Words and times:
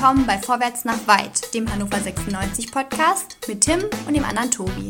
willkommen 0.00 0.26
bei 0.26 0.38
Vorwärts 0.38 0.86
nach 0.86 1.06
Weit, 1.06 1.52
dem 1.52 1.70
Hannover 1.70 1.98
96 1.98 2.72
Podcast 2.72 3.36
mit 3.46 3.60
Tim 3.60 3.80
und 4.06 4.14
dem 4.14 4.24
anderen 4.24 4.50
Tobi. 4.50 4.88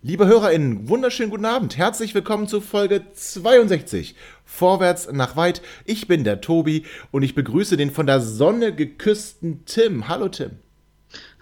Liebe 0.00 0.26
HörerInnen, 0.26 0.88
wunderschönen 0.88 1.28
guten 1.28 1.44
Abend. 1.44 1.76
Herzlich 1.76 2.14
willkommen 2.14 2.48
zu 2.48 2.62
Folge 2.62 3.12
62. 3.12 4.14
Vorwärts 4.46 5.12
nach 5.12 5.36
weit. 5.36 5.60
Ich 5.84 6.08
bin 6.08 6.24
der 6.24 6.40
Tobi 6.40 6.86
und 7.10 7.22
ich 7.22 7.34
begrüße 7.34 7.76
den 7.76 7.90
von 7.90 8.06
der 8.06 8.22
Sonne 8.22 8.74
geküssten 8.74 9.66
Tim. 9.66 10.08
Hallo 10.08 10.30
Tim. 10.30 10.52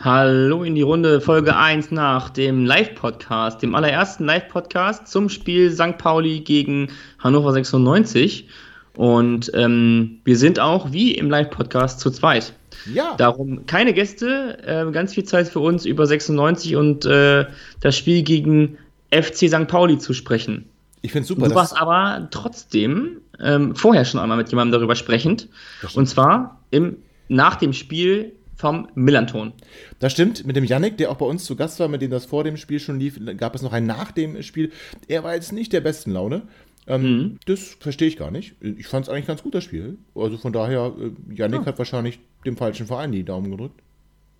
Hallo 0.00 0.62
in 0.62 0.76
die 0.76 0.82
Runde, 0.82 1.20
Folge 1.20 1.56
1 1.56 1.90
nach 1.90 2.30
dem 2.30 2.64
Live-Podcast, 2.64 3.62
dem 3.62 3.74
allerersten 3.74 4.26
Live-Podcast 4.26 5.08
zum 5.08 5.28
Spiel 5.28 5.72
St. 5.72 5.98
Pauli 5.98 6.38
gegen 6.38 6.92
Hannover 7.18 7.52
96. 7.52 8.46
Und 8.94 9.50
ähm, 9.54 10.20
wir 10.22 10.36
sind 10.36 10.60
auch 10.60 10.92
wie 10.92 11.16
im 11.16 11.28
Live-Podcast 11.28 11.98
zu 11.98 12.12
zweit. 12.12 12.52
Ja. 12.94 13.16
Darum 13.16 13.66
keine 13.66 13.92
Gäste, 13.92 14.58
äh, 14.64 14.88
ganz 14.92 15.14
viel 15.14 15.24
Zeit 15.24 15.48
für 15.48 15.58
uns 15.58 15.84
über 15.84 16.06
96 16.06 16.76
und 16.76 17.04
äh, 17.04 17.46
das 17.80 17.96
Spiel 17.96 18.22
gegen 18.22 18.78
FC 19.10 19.48
St. 19.48 19.66
Pauli 19.66 19.98
zu 19.98 20.14
sprechen. 20.14 20.66
Ich 21.02 21.10
finde 21.10 21.26
super. 21.26 21.48
Du 21.48 21.56
warst 21.56 21.76
aber 21.76 22.28
trotzdem 22.30 23.16
ähm, 23.40 23.74
vorher 23.74 24.04
schon 24.04 24.20
einmal 24.20 24.36
mit 24.38 24.48
jemandem 24.50 24.78
darüber 24.78 24.94
sprechend. 24.94 25.48
Und 25.94 26.06
zwar 26.06 26.60
im, 26.70 26.98
nach 27.26 27.56
dem 27.56 27.72
Spiel 27.72 28.32
vom 28.58 28.88
Millanton. 28.94 29.52
Das 30.00 30.12
stimmt, 30.12 30.44
mit 30.44 30.56
dem 30.56 30.64
Yannick, 30.64 30.98
der 30.98 31.10
auch 31.10 31.16
bei 31.16 31.26
uns 31.26 31.44
zu 31.44 31.54
Gast 31.54 31.78
war, 31.78 31.88
mit 31.88 32.02
dem 32.02 32.10
das 32.10 32.26
vor 32.26 32.42
dem 32.44 32.56
Spiel 32.56 32.80
schon 32.80 32.98
lief, 32.98 33.18
gab 33.36 33.54
es 33.54 33.62
noch 33.62 33.72
ein 33.72 33.86
nach 33.86 34.10
dem 34.10 34.42
Spiel. 34.42 34.72
Er 35.06 35.22
war 35.22 35.34
jetzt 35.34 35.52
nicht 35.52 35.72
der 35.72 35.80
besten 35.80 36.10
Laune. 36.10 36.42
Ähm, 36.88 37.02
mhm. 37.02 37.38
Das 37.46 37.76
verstehe 37.78 38.08
ich 38.08 38.16
gar 38.16 38.30
nicht. 38.30 38.56
Ich 38.60 38.88
fand 38.88 39.06
es 39.06 39.12
eigentlich 39.12 39.26
ganz 39.26 39.42
gut, 39.42 39.54
das 39.54 39.62
Spiel. 39.62 39.98
Also 40.14 40.38
von 40.38 40.52
daher, 40.52 40.92
äh, 40.98 41.34
Yannick 41.34 41.60
ja. 41.60 41.66
hat 41.66 41.78
wahrscheinlich 41.78 42.18
dem 42.44 42.56
falschen 42.56 42.86
Verein 42.86 43.12
die 43.12 43.24
Daumen 43.24 43.50
gedrückt. 43.50 43.80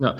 Ja. 0.01 0.17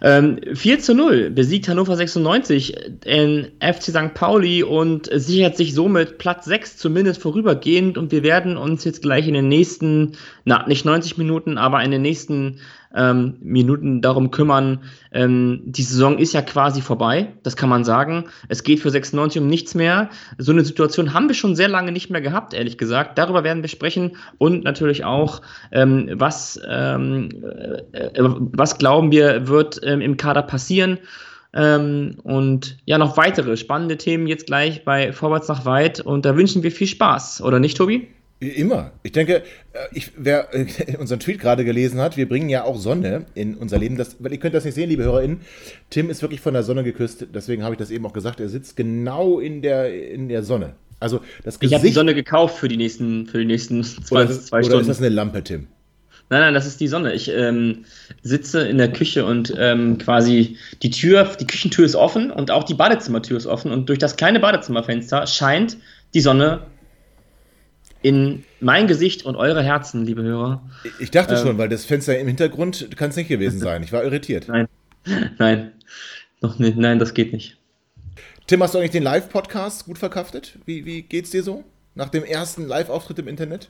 Ähm, 0.00 0.38
4 0.54 0.78
zu 0.78 0.94
0 0.94 1.30
besiegt 1.30 1.68
Hannover 1.68 1.96
96 1.96 2.76
in 3.04 3.48
FC 3.60 3.90
St. 3.90 4.14
Pauli 4.14 4.62
und 4.62 5.10
sichert 5.12 5.56
sich 5.56 5.74
somit 5.74 6.18
Platz 6.18 6.44
6 6.44 6.76
zumindest 6.76 7.20
vorübergehend 7.20 7.98
und 7.98 8.12
wir 8.12 8.22
werden 8.22 8.56
uns 8.56 8.84
jetzt 8.84 9.02
gleich 9.02 9.26
in 9.26 9.34
den 9.34 9.48
nächsten, 9.48 10.12
na, 10.44 10.66
nicht 10.68 10.84
90 10.84 11.18
Minuten, 11.18 11.58
aber 11.58 11.82
in 11.82 11.90
den 11.90 12.02
nächsten 12.02 12.60
ähm, 12.94 13.36
Minuten 13.40 14.00
darum 14.00 14.30
kümmern. 14.30 14.80
Ähm, 15.12 15.62
die 15.64 15.82
Saison 15.82 16.18
ist 16.18 16.32
ja 16.32 16.42
quasi 16.42 16.80
vorbei, 16.80 17.32
das 17.42 17.56
kann 17.56 17.68
man 17.68 17.84
sagen. 17.84 18.24
Es 18.48 18.62
geht 18.62 18.80
für 18.80 18.90
96 18.90 19.42
um 19.42 19.48
nichts 19.48 19.74
mehr. 19.74 20.10
So 20.38 20.52
eine 20.52 20.64
Situation 20.64 21.14
haben 21.14 21.28
wir 21.28 21.34
schon 21.34 21.56
sehr 21.56 21.68
lange 21.68 21.92
nicht 21.92 22.10
mehr 22.10 22.20
gehabt, 22.20 22.54
ehrlich 22.54 22.78
gesagt. 22.78 23.18
Darüber 23.18 23.44
werden 23.44 23.62
wir 23.62 23.68
sprechen 23.68 24.16
und 24.38 24.64
natürlich 24.64 25.04
auch, 25.04 25.42
ähm, 25.72 26.10
was, 26.14 26.60
ähm, 26.68 27.30
äh, 27.92 28.10
was 28.16 28.78
glauben 28.78 29.10
wir, 29.10 29.48
wird 29.48 29.80
ähm, 29.82 30.00
im 30.00 30.16
Kader 30.16 30.42
passieren. 30.42 30.98
Ähm, 31.54 32.16
und 32.22 32.76
ja, 32.84 32.98
noch 32.98 33.16
weitere 33.16 33.56
spannende 33.56 33.96
Themen 33.96 34.26
jetzt 34.26 34.46
gleich 34.46 34.84
bei 34.84 35.12
Vorwärts 35.12 35.48
nach 35.48 35.64
Weit. 35.64 36.00
Und 36.00 36.24
da 36.24 36.36
wünschen 36.36 36.62
wir 36.62 36.70
viel 36.70 36.86
Spaß, 36.86 37.42
oder 37.42 37.58
nicht, 37.58 37.76
Tobi? 37.76 38.08
Immer. 38.40 38.92
Ich 39.02 39.10
denke, 39.12 39.42
äh, 39.72 39.78
ich, 39.92 40.12
wer 40.16 40.48
unseren 40.98 41.18
Tweet 41.18 41.40
gerade 41.40 41.64
gelesen 41.64 42.00
hat, 42.00 42.16
wir 42.16 42.28
bringen 42.28 42.48
ja 42.48 42.64
auch 42.64 42.78
Sonne 42.78 43.26
in 43.34 43.56
unser 43.56 43.78
Leben. 43.78 43.96
Das, 43.96 44.16
weil 44.20 44.32
ihr 44.32 44.38
könnt 44.38 44.54
das 44.54 44.64
nicht 44.64 44.74
sehen, 44.74 44.88
liebe 44.88 45.02
HörerInnen. 45.02 45.40
Tim 45.90 46.08
ist 46.08 46.22
wirklich 46.22 46.40
von 46.40 46.54
der 46.54 46.62
Sonne 46.62 46.84
geküsst. 46.84 47.26
Deswegen 47.34 47.64
habe 47.64 47.74
ich 47.74 47.78
das 47.78 47.90
eben 47.90 48.06
auch 48.06 48.12
gesagt. 48.12 48.38
Er 48.38 48.48
sitzt 48.48 48.76
genau 48.76 49.40
in 49.40 49.60
der, 49.60 49.92
in 50.12 50.28
der 50.28 50.44
Sonne. 50.44 50.74
Also 51.00 51.20
das 51.44 51.58
Gesicht. 51.58 51.72
Ich 51.72 51.78
habe 51.78 51.88
die 51.88 51.94
Sonne 51.94 52.14
gekauft 52.14 52.58
für 52.58 52.68
die 52.68 52.76
nächsten, 52.76 53.26
für 53.26 53.38
die 53.38 53.44
nächsten 53.44 53.82
zwei, 53.84 54.24
oder 54.24 54.30
zwei 54.30 54.62
Stunden. 54.62 54.74
Oder 54.74 54.80
ist 54.82 54.88
das 54.88 54.98
eine 54.98 55.08
Lampe, 55.08 55.42
Tim? 55.42 55.66
Nein, 56.30 56.40
nein, 56.40 56.54
das 56.54 56.66
ist 56.66 56.78
die 56.80 56.88
Sonne. 56.88 57.14
Ich 57.14 57.30
ähm, 57.30 57.86
sitze 58.22 58.60
in 58.68 58.78
der 58.78 58.92
Küche 58.92 59.24
und 59.24 59.54
ähm, 59.58 59.96
quasi 59.98 60.58
die 60.82 60.90
Tür, 60.90 61.24
die 61.40 61.46
Küchentür 61.46 61.86
ist 61.86 61.96
offen 61.96 62.30
und 62.30 62.50
auch 62.50 62.64
die 62.64 62.74
Badezimmertür 62.74 63.38
ist 63.38 63.46
offen 63.46 63.72
und 63.72 63.88
durch 63.88 63.98
das 63.98 64.16
kleine 64.16 64.38
Badezimmerfenster 64.38 65.26
scheint 65.26 65.78
die 66.12 66.20
Sonne 66.20 66.66
in 68.02 68.44
mein 68.60 68.86
Gesicht 68.86 69.24
und 69.24 69.36
eure 69.36 69.62
Herzen, 69.62 70.04
liebe 70.04 70.22
Hörer. 70.22 70.62
Ich 71.00 71.10
dachte 71.10 71.34
ähm, 71.34 71.40
schon, 71.40 71.58
weil 71.58 71.68
das 71.68 71.84
Fenster 71.84 72.18
im 72.18 72.26
Hintergrund 72.26 72.96
kann 72.96 73.10
es 73.10 73.16
nicht 73.16 73.28
gewesen 73.28 73.58
sein. 73.58 73.82
Ich 73.82 73.92
war 73.92 74.04
irritiert. 74.04 74.48
Nein, 74.48 74.68
nein, 75.38 75.72
noch 76.40 76.58
nicht. 76.58 76.76
Nein, 76.76 76.98
das 76.98 77.14
geht 77.14 77.32
nicht. 77.32 77.56
Tim, 78.46 78.62
hast 78.62 78.74
du 78.74 78.78
eigentlich 78.78 78.92
den 78.92 79.02
Live-Podcast 79.02 79.84
gut 79.84 79.98
verkraftet? 79.98 80.58
Wie, 80.64 80.86
wie 80.86 81.02
geht's 81.02 81.30
dir 81.30 81.42
so? 81.42 81.64
Nach 81.94 82.08
dem 82.08 82.24
ersten 82.24 82.66
Live-Auftritt 82.66 83.18
im 83.18 83.28
Internet? 83.28 83.68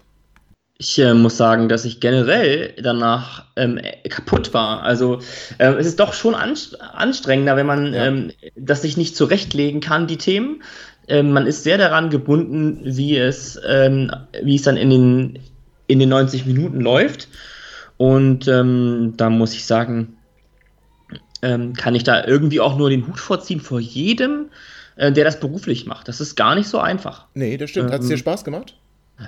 Ich 0.80 0.96
äh, 1.00 1.12
muss 1.12 1.36
sagen, 1.36 1.68
dass 1.68 1.84
ich 1.84 1.98
generell 1.98 2.72
danach 2.80 3.46
ähm, 3.56 3.80
kaputt 4.08 4.54
war. 4.54 4.84
Also 4.84 5.18
äh, 5.58 5.72
es 5.72 5.86
ist 5.86 5.98
doch 5.98 6.12
schon 6.12 6.36
anstrengender, 6.36 7.56
wenn 7.56 7.66
man 7.66 7.92
ja. 7.92 8.06
ähm, 8.06 8.30
das 8.54 8.82
sich 8.82 8.96
nicht 8.96 9.16
zurechtlegen 9.16 9.80
kann, 9.80 10.06
die 10.06 10.18
Themen. 10.18 10.62
Ähm, 11.08 11.32
man 11.32 11.46
ist 11.46 11.64
sehr 11.64 11.78
daran 11.78 12.10
gebunden, 12.10 12.80
wie 12.84 13.16
es, 13.16 13.58
ähm, 13.66 14.10
wie 14.42 14.56
es 14.56 14.62
dann 14.62 14.76
in 14.76 14.90
den, 14.90 15.38
in 15.86 15.98
den 15.98 16.10
90 16.10 16.46
Minuten 16.46 16.80
läuft. 16.80 17.28
Und 17.96 18.46
ähm, 18.46 19.14
da 19.16 19.30
muss 19.30 19.54
ich 19.54 19.64
sagen, 19.64 20.16
ähm, 21.42 21.72
kann 21.72 21.94
ich 21.94 22.04
da 22.04 22.24
irgendwie 22.24 22.60
auch 22.60 22.76
nur 22.76 22.90
den 22.90 23.06
Hut 23.06 23.18
vorziehen 23.18 23.60
vor 23.60 23.80
jedem, 23.80 24.50
äh, 24.96 25.10
der 25.10 25.24
das 25.24 25.40
beruflich 25.40 25.86
macht. 25.86 26.08
Das 26.08 26.20
ist 26.20 26.36
gar 26.36 26.54
nicht 26.54 26.68
so 26.68 26.78
einfach. 26.78 27.26
Nee, 27.34 27.56
das 27.56 27.70
stimmt. 27.70 27.90
Hat 27.90 28.02
es 28.02 28.08
dir 28.08 28.14
ähm, 28.14 28.18
Spaß 28.20 28.44
gemacht? 28.44 28.76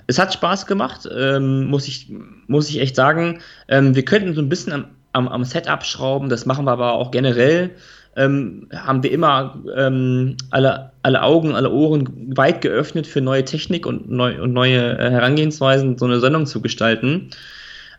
Es 0.07 0.21
hat 0.21 0.33
Spaß 0.33 0.67
gemacht, 0.67 1.09
muss, 1.41 1.89
ich, 1.89 2.13
muss 2.47 2.71
ich 2.71 2.79
echt 2.79 2.95
sagen. 2.95 3.41
wir 3.67 4.05
könnten 4.05 4.35
so 4.35 4.41
ein 4.41 4.49
bisschen 4.49 4.73
am, 4.73 4.85
am, 5.11 5.27
am 5.27 5.43
Setup 5.43 5.85
schrauben, 5.85 6.29
das 6.29 6.47
machen 6.47 6.65
wir 6.65 6.71
aber 6.71 6.93
auch 6.93 7.11
generell 7.11 7.71
ähm, 8.21 8.69
haben 8.75 9.03
wir 9.03 9.11
immer 9.11 9.63
ähm, 9.77 10.37
alle, 10.51 10.93
alle 11.03 11.23
Augen, 11.23 11.55
alle 11.55 11.71
Ohren 11.71 12.37
weit 12.37 12.61
geöffnet 12.61 13.07
für 13.07 13.21
neue 13.21 13.45
Technik 13.45 13.87
und, 13.87 14.11
neu, 14.11 14.41
und 14.43 14.53
neue 14.53 14.99
äh, 14.99 15.11
Herangehensweisen, 15.11 15.97
so 15.97 16.05
eine 16.05 16.21
Sendung 16.21 16.47
zu 16.47 16.61
gestalten. 16.61 17.31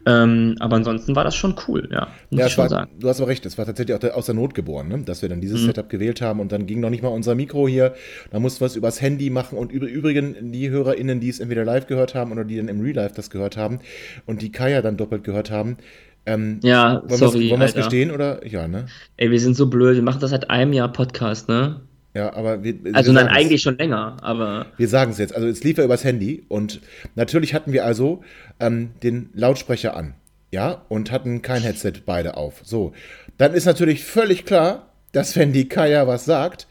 Ähm, 0.05 0.55
aber 0.59 0.77
ansonsten 0.77 1.15
war 1.15 1.23
das 1.23 1.35
schon 1.35 1.55
cool, 1.67 1.87
ja. 1.91 2.07
Muss 2.31 2.39
ja, 2.39 2.47
ich 2.47 2.53
schon 2.53 2.63
war, 2.63 2.69
sagen. 2.69 2.91
Du 2.99 3.07
hast 3.07 3.21
aber 3.21 3.29
recht, 3.29 3.45
es 3.45 3.57
war 3.57 3.65
tatsächlich 3.65 3.95
auch 3.95 4.15
aus 4.15 4.25
der 4.25 4.33
Not 4.33 4.55
geboren, 4.55 4.87
ne? 4.87 5.03
dass 5.05 5.21
wir 5.21 5.29
dann 5.29 5.41
dieses 5.41 5.61
mhm. 5.61 5.67
Setup 5.67 5.89
gewählt 5.89 6.21
haben 6.21 6.39
und 6.39 6.51
dann 6.51 6.65
ging 6.65 6.79
noch 6.79 6.89
nicht 6.89 7.03
mal 7.03 7.09
unser 7.09 7.35
Mikro 7.35 7.67
hier. 7.67 7.93
Da 8.31 8.39
mussten 8.39 8.61
wir 8.61 8.65
es 8.65 8.75
übers 8.75 8.99
Handy 8.99 9.29
machen 9.29 9.59
und 9.59 9.71
über, 9.71 9.85
übrigens 9.85 10.37
die 10.41 10.69
HörerInnen, 10.71 11.19
die 11.19 11.29
es 11.29 11.39
entweder 11.39 11.65
live 11.65 11.85
gehört 11.85 12.15
haben 12.15 12.31
oder 12.31 12.43
die 12.43 12.57
dann 12.57 12.67
im 12.67 12.81
Real 12.81 12.95
Life 12.95 13.13
das 13.15 13.29
gehört 13.29 13.57
haben 13.57 13.79
und 14.25 14.41
die 14.41 14.51
Kaya 14.51 14.81
dann 14.81 14.97
doppelt 14.97 15.23
gehört 15.23 15.51
haben, 15.51 15.77
ähm, 16.25 16.59
ja, 16.63 17.01
wollen 17.05 17.17
sorry. 17.17 17.49
Wollen 17.49 17.61
wir 17.61 17.67
es 17.67 17.73
gestehen 17.73 18.11
oder? 18.11 18.45
Ja, 18.45 18.67
ne? 18.67 18.85
Ey, 19.17 19.31
wir 19.31 19.39
sind 19.39 19.55
so 19.55 19.67
blöd. 19.67 19.95
Wir 19.95 20.03
machen 20.03 20.19
das 20.19 20.29
seit 20.29 20.49
einem 20.49 20.73
Jahr 20.73 20.91
Podcast, 20.91 21.49
ne? 21.49 21.81
Ja, 22.13 22.33
aber 22.33 22.63
wir. 22.63 22.75
Also 22.93 23.13
wir 23.13 23.23
nein, 23.23 23.29
eigentlich 23.29 23.61
schon 23.61 23.77
länger, 23.77 24.17
aber. 24.21 24.67
Wir 24.77 24.87
sagen 24.87 25.11
es 25.11 25.17
jetzt. 25.17 25.35
Also 25.35 25.47
es 25.47 25.63
lief 25.63 25.77
ja 25.77 25.83
übers 25.83 26.03
Handy 26.03 26.43
und 26.47 26.81
natürlich 27.15 27.53
hatten 27.53 27.73
wir 27.73 27.85
also 27.85 28.21
ähm, 28.59 28.91
den 29.01 29.29
Lautsprecher 29.33 29.95
an. 29.95 30.13
Ja, 30.51 30.85
und 30.89 31.11
hatten 31.11 31.41
kein 31.41 31.61
Headset 31.61 31.93
beide 32.05 32.35
auf. 32.35 32.61
So. 32.63 32.91
Dann 33.37 33.53
ist 33.53 33.65
natürlich 33.65 34.03
völlig 34.03 34.45
klar, 34.45 34.91
dass 35.13 35.37
wenn 35.37 35.53
die 35.53 35.69
Kaya 35.69 36.07
was 36.07 36.25
sagt, 36.25 36.67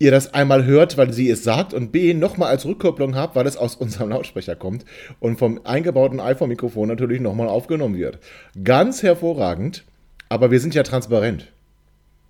ihr 0.00 0.10
das 0.10 0.34
einmal 0.34 0.64
hört, 0.64 0.96
weil 0.96 1.12
sie 1.12 1.30
es 1.30 1.44
sagt 1.44 1.72
und 1.74 1.92
B, 1.92 2.14
nochmal 2.14 2.48
als 2.48 2.64
Rückkopplung 2.64 3.14
habt, 3.14 3.36
weil 3.36 3.46
es 3.46 3.56
aus 3.56 3.76
unserem 3.76 4.08
Lautsprecher 4.08 4.56
kommt 4.56 4.84
und 5.20 5.38
vom 5.38 5.60
eingebauten 5.64 6.18
iPhone-Mikrofon 6.18 6.88
natürlich 6.88 7.20
nochmal 7.20 7.48
aufgenommen 7.48 7.96
wird. 7.96 8.18
Ganz 8.64 9.02
hervorragend, 9.02 9.84
aber 10.28 10.50
wir 10.50 10.58
sind 10.58 10.74
ja 10.74 10.82
transparent. 10.82 11.46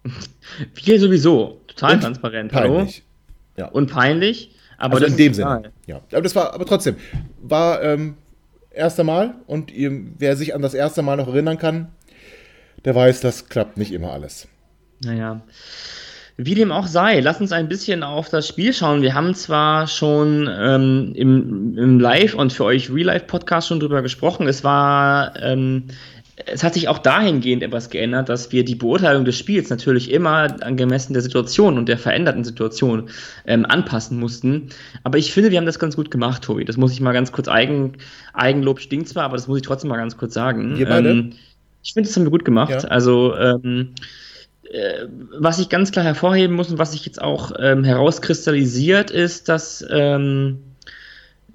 Wir 0.74 0.98
sowieso, 0.98 1.60
total 1.66 1.94
und 1.94 2.00
transparent. 2.00 2.52
Peinlich. 2.52 3.04
Ja. 3.56 3.66
Und 3.66 3.90
peinlich, 3.90 4.56
aber 4.78 4.94
also 4.94 5.06
in 5.06 5.16
dem 5.18 5.34
Sinne. 5.34 5.72
Ja, 5.86 6.00
aber 6.10 6.22
das 6.22 6.34
war, 6.34 6.54
aber 6.54 6.64
trotzdem, 6.64 6.96
war 7.42 7.82
ähm, 7.82 8.16
erste 8.70 9.04
Mal 9.04 9.34
und 9.46 9.70
ihr, 9.70 9.92
wer 10.18 10.36
sich 10.36 10.54
an 10.54 10.62
das 10.62 10.72
erste 10.72 11.02
Mal 11.02 11.16
noch 11.16 11.28
erinnern 11.28 11.58
kann, 11.58 11.88
der 12.86 12.94
weiß, 12.94 13.20
das 13.20 13.50
klappt 13.50 13.76
nicht 13.76 13.92
immer 13.92 14.10
alles. 14.10 14.48
Naja. 15.04 15.42
Wie 16.42 16.54
dem 16.54 16.72
auch 16.72 16.86
sei, 16.86 17.20
lass 17.20 17.38
uns 17.38 17.52
ein 17.52 17.68
bisschen 17.68 18.02
auf 18.02 18.30
das 18.30 18.48
Spiel 18.48 18.72
schauen. 18.72 19.02
Wir 19.02 19.12
haben 19.12 19.34
zwar 19.34 19.86
schon 19.86 20.48
ähm, 20.50 21.12
im, 21.14 21.76
im 21.76 22.00
Live- 22.00 22.34
und 22.34 22.50
für 22.50 22.64
euch 22.64 22.90
Real-Life-Podcast 22.90 23.68
schon 23.68 23.78
drüber 23.78 24.00
gesprochen. 24.00 24.48
Es 24.48 24.64
war, 24.64 25.34
ähm, 25.42 25.84
es 26.46 26.64
hat 26.64 26.72
sich 26.72 26.88
auch 26.88 26.96
dahingehend 26.96 27.62
etwas 27.62 27.90
geändert, 27.90 28.30
dass 28.30 28.52
wir 28.52 28.64
die 28.64 28.74
Beurteilung 28.74 29.26
des 29.26 29.36
Spiels 29.36 29.68
natürlich 29.68 30.10
immer 30.10 30.62
angemessen 30.62 31.12
der 31.12 31.20
Situation 31.20 31.76
und 31.76 31.90
der 31.90 31.98
veränderten 31.98 32.42
Situation 32.42 33.10
ähm, 33.46 33.66
anpassen 33.66 34.18
mussten. 34.18 34.70
Aber 35.04 35.18
ich 35.18 35.34
finde, 35.34 35.50
wir 35.50 35.58
haben 35.58 35.66
das 35.66 35.78
ganz 35.78 35.94
gut 35.94 36.10
gemacht, 36.10 36.42
Tobi. 36.42 36.64
Das 36.64 36.78
muss 36.78 36.92
ich 36.92 37.02
mal 37.02 37.12
ganz 37.12 37.32
kurz 37.32 37.48
eigen, 37.48 37.98
Eigenlob 38.32 38.80
stinkt 38.80 39.10
zwar, 39.10 39.24
aber 39.24 39.36
das 39.36 39.46
muss 39.46 39.58
ich 39.58 39.66
trotzdem 39.66 39.90
mal 39.90 39.98
ganz 39.98 40.16
kurz 40.16 40.32
sagen. 40.32 40.78
Wir 40.78 40.88
beide? 40.88 41.10
Ähm, 41.10 41.32
ich 41.82 41.92
finde, 41.92 42.08
das 42.08 42.16
haben 42.16 42.24
wir 42.24 42.30
gut 42.30 42.46
gemacht. 42.46 42.70
Ja. 42.70 42.88
Also, 42.88 43.36
ähm, 43.36 43.90
äh, 43.98 44.00
was 45.38 45.58
ich 45.58 45.68
ganz 45.68 45.90
klar 45.90 46.04
hervorheben 46.04 46.54
muss 46.54 46.70
und 46.70 46.78
was 46.78 46.92
sich 46.92 47.04
jetzt 47.04 47.20
auch 47.20 47.52
ähm, 47.58 47.82
herauskristallisiert, 47.84 49.10
ist, 49.10 49.48
dass 49.48 49.84
ähm, 49.90 50.58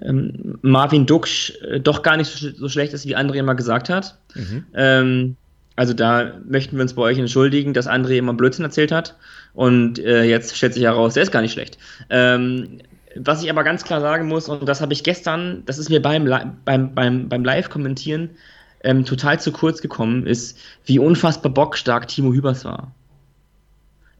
ähm, 0.02 0.58
Marvin 0.62 1.06
Duksch 1.06 1.52
äh, 1.62 1.80
doch 1.80 2.02
gar 2.02 2.16
nicht 2.16 2.30
so, 2.30 2.50
so, 2.50 2.68
schlecht 2.68 2.92
ist, 2.92 3.06
wie 3.06 3.16
André 3.16 3.36
immer 3.36 3.54
gesagt 3.54 3.88
hat. 3.88 4.18
Mhm. 4.34 4.64
Ähm, 4.74 5.36
also 5.76 5.92
da 5.92 6.32
möchten 6.48 6.76
wir 6.76 6.82
uns 6.82 6.94
bei 6.94 7.02
euch 7.02 7.18
entschuldigen, 7.18 7.74
dass 7.74 7.88
André 7.88 8.16
immer 8.16 8.34
Blödsinn 8.34 8.64
erzählt 8.64 8.92
hat. 8.92 9.16
Und 9.54 9.98
äh, 9.98 10.24
jetzt 10.24 10.56
stellt 10.56 10.74
sich 10.74 10.84
heraus, 10.84 11.14
der 11.14 11.22
ist 11.22 11.32
gar 11.32 11.42
nicht 11.42 11.52
schlecht. 11.52 11.78
Ähm, 12.10 12.80
was 13.14 13.42
ich 13.42 13.50
aber 13.50 13.64
ganz 13.64 13.84
klar 13.84 14.00
sagen 14.00 14.28
muss, 14.28 14.48
und 14.48 14.68
das 14.68 14.80
habe 14.82 14.92
ich 14.92 15.02
gestern, 15.02 15.62
das 15.64 15.78
ist 15.78 15.88
mir 15.88 16.02
beim, 16.02 16.30
beim, 16.64 16.94
beim, 16.94 17.28
beim 17.28 17.44
Live-Kommentieren 17.44 18.30
ähm, 18.84 19.04
total 19.04 19.40
zu 19.40 19.52
kurz 19.52 19.80
gekommen, 19.80 20.26
ist, 20.26 20.58
wie 20.84 20.98
unfassbar 20.98 21.52
bockstark 21.52 22.08
Timo 22.08 22.32
Hübers 22.32 22.64
war. 22.64 22.92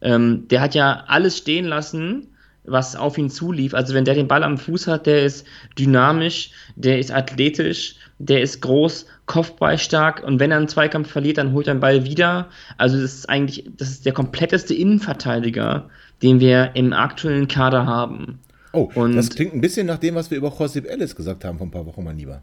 Ähm, 0.07 0.47
der 0.49 0.61
hat 0.61 0.77
ja 0.77 1.03
alles 1.09 1.37
stehen 1.37 1.65
lassen, 1.65 2.29
was 2.65 2.95
auf 2.95 3.19
ihn 3.19 3.29
zulief. 3.29 3.75
Also 3.75 3.93
wenn 3.93 4.05
der 4.05 4.15
den 4.15 4.29
Ball 4.29 4.45
am 4.45 4.57
Fuß 4.57 4.87
hat, 4.87 5.07
der 5.07 5.25
ist 5.25 5.45
dynamisch, 5.77 6.53
der 6.77 7.01
ist 7.01 7.13
athletisch, 7.13 7.97
der 8.21 8.41
ist 8.41 8.63
groß, 8.63 9.07
kopfballstark 9.27 10.23
und 10.23 10.39
wenn 10.39 10.53
er 10.53 10.59
einen 10.59 10.69
Zweikampf 10.69 11.11
verliert, 11.11 11.39
dann 11.39 11.53
holt 11.53 11.67
er 11.67 11.75
den 11.75 11.81
Ball 11.81 12.05
wieder. 12.05 12.49
Also 12.79 13.01
das 13.01 13.15
ist 13.15 13.29
eigentlich, 13.29 13.69
das 13.77 13.91
ist 13.91 14.07
der 14.07 14.13
kompletteste 14.13 14.75
Innenverteidiger, 14.75 15.91
den 16.23 16.39
wir 16.39 16.71
im 16.75 16.93
aktuellen 16.93 17.49
Kader 17.49 17.85
haben. 17.85 18.39
Oh, 18.73 18.89
und 18.95 19.17
das 19.17 19.31
klingt 19.31 19.55
ein 19.55 19.61
bisschen 19.61 19.89
nach 19.89 19.99
dem, 19.99 20.15
was 20.15 20.31
wir 20.31 20.39
über 20.39 20.55
Josep 20.57 20.87
Ellis 20.87 21.17
gesagt 21.17 21.45
haben 21.45 21.59
vor 21.59 21.67
ein 21.67 21.73
paar 21.73 21.87
Wochen, 21.87 22.05
mein 22.05 22.17
Lieber. 22.17 22.43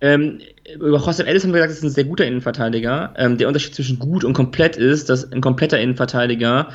Ähm, 0.00 0.40
über 0.74 0.98
Josep 0.98 1.26
Ellis 1.26 1.42
haben 1.42 1.50
wir 1.52 1.58
gesagt, 1.58 1.70
das 1.70 1.78
ist 1.78 1.84
ein 1.84 1.90
sehr 1.90 2.04
guter 2.04 2.26
Innenverteidiger. 2.26 3.14
Ähm, 3.16 3.38
der 3.38 3.48
Unterschied 3.48 3.74
zwischen 3.74 3.98
gut 3.98 4.24
und 4.24 4.32
komplett 4.32 4.76
ist, 4.76 5.08
dass 5.08 5.30
ein 5.32 5.40
kompletter 5.40 5.80
Innenverteidiger 5.80 6.68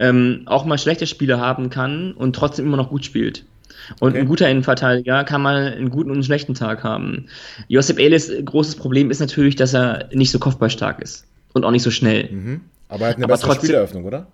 ähm, 0.00 0.42
auch 0.46 0.64
mal 0.64 0.78
schlechte 0.78 1.06
Spiele 1.06 1.38
haben 1.38 1.70
kann 1.70 2.12
und 2.12 2.34
trotzdem 2.34 2.66
immer 2.66 2.78
noch 2.78 2.88
gut 2.88 3.04
spielt. 3.04 3.44
Und 4.00 4.10
okay. 4.10 4.20
ein 4.20 4.26
guter 4.26 4.48
Innenverteidiger 4.48 5.24
kann 5.24 5.42
mal 5.42 5.72
einen 5.72 5.90
guten 5.90 6.10
und 6.10 6.16
einen 6.16 6.24
schlechten 6.24 6.54
Tag 6.54 6.82
haben. 6.82 7.26
Josep 7.68 7.98
Ellis 7.98 8.32
großes 8.44 8.76
Problem 8.76 9.10
ist 9.10 9.20
natürlich, 9.20 9.56
dass 9.56 9.74
er 9.74 10.08
nicht 10.12 10.30
so 10.30 10.38
kopfballstark 10.38 11.00
ist 11.00 11.26
und 11.52 11.64
auch 11.64 11.70
nicht 11.70 11.82
so 11.82 11.90
schnell. 11.90 12.30
Mhm. 12.30 12.60
Aber 12.88 13.04
er 13.04 13.10
hat 13.10 13.16
eine 13.16 13.24
aber 13.24 13.34
bessere 13.34 13.48
trotzdem, 13.48 13.68
Spieleröffnung, 13.68 14.04
oder? 14.04 14.26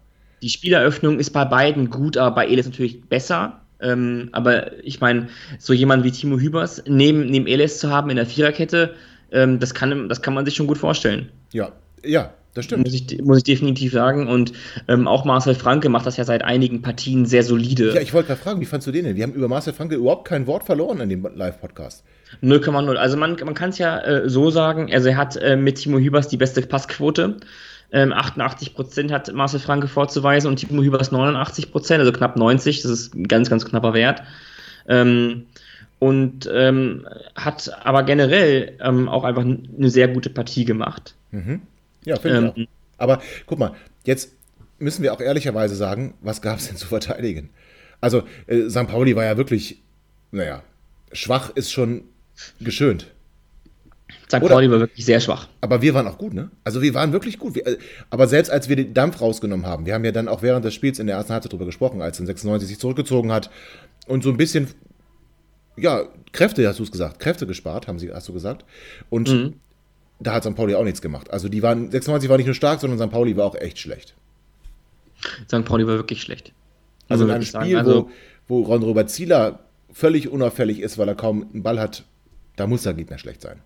Die 0.42 0.50
Spieleröffnung 0.50 1.18
ist 1.18 1.30
bei 1.30 1.44
beiden 1.44 1.90
gut, 1.90 2.16
aber 2.16 2.34
bei 2.34 2.46
Elis 2.46 2.66
natürlich 2.66 3.02
besser. 3.02 3.60
Ähm, 3.80 4.28
aber 4.32 4.84
ich 4.84 5.00
meine, 5.00 5.28
so 5.58 5.72
jemand 5.72 6.04
wie 6.04 6.12
Timo 6.12 6.38
Hübers 6.38 6.82
neben, 6.86 7.26
neben 7.26 7.46
Elis 7.46 7.78
zu 7.78 7.90
haben 7.90 8.08
in 8.10 8.16
der 8.16 8.26
Viererkette, 8.26 8.94
ähm, 9.32 9.58
das, 9.58 9.74
kann, 9.74 10.08
das 10.08 10.22
kann 10.22 10.34
man 10.34 10.44
sich 10.44 10.54
schon 10.54 10.66
gut 10.66 10.78
vorstellen. 10.78 11.30
Ja, 11.52 11.72
ja, 12.04 12.32
das 12.56 12.64
stimmt. 12.64 12.84
Muss 12.84 12.94
ich, 12.94 13.22
muss 13.22 13.38
ich 13.38 13.44
definitiv 13.44 13.92
sagen. 13.92 14.28
Und 14.28 14.52
ähm, 14.88 15.06
auch 15.06 15.24
Marcel 15.24 15.54
Franke 15.54 15.88
macht 15.88 16.06
das 16.06 16.16
ja 16.16 16.24
seit 16.24 16.42
einigen 16.42 16.82
Partien 16.82 17.26
sehr 17.26 17.42
solide. 17.42 17.94
Ja, 17.94 18.00
ich 18.00 18.14
wollte 18.14 18.28
gerade 18.28 18.40
fragen, 18.40 18.60
wie 18.60 18.64
fandst 18.64 18.86
du 18.86 18.92
den 18.92 19.04
denn? 19.04 19.16
Wir 19.16 19.24
haben 19.24 19.34
über 19.34 19.48
Marcel 19.48 19.72
Franke 19.72 19.96
überhaupt 19.96 20.26
kein 20.26 20.46
Wort 20.46 20.64
verloren 20.64 21.00
in 21.00 21.08
dem 21.08 21.26
Live-Podcast. 21.34 22.04
0,0. 22.42 22.94
Also 22.96 23.16
man, 23.16 23.36
man 23.44 23.54
kann 23.54 23.70
es 23.70 23.78
ja 23.78 23.98
äh, 24.00 24.28
so 24.28 24.50
sagen, 24.50 24.92
also 24.92 25.08
er 25.08 25.16
hat 25.16 25.36
äh, 25.36 25.56
mit 25.56 25.76
Timo 25.76 25.98
Hübers 25.98 26.28
die 26.28 26.36
beste 26.36 26.62
Passquote. 26.62 27.36
Ähm, 27.92 28.12
88% 28.12 29.12
hat 29.12 29.32
Marcel 29.32 29.60
Franke 29.60 29.86
vorzuweisen 29.86 30.48
und 30.48 30.56
Timo 30.56 30.82
Hübers 30.82 31.12
89% 31.12 31.98
also 31.98 32.12
knapp 32.12 32.36
90. 32.36 32.82
Das 32.82 32.90
ist 32.90 33.14
ein 33.14 33.28
ganz, 33.28 33.50
ganz 33.50 33.64
knapper 33.64 33.94
Wert. 33.94 34.22
Ähm, 34.88 35.46
und 35.98 36.48
ähm, 36.52 37.06
hat 37.34 37.70
aber 37.84 38.02
generell 38.02 38.76
ähm, 38.80 39.08
auch 39.08 39.24
einfach 39.24 39.44
eine 39.44 39.90
sehr 39.90 40.08
gute 40.08 40.30
Partie 40.30 40.64
gemacht. 40.64 41.14
Mhm. 41.30 41.62
Ja, 42.06 42.16
finde 42.16 42.52
ich 42.56 42.62
ähm, 42.62 42.66
auch. 42.66 43.02
Aber 43.02 43.22
guck 43.44 43.58
mal, 43.58 43.74
jetzt 44.04 44.32
müssen 44.78 45.02
wir 45.02 45.12
auch 45.12 45.20
ehrlicherweise 45.20 45.74
sagen, 45.74 46.14
was 46.22 46.40
gab 46.40 46.58
es 46.58 46.68
denn 46.68 46.76
zu 46.76 46.86
verteidigen? 46.86 47.50
Also, 48.00 48.22
äh, 48.46 48.70
St. 48.70 48.86
Pauli 48.86 49.14
war 49.16 49.24
ja 49.24 49.36
wirklich, 49.36 49.82
naja, 50.30 50.62
schwach 51.12 51.50
ist 51.50 51.70
schon 51.72 52.04
geschönt. 52.60 53.12
St. 54.28 54.40
Pauli 54.40 54.70
war 54.70 54.80
wirklich 54.80 55.04
sehr 55.04 55.20
schwach. 55.20 55.48
Aber 55.60 55.82
wir 55.82 55.94
waren 55.94 56.06
auch 56.06 56.18
gut, 56.18 56.34
ne? 56.34 56.50
Also 56.62 56.82
wir 56.82 56.94
waren 56.94 57.12
wirklich 57.12 57.38
gut. 57.38 57.54
Wir, 57.54 57.66
äh, 57.66 57.78
aber 58.10 58.28
selbst 58.28 58.50
als 58.50 58.68
wir 58.68 58.76
den 58.76 58.94
Dampf 58.94 59.20
rausgenommen 59.20 59.66
haben, 59.66 59.86
wir 59.86 59.94
haben 59.94 60.04
ja 60.04 60.12
dann 60.12 60.28
auch 60.28 60.42
während 60.42 60.64
des 60.64 60.74
Spiels 60.74 60.98
in 60.98 61.06
der 61.06 61.16
ersten 61.16 61.32
Halbzeit 61.32 61.52
darüber 61.52 61.66
gesprochen, 61.66 62.02
als 62.02 62.18
dann 62.18 62.26
96 62.26 62.68
sich 62.68 62.78
zurückgezogen 62.78 63.32
hat 63.32 63.50
und 64.06 64.22
so 64.22 64.30
ein 64.30 64.36
bisschen, 64.36 64.68
ja, 65.76 66.04
Kräfte, 66.32 66.68
hast 66.68 66.78
du 66.78 66.84
es 66.84 66.92
gesagt, 66.92 67.18
Kräfte 67.18 67.46
gespart, 67.46 67.88
haben 67.88 67.98
sie, 67.98 68.12
hast 68.12 68.28
du 68.28 68.32
gesagt. 68.32 68.64
Und 69.08 69.28
mhm 69.28 69.54
da 70.18 70.34
hat 70.34 70.44
St. 70.44 70.54
Pauli 70.54 70.74
auch 70.74 70.84
nichts 70.84 71.02
gemacht. 71.02 71.30
Also 71.30 71.48
die 71.48 71.62
waren, 71.62 71.90
96 71.90 72.28
war 72.28 72.36
nicht 72.36 72.46
nur 72.46 72.54
stark, 72.54 72.80
sondern 72.80 72.98
St. 72.98 73.12
Pauli 73.12 73.36
war 73.36 73.44
auch 73.44 73.54
echt 73.54 73.78
schlecht. 73.78 74.14
St. 75.48 75.64
Pauli 75.64 75.86
war 75.86 75.96
wirklich 75.96 76.22
schlecht. 76.22 76.52
Also 77.08 77.24
in 77.24 77.30
einem 77.30 77.42
Spiel, 77.42 77.76
also, 77.76 78.10
wo, 78.48 78.60
wo 78.60 78.62
Ron-Robert 78.62 79.10
Zieler 79.10 79.60
völlig 79.92 80.28
unauffällig 80.28 80.80
ist, 80.80 80.98
weil 80.98 81.08
er 81.08 81.14
kaum 81.14 81.46
einen 81.52 81.62
Ball 81.62 81.80
hat, 81.80 82.04
da 82.56 82.66
muss 82.66 82.82
der 82.82 82.94
Gegner 82.94 83.18
schlecht 83.18 83.42
sein. 83.42 83.60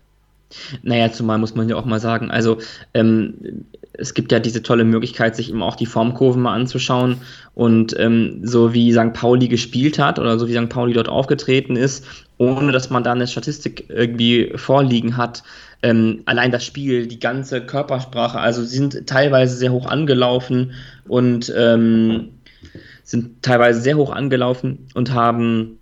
Naja, 0.83 1.11
zumal 1.11 1.37
muss 1.37 1.55
man 1.55 1.69
ja 1.69 1.77
auch 1.77 1.85
mal 1.85 1.99
sagen, 1.99 2.29
also 2.29 2.57
ähm, 2.93 3.65
es 3.93 4.13
gibt 4.13 4.31
ja 4.31 4.39
diese 4.39 4.61
tolle 4.63 4.83
Möglichkeit, 4.83 5.35
sich 5.35 5.49
eben 5.49 5.63
auch 5.63 5.75
die 5.75 5.85
Formkurven 5.85 6.41
mal 6.41 6.53
anzuschauen 6.53 7.17
und 7.53 7.95
ähm, 7.97 8.41
so 8.43 8.73
wie 8.73 8.91
St. 8.91 9.13
Pauli 9.13 9.47
gespielt 9.47 9.99
hat 9.99 10.19
oder 10.19 10.37
so 10.39 10.47
wie 10.47 10.53
St. 10.53 10.69
Pauli 10.69 10.93
dort 10.93 11.09
aufgetreten 11.09 11.75
ist, 11.75 12.05
ohne 12.41 12.71
dass 12.71 12.89
man 12.89 13.03
da 13.03 13.11
eine 13.11 13.27
Statistik 13.27 13.85
irgendwie 13.89 14.53
vorliegen 14.55 15.15
hat, 15.15 15.43
ähm, 15.83 16.23
allein 16.25 16.51
das 16.51 16.65
Spiel, 16.65 17.05
die 17.05 17.19
ganze 17.19 17.63
Körpersprache, 17.63 18.39
also 18.39 18.63
sie 18.63 18.77
sind 18.77 19.05
teilweise 19.05 19.55
sehr 19.55 19.71
hoch 19.71 19.85
angelaufen 19.85 20.73
und 21.07 21.53
ähm, 21.55 22.29
sind 23.03 23.43
teilweise 23.43 23.81
sehr 23.81 23.95
hoch 23.95 24.11
angelaufen 24.11 24.87
und 24.95 25.13
haben, 25.13 25.77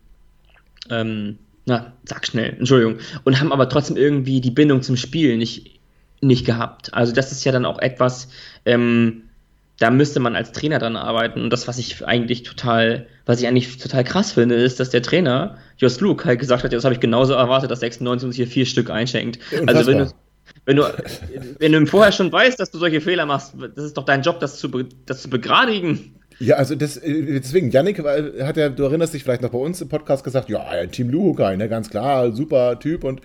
ähm, 0.90 1.38
na, 1.66 1.94
sag 2.04 2.28
schnell, 2.28 2.58
Entschuldigung, 2.60 2.98
und 3.24 3.40
haben 3.40 3.54
aber 3.54 3.70
trotzdem 3.70 3.96
irgendwie 3.96 4.42
die 4.42 4.52
Bindung 4.52 4.82
zum 4.82 4.98
Spiel 4.98 5.38
nicht, 5.38 5.80
nicht 6.20 6.46
gehabt. 6.46 6.94
Also 6.94 7.14
das 7.14 7.32
ist 7.32 7.46
ja 7.46 7.54
dann 7.54 7.66
auch 7.66 7.80
etwas, 7.80 8.28
ähm, 8.66 9.29
da 9.80 9.90
müsste 9.92 10.20
man 10.20 10.36
als 10.36 10.52
Trainer 10.52 10.78
dran 10.78 10.98
arbeiten. 10.98 11.42
Und 11.42 11.52
das, 11.52 11.68
was 11.68 11.78
ich 11.78 12.06
eigentlich 12.06 12.44
total, 12.44 13.08
was 13.26 13.40
ich 13.42 13.48
eigentlich 13.48 13.78
total 13.78 14.04
krass 14.04 14.34
finde, 14.34 14.56
ist, 14.56 14.80
dass 14.80 14.90
der 14.90 15.02
Trainer, 15.02 15.58
Jos 15.78 16.02
Luke, 16.02 16.26
halt 16.26 16.40
gesagt 16.40 16.64
hat, 16.64 16.72
ja, 16.72 16.78
das 16.78 16.84
habe 16.84 16.94
ich 16.94 17.00
genauso 17.00 17.34
erwartet, 17.34 17.72
dass 17.72 17.80
96 17.80 18.28
uns 18.28 18.36
hier 18.36 18.48
vier 18.48 18.66
Stück 18.66 18.90
einschenkt. 18.90 19.40
Unfassbar. 19.52 19.76
Also 19.76 19.92
wenn 19.92 19.98
du, 19.98 20.12
wenn 20.66 20.76
du, 20.76 20.84
wenn 21.60 21.72
du 21.72 21.86
vorher 21.86 22.12
schon 22.12 22.32
weißt, 22.32 22.60
dass 22.60 22.72
du 22.72 22.78
solche 22.78 23.00
Fehler 23.00 23.26
machst, 23.26 23.54
das 23.76 23.86
ist 23.86 23.98
doch 23.98 24.06
dein 24.06 24.22
Job, 24.22 24.42
das 24.42 24.58
zu, 24.58 24.68
das 25.06 25.22
zu 25.22 25.30
begradigen. 25.30 26.16
Ja, 26.40 26.56
also 26.56 26.76
das, 26.76 26.98
äh, 26.98 27.40
deswegen, 27.40 27.72
Yannick 27.72 28.00
hat 28.00 28.58
ja, 28.58 28.70
du 28.70 28.84
erinnerst 28.84 29.14
dich 29.14 29.24
vielleicht 29.24 29.42
noch 29.42 29.52
bei 29.52 29.58
uns 29.58 29.82
im 29.82 29.90
Podcast 29.90 30.24
gesagt, 30.24 30.50
ja, 30.50 30.86
Team 30.88 31.10
Luhukai, 31.10 31.56
ne, 31.58 31.68
ganz 31.70 31.90
klar, 31.90 32.32
super 32.34 32.80
Typ 32.80 33.04
und 33.04 33.22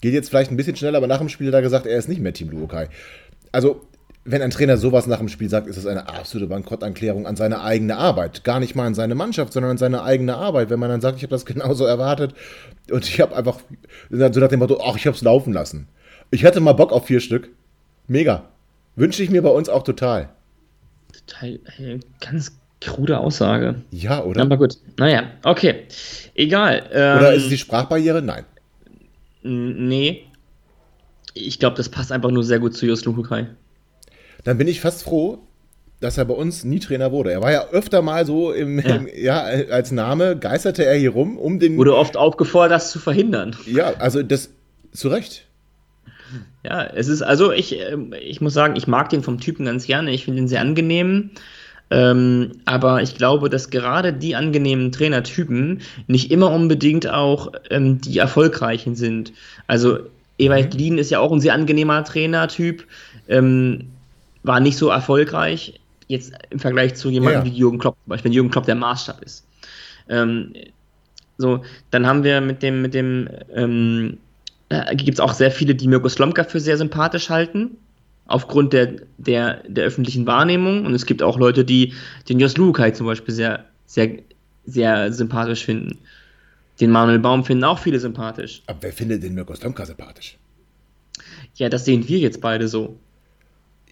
geht 0.00 0.14
jetzt 0.14 0.28
vielleicht 0.28 0.50
ein 0.50 0.56
bisschen 0.56 0.76
schneller, 0.76 0.98
aber 0.98 1.06
nach 1.06 1.18
dem 1.18 1.28
Spiel 1.28 1.48
hat 1.48 1.54
er 1.54 1.62
gesagt, 1.62 1.86
er 1.86 1.98
ist 1.98 2.08
nicht 2.08 2.20
mehr 2.20 2.32
Team 2.32 2.50
Luhukai. 2.50 2.88
Also 3.50 3.82
wenn 4.24 4.42
ein 4.42 4.50
Trainer 4.50 4.76
sowas 4.76 5.06
nach 5.06 5.18
dem 5.18 5.28
Spiel 5.28 5.48
sagt, 5.48 5.66
ist 5.66 5.76
das 5.76 5.86
eine 5.86 6.08
absolute 6.08 6.46
Bankrotterklärung 6.46 7.26
an 7.26 7.34
seine 7.34 7.62
eigene 7.62 7.96
Arbeit. 7.96 8.44
Gar 8.44 8.60
nicht 8.60 8.76
mal 8.76 8.86
an 8.86 8.94
seine 8.94 9.16
Mannschaft, 9.16 9.52
sondern 9.52 9.72
an 9.72 9.78
seine 9.78 10.02
eigene 10.04 10.36
Arbeit. 10.36 10.70
Wenn 10.70 10.78
man 10.78 10.90
dann 10.90 11.00
sagt, 11.00 11.16
ich 11.16 11.24
habe 11.24 11.32
das 11.32 11.44
genauso 11.46 11.84
erwartet 11.84 12.34
und 12.90 13.08
ich 13.08 13.20
habe 13.20 13.34
einfach 13.34 13.58
so 14.10 14.40
nach 14.40 14.48
dem 14.48 14.60
Motto, 14.60 14.80
ach, 14.84 14.96
ich 14.96 15.06
habe 15.06 15.16
es 15.16 15.22
laufen 15.22 15.52
lassen. 15.52 15.88
Ich 16.30 16.44
hatte 16.44 16.60
mal 16.60 16.72
Bock 16.72 16.92
auf 16.92 17.06
vier 17.06 17.20
Stück. 17.20 17.50
Mega. 18.06 18.48
Wünsche 18.94 19.22
ich 19.22 19.30
mir 19.30 19.42
bei 19.42 19.48
uns 19.48 19.68
auch 19.68 19.82
total. 19.82 20.28
Total, 21.26 21.58
ganz 22.20 22.52
krude 22.80 23.18
Aussage. 23.18 23.82
Ja, 23.90 24.22
oder? 24.22 24.42
Aber 24.42 24.56
gut. 24.56 24.76
Naja, 24.98 25.24
okay. 25.42 25.86
Egal. 26.34 26.88
Ähm, 26.92 27.18
oder 27.18 27.34
ist 27.34 27.44
es 27.44 27.48
die 27.48 27.58
Sprachbarriere? 27.58 28.22
Nein. 28.22 28.44
Nee. 29.42 30.24
Ich 31.34 31.58
glaube, 31.58 31.76
das 31.76 31.88
passt 31.88 32.12
einfach 32.12 32.30
nur 32.30 32.44
sehr 32.44 32.58
gut 32.60 32.76
zu 32.76 32.86
Jos 32.86 33.04
Luhukai 33.04 33.48
dann 34.44 34.58
bin 34.58 34.68
ich 34.68 34.80
fast 34.80 35.04
froh, 35.04 35.38
dass 36.00 36.18
er 36.18 36.24
bei 36.24 36.34
uns 36.34 36.64
nie 36.64 36.80
Trainer 36.80 37.12
wurde. 37.12 37.32
Er 37.32 37.42
war 37.42 37.52
ja 37.52 37.68
öfter 37.68 38.02
mal 38.02 38.26
so 38.26 38.52
im, 38.52 38.80
ja. 38.80 38.96
im, 38.96 39.08
ja 39.14 39.40
als 39.40 39.92
Name 39.92 40.36
geisterte 40.36 40.84
er 40.84 40.96
hier 40.96 41.10
rum, 41.10 41.38
um 41.38 41.60
den. 41.60 41.76
Wurde 41.76 41.96
oft 41.96 42.16
aufgefordert, 42.16 42.72
das 42.72 42.90
zu 42.90 42.98
verhindern. 42.98 43.56
Ja, 43.66 43.94
also 43.98 44.22
das 44.22 44.50
zu 44.92 45.08
Recht. 45.08 45.46
Ja, 46.64 46.84
es 46.84 47.08
ist, 47.08 47.22
also 47.22 47.52
ich, 47.52 47.78
ähm, 47.78 48.14
ich 48.20 48.40
muss 48.40 48.54
sagen, 48.54 48.74
ich 48.76 48.86
mag 48.86 49.10
den 49.10 49.22
vom 49.22 49.40
Typen 49.40 49.66
ganz 49.66 49.86
gerne. 49.86 50.12
Ich 50.12 50.24
finde 50.24 50.40
ihn 50.40 50.48
sehr 50.48 50.60
angenehm. 50.60 51.30
Ähm, 51.90 52.52
aber 52.64 53.02
ich 53.02 53.16
glaube, 53.16 53.50
dass 53.50 53.68
gerade 53.68 54.12
die 54.14 54.34
angenehmen 54.34 54.92
Trainertypen 54.92 55.82
nicht 56.06 56.30
immer 56.30 56.50
unbedingt 56.50 57.08
auch 57.08 57.52
ähm, 57.70 58.00
die 58.00 58.16
erfolgreichen 58.16 58.96
sind. 58.96 59.32
Also 59.66 59.98
Ewald 60.38 60.72
mhm. 60.72 60.78
Lien 60.78 60.98
ist 60.98 61.10
ja 61.10 61.20
auch 61.20 61.32
ein 61.32 61.40
sehr 61.40 61.52
angenehmer 61.52 62.02
Trainertyp. 62.02 62.86
Ähm, 63.28 63.90
war 64.42 64.60
nicht 64.60 64.76
so 64.76 64.88
erfolgreich, 64.88 65.80
jetzt 66.08 66.32
im 66.50 66.58
Vergleich 66.58 66.94
zu 66.94 67.10
jemandem 67.10 67.44
ja. 67.44 67.50
wie 67.50 67.56
Jürgen 67.56 67.78
Klopp, 67.78 67.96
zum 68.04 68.10
Beispiel, 68.10 68.30
wenn 68.30 68.34
Jürgen 68.34 68.50
Klopp 68.50 68.66
der 68.66 68.74
Maßstab 68.74 69.22
ist. 69.22 69.46
Ähm, 70.08 70.52
so, 71.38 71.62
dann 71.90 72.06
haben 72.06 72.24
wir 72.24 72.40
mit 72.40 72.62
dem, 72.62 72.82
mit 72.82 72.94
dem, 72.94 73.28
ähm, 73.54 74.18
äh, 74.68 74.94
gibt 74.96 75.14
es 75.14 75.20
auch 75.20 75.32
sehr 75.32 75.50
viele, 75.50 75.74
die 75.74 75.88
Mirko 75.88 76.08
Slomka 76.08 76.44
für 76.44 76.60
sehr 76.60 76.76
sympathisch 76.76 77.30
halten, 77.30 77.76
aufgrund 78.26 78.72
der, 78.72 78.96
der, 79.18 79.62
der 79.68 79.84
öffentlichen 79.84 80.26
Wahrnehmung. 80.26 80.86
Und 80.86 80.94
es 80.94 81.06
gibt 81.06 81.22
auch 81.22 81.38
Leute, 81.38 81.64
die 81.64 81.94
den 82.28 82.38
Jos 82.38 82.56
Lukai 82.56 82.90
zum 82.92 83.06
Beispiel 83.06 83.34
sehr, 83.34 83.64
sehr, 83.86 84.18
sehr 84.64 85.12
sympathisch 85.12 85.64
finden. 85.64 85.98
Den 86.80 86.90
Manuel 86.90 87.18
Baum 87.18 87.44
finden 87.44 87.64
auch 87.64 87.78
viele 87.78 88.00
sympathisch. 88.00 88.62
Aber 88.66 88.78
wer 88.82 88.92
findet 88.92 89.22
den 89.22 89.34
Mirko 89.34 89.54
Slomka 89.54 89.86
sympathisch? 89.86 90.38
Ja, 91.56 91.68
das 91.68 91.84
sehen 91.84 92.08
wir 92.08 92.18
jetzt 92.18 92.40
beide 92.40 92.68
so. 92.68 92.98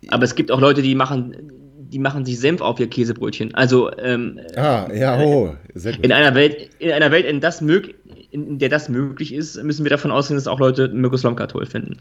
Aber 0.09 0.25
es 0.25 0.35
gibt 0.35 0.51
auch 0.51 0.61
Leute, 0.61 0.83
die 0.83 0.95
machen, 0.95 1.37
die 1.79 1.99
machen 1.99 2.25
sich 2.25 2.39
Senf 2.41 2.61
auf 2.61 2.81
ihr 2.81 2.89
Käsebrötchen. 2.89 3.55
Also 3.55 3.91
ähm, 3.99 4.41
Ah, 4.57 4.89
ja, 4.95 5.19
oh, 5.21 5.55
sehr 5.75 5.93
gut. 5.95 6.05
in 6.05 6.13
einer 6.13 6.35
Welt, 6.35 6.71
in 6.79 6.91
einer 6.93 7.11
Welt, 7.11 7.27
in, 7.27 7.41
das 7.41 7.61
mög 7.61 7.95
in, 8.31 8.59
der 8.59 8.69
das 8.69 8.89
möglich 8.89 9.35
ist, 9.35 9.63
müssen 9.63 9.85
wir 9.85 9.91
davon 9.91 10.11
ausgehen, 10.11 10.37
dass 10.37 10.47
auch 10.47 10.61
Leute 10.61 10.89
Mirko 10.89 11.17
Slomka 11.17 11.47
toll 11.49 11.67
finden. 11.67 11.99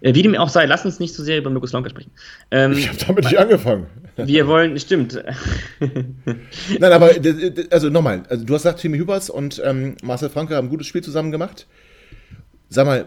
Äh, 0.00 0.14
wie 0.14 0.22
dem 0.22 0.36
auch 0.36 0.48
sei, 0.50 0.66
lass 0.66 0.84
uns 0.84 1.00
nicht 1.00 1.14
so 1.14 1.22
sehr 1.24 1.38
über 1.38 1.50
Mirko 1.50 1.66
Slomka 1.66 1.90
sprechen. 1.90 2.10
Ähm, 2.50 2.72
Ich 2.72 2.88
habe 2.88 2.98
damit 3.06 3.24
nicht 3.24 3.38
angefangen. 3.38 3.86
wir 4.16 4.46
wollen, 4.46 4.78
stimmt. 4.78 5.20
Nein, 6.78 6.92
aber 6.92 7.10
also 7.70 7.88
nochmal, 7.90 8.22
also 8.28 8.44
du 8.44 8.54
hast 8.54 8.62
gesagt, 8.62 8.80
Timmy 8.80 8.98
Hübers 8.98 9.30
und 9.30 9.60
ähm, 9.64 9.96
Marcel 10.02 10.28
Franke 10.28 10.54
haben 10.54 10.66
ein 10.66 10.70
gutes 10.70 10.86
Spiel 10.86 11.02
zusammen 11.02 11.32
gemacht. 11.32 11.66
Sag 12.68 12.86
mal, 12.86 13.06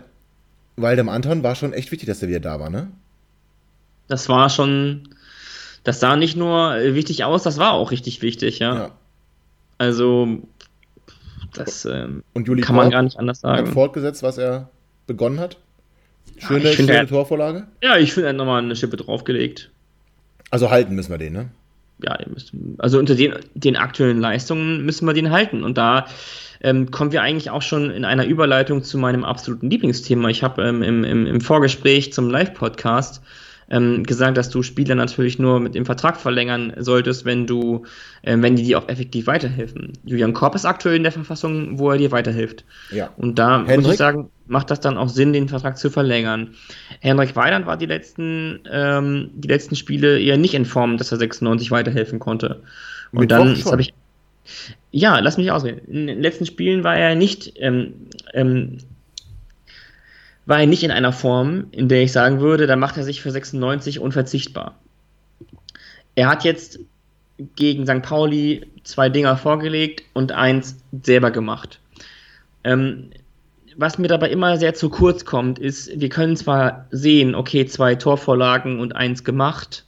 Waldem 0.77 1.10
Anton 1.10 1.44
war 1.44 1.56
schon 1.56 1.74
echt 1.74 1.91
wichtig, 1.91 2.08
dass 2.08 2.20
der 2.20 2.30
wieder 2.30 2.39
da 2.39 2.60
war, 2.60 2.70
ne? 2.70 2.88
Das 4.12 4.27
war 4.27 4.50
schon, 4.50 5.08
das 5.84 6.01
sah 6.01 6.18
nicht 6.18 6.36
nur 6.36 6.75
wichtig 6.75 7.24
aus, 7.24 7.44
das 7.44 7.58
war 7.58 7.72
auch 7.72 7.91
richtig 7.91 8.22
wichtig, 8.22 8.60
ja. 8.60 8.75
Ja. 8.75 8.91
Also, 9.77 10.39
das 11.53 11.86
ähm, 11.86 12.24
kann 12.34 12.44
man 12.44 12.62
Korb 12.62 12.91
gar 12.91 13.01
nicht 13.03 13.18
anders 13.18 13.38
hat 13.44 13.58
sagen. 13.58 13.72
fortgesetzt, 13.72 14.22
was 14.22 14.38
er 14.38 14.70
begonnen 15.08 15.39
hat. 15.39 15.58
Schöne, 16.38 16.60
finde, 16.60 16.74
schöne 16.74 16.94
er- 16.94 17.08
Torvorlage. 17.08 17.68
Ja, 17.82 17.98
ich 17.98 18.13
finde, 18.13 18.27
er 18.27 18.30
hat 18.32 18.38
nochmal 18.38 18.62
eine 18.62 18.75
Schippe 18.75 18.98
draufgelegt. 18.98 19.72
Also 20.50 20.70
halten 20.70 20.94
müssen 20.96 21.12
wir 21.12 21.18
den, 21.18 21.34
ne? 21.34 21.50
ja, 22.03 22.20
ihr 22.20 22.27
müsst, 22.34 22.51
also 22.80 23.00
unter 23.00 23.15
den, 23.15 23.36
den 23.53 23.75
aktuellen 23.77 24.20
Leistungen 24.20 24.86
müssen 24.86 25.06
wir 25.06 25.13
den 25.13 25.32
halten. 25.32 25.63
Und 25.63 25.77
da 25.77 26.08
ähm, 26.62 26.91
kommen 26.91 27.12
wir 27.12 27.22
eigentlich 27.22 27.50
auch 27.50 27.62
schon 27.62 27.91
in 27.91 28.06
einer 28.06 28.25
Überleitung 28.25 28.84
zu 28.84 28.98
meinem 28.98 29.24
absoluten 29.24 29.70
Lieblingsthema. 29.70 30.30
Ich 30.30 30.44
habe 30.44 30.63
ähm, 30.63 30.84
im, 30.84 31.03
im, 31.03 31.27
im 31.27 31.41
Vorgespräch 31.41 32.12
zum 32.13 32.30
Live-Podcast 32.30 33.22
ähm, 33.72 34.04
gesagt, 34.04 34.38
dass 34.38 34.50
du 34.50 34.62
Spieler 34.62 34.96
natürlich 34.96 35.40
nur 35.40 35.60
mit 35.62 35.75
dem 35.75 35.86
Vertrag 35.86 36.18
verlängern 36.18 36.74
solltest, 36.78 37.24
wenn 37.24 37.48
du, 37.48 37.86
ähm, 38.24 38.44
wenn 38.44 38.58
die 38.58 38.63
dir 38.63 38.78
auch 38.78 38.90
effektiv 38.90 39.28
weiterhelfen. 39.28 39.94
Julian 40.04 40.34
Korb 40.34 40.56
ist 40.56 40.66
aktuell 40.66 40.98
in 40.98 41.04
der 41.04 41.13
Verfassung, 41.13 41.80
wo 41.80 41.90
er 41.90 41.98
dir 41.98 42.12
weiterhilft. 42.12 42.66
Ja. 42.92 43.10
Und 43.16 43.40
da 43.40 43.60
muss 43.60 43.70
Hendrik? 43.70 43.94
ich 43.94 43.98
sagen, 43.98 44.30
macht 44.46 44.70
das 44.70 44.82
dann 44.82 44.98
auch 44.98 45.08
Sinn, 45.08 45.32
den 45.32 45.48
Vertrag 45.48 45.78
zu 45.78 45.90
verlängern. 45.90 46.54
Henrik 47.00 47.36
Weidand 47.38 47.66
war 47.66 47.78
die 47.78 47.86
letzten, 47.86 48.60
ähm, 48.70 49.30
die 49.36 49.48
letzten 49.48 49.78
Spiele 49.78 50.20
eher 50.20 50.38
nicht 50.38 50.54
in 50.54 50.66
Form, 50.66 50.98
dass 50.98 51.12
er 51.13 51.18
96 51.18 51.72
weiterhelfen 51.72 52.20
konnte. 52.20 52.62
Und 53.13 53.22
Mittwoch 53.22 53.38
dann 53.38 53.66
habe 53.72 53.82
ich. 53.82 53.94
Ja, 54.92 55.20
lass 55.20 55.38
mich 55.38 55.50
ausreden. 55.51 55.80
In 55.88 56.08
den 56.08 56.22
letzten 56.22 56.46
Spielen 56.46 56.84
war 56.84 56.98
er 56.98 57.16
nicht, 57.16 57.54
ähm, 57.58 57.94
ähm, 58.34 58.80
war 60.51 60.60
er 60.60 60.67
nicht 60.67 60.84
in 60.84 60.91
einer 60.91 61.13
Form, 61.13 61.67
in 61.72 61.88
der 61.88 62.03
ich 62.03 62.12
sagen 62.12 62.41
würde, 62.41 62.67
da 62.67 62.75
macht 62.75 62.98
er 62.98 63.05
sich 63.05 63.22
für 63.22 63.31
96 63.31 64.01
unverzichtbar. 64.01 64.75
Er 66.15 66.27
hat 66.27 66.43
jetzt 66.43 66.77
gegen 67.55 67.86
St. 67.86 68.01
Pauli 68.01 68.67
zwei 68.84 69.08
Dinger 69.08 69.38
vorgelegt 69.38 70.03
und 70.12 70.34
eins 70.34 70.75
selber 71.03 71.31
gemacht. 71.31 71.79
Ähm, 72.65 73.12
was 73.77 73.98
mir 73.98 74.10
dabei 74.10 74.29
immer 74.29 74.58
sehr 74.58 74.74
zu 74.74 74.89
kurz 74.89 75.24
kommt, 75.24 75.58
ist, 75.58 75.89
wir 76.01 76.10
können 76.10 76.36
zwar 76.36 76.86
sehen, 76.91 77.34
okay, 77.34 77.65
zwei 77.65 77.96
Torvorlagen 77.96 78.81
und 78.81 78.93
eins 78.93 79.24
gemacht, 79.24 79.86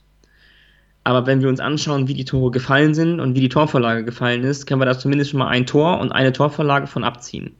aber 1.04 1.26
wenn 1.26 1.42
wir 1.42 1.50
uns 1.50 1.60
anschauen, 1.60 2.08
wie 2.08 2.14
die 2.14 2.24
Tore 2.24 2.50
gefallen 2.50 2.94
sind 2.94 3.20
und 3.20 3.36
wie 3.36 3.40
die 3.40 3.50
Torvorlage 3.50 4.02
gefallen 4.02 4.44
ist, 4.44 4.64
können 4.64 4.80
wir 4.80 4.86
da 4.86 4.98
zumindest 4.98 5.32
schon 5.32 5.40
mal 5.40 5.48
ein 5.48 5.66
Tor 5.66 6.00
und 6.00 6.12
eine 6.12 6.32
Torvorlage 6.32 6.86
von 6.86 7.04
abziehen. 7.04 7.54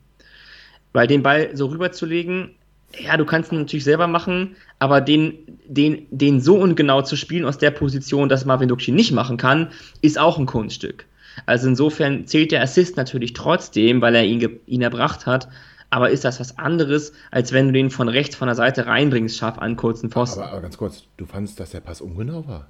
Weil 0.94 1.06
den 1.06 1.22
Ball 1.22 1.54
so 1.54 1.66
rüberzulegen, 1.66 2.54
ja, 2.98 3.16
du 3.16 3.24
kannst 3.24 3.52
ihn 3.52 3.60
natürlich 3.60 3.84
selber 3.84 4.06
machen, 4.06 4.56
aber 4.78 5.00
den, 5.00 5.34
den, 5.66 6.06
den 6.10 6.40
so 6.40 6.56
ungenau 6.56 7.02
zu 7.02 7.16
spielen 7.16 7.44
aus 7.44 7.58
der 7.58 7.70
Position, 7.70 8.28
dass 8.28 8.44
Marvin 8.44 8.68
Dukci 8.68 8.92
nicht 8.92 9.12
machen 9.12 9.36
kann, 9.36 9.68
ist 10.02 10.18
auch 10.18 10.38
ein 10.38 10.46
Kunststück. 10.46 11.06
Also 11.46 11.68
insofern 11.68 12.26
zählt 12.26 12.52
der 12.52 12.62
Assist 12.62 12.96
natürlich 12.96 13.32
trotzdem, 13.32 14.00
weil 14.00 14.14
er 14.14 14.24
ihn, 14.24 14.60
ihn 14.66 14.82
erbracht 14.82 15.26
hat, 15.26 15.48
aber 15.90 16.10
ist 16.10 16.24
das 16.24 16.40
was 16.40 16.58
anderes, 16.58 17.12
als 17.30 17.52
wenn 17.52 17.66
du 17.66 17.72
den 17.72 17.90
von 17.90 18.08
rechts 18.08 18.36
von 18.36 18.48
der 18.48 18.54
Seite 18.54 18.86
reinbringst, 18.86 19.36
scharf 19.36 19.58
an 19.58 19.76
kurzen 19.76 20.10
Pfosten. 20.10 20.40
Aber, 20.40 20.52
aber 20.52 20.62
ganz 20.62 20.76
kurz, 20.76 21.04
du 21.16 21.26
fandest, 21.26 21.60
dass 21.60 21.70
der 21.70 21.80
Pass 21.80 22.00
ungenau 22.00 22.46
war? 22.46 22.68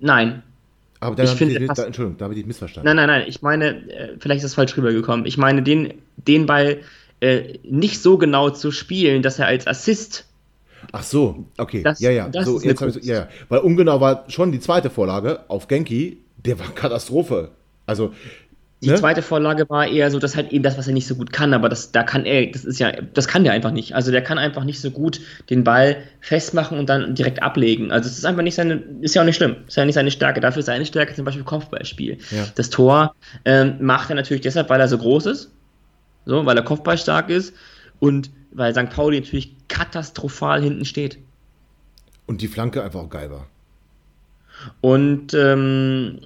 Nein, 0.00 0.42
Aber 0.98 1.14
dann 1.14 1.26
Ich 1.26 1.32
finde, 1.32 1.58
der 1.58 1.68
da, 1.68 1.84
Entschuldigung, 1.84 2.18
da 2.18 2.24
habe 2.24 2.34
ich 2.34 2.40
dich 2.40 2.46
missverstanden. 2.46 2.86
Nein, 2.86 2.96
nein, 2.96 3.20
nein, 3.20 3.28
ich 3.28 3.42
meine, 3.42 3.88
äh, 3.90 4.16
vielleicht 4.18 4.38
ist 4.38 4.44
das 4.44 4.54
falsch 4.54 4.76
rübergekommen. 4.76 5.26
Ich 5.26 5.38
meine, 5.38 5.62
den, 5.62 5.94
den 6.16 6.46
Ball 6.46 6.80
äh, 7.20 7.58
nicht 7.64 8.02
so 8.02 8.18
genau 8.18 8.50
zu 8.50 8.70
spielen, 8.70 9.22
dass 9.22 9.38
er 9.38 9.46
als 9.46 9.66
Assist. 9.66 10.26
Ach 10.92 11.02
so, 11.02 11.44
okay. 11.58 11.82
Das- 11.82 12.00
ja, 12.00 12.10
ja. 12.10 12.28
das 12.28 12.46
so, 12.46 12.54
jetzt 12.60 12.64
ich, 12.64 12.76
Kunst. 12.76 13.04
ja, 13.04 13.14
ja. 13.14 13.28
Weil 13.48 13.60
ungenau 13.60 14.00
war 14.00 14.24
schon 14.28 14.50
die 14.52 14.60
zweite 14.60 14.90
Vorlage 14.90 15.40
auf 15.48 15.68
Genki, 15.68 16.18
der 16.44 16.58
war 16.58 16.70
Katastrophe. 16.74 17.50
Also, 17.86 18.12
Die 18.82 18.88
ne? 18.88 18.94
zweite 18.94 19.20
Vorlage 19.20 19.68
war 19.68 19.86
eher 19.86 20.10
so, 20.10 20.18
dass 20.18 20.36
halt 20.36 20.52
eben 20.52 20.62
das, 20.64 20.78
was 20.78 20.86
er 20.86 20.94
nicht 20.94 21.06
so 21.06 21.14
gut 21.16 21.32
kann, 21.34 21.52
aber 21.52 21.68
das, 21.68 21.92
da 21.92 22.02
kann 22.02 22.24
er, 22.24 22.46
das 22.46 22.64
ist 22.64 22.78
ja, 22.80 22.92
das 23.12 23.28
kann 23.28 23.44
der 23.44 23.52
einfach 23.52 23.72
nicht. 23.72 23.94
Also 23.94 24.10
der 24.10 24.22
kann 24.22 24.38
einfach 24.38 24.64
nicht 24.64 24.80
so 24.80 24.90
gut 24.90 25.20
den 25.50 25.64
Ball 25.64 25.98
festmachen 26.22 26.78
und 26.78 26.88
dann 26.88 27.14
direkt 27.14 27.42
ablegen. 27.42 27.92
Also 27.92 28.08
es 28.08 28.16
ist 28.16 28.24
einfach 28.24 28.42
nicht 28.42 28.54
seine, 28.54 28.82
ist 29.02 29.14
ja 29.14 29.20
auch 29.20 29.26
nicht 29.26 29.36
schlimm, 29.36 29.56
ist 29.66 29.76
ja 29.76 29.84
nicht 29.84 29.96
seine 29.96 30.10
Stärke. 30.10 30.40
Dafür 30.40 30.60
ist 30.60 30.66
seine 30.66 30.86
Stärke 30.86 31.14
zum 31.14 31.26
Beispiel 31.26 31.44
Kopfballspiel. 31.44 32.16
Ja. 32.30 32.46
Das 32.54 32.70
Tor 32.70 33.14
ähm, 33.44 33.74
macht 33.80 34.08
er 34.08 34.16
natürlich 34.16 34.40
deshalb, 34.40 34.70
weil 34.70 34.80
er 34.80 34.88
so 34.88 34.96
groß 34.96 35.26
ist, 35.26 35.50
so, 36.30 36.46
weil 36.46 36.56
er 36.56 36.62
Kopfballstark 36.62 37.28
ist 37.28 37.52
und 37.98 38.30
weil 38.52 38.72
St. 38.72 38.88
Pauli 38.90 39.20
natürlich 39.20 39.54
katastrophal 39.68 40.62
hinten 40.62 40.84
steht. 40.84 41.18
Und 42.26 42.40
die 42.40 42.48
Flanke 42.48 42.82
einfach 42.82 43.00
auch 43.00 43.10
geil 43.10 43.30
war. 43.30 43.46
Und 44.80 45.34
ähm, 45.34 46.20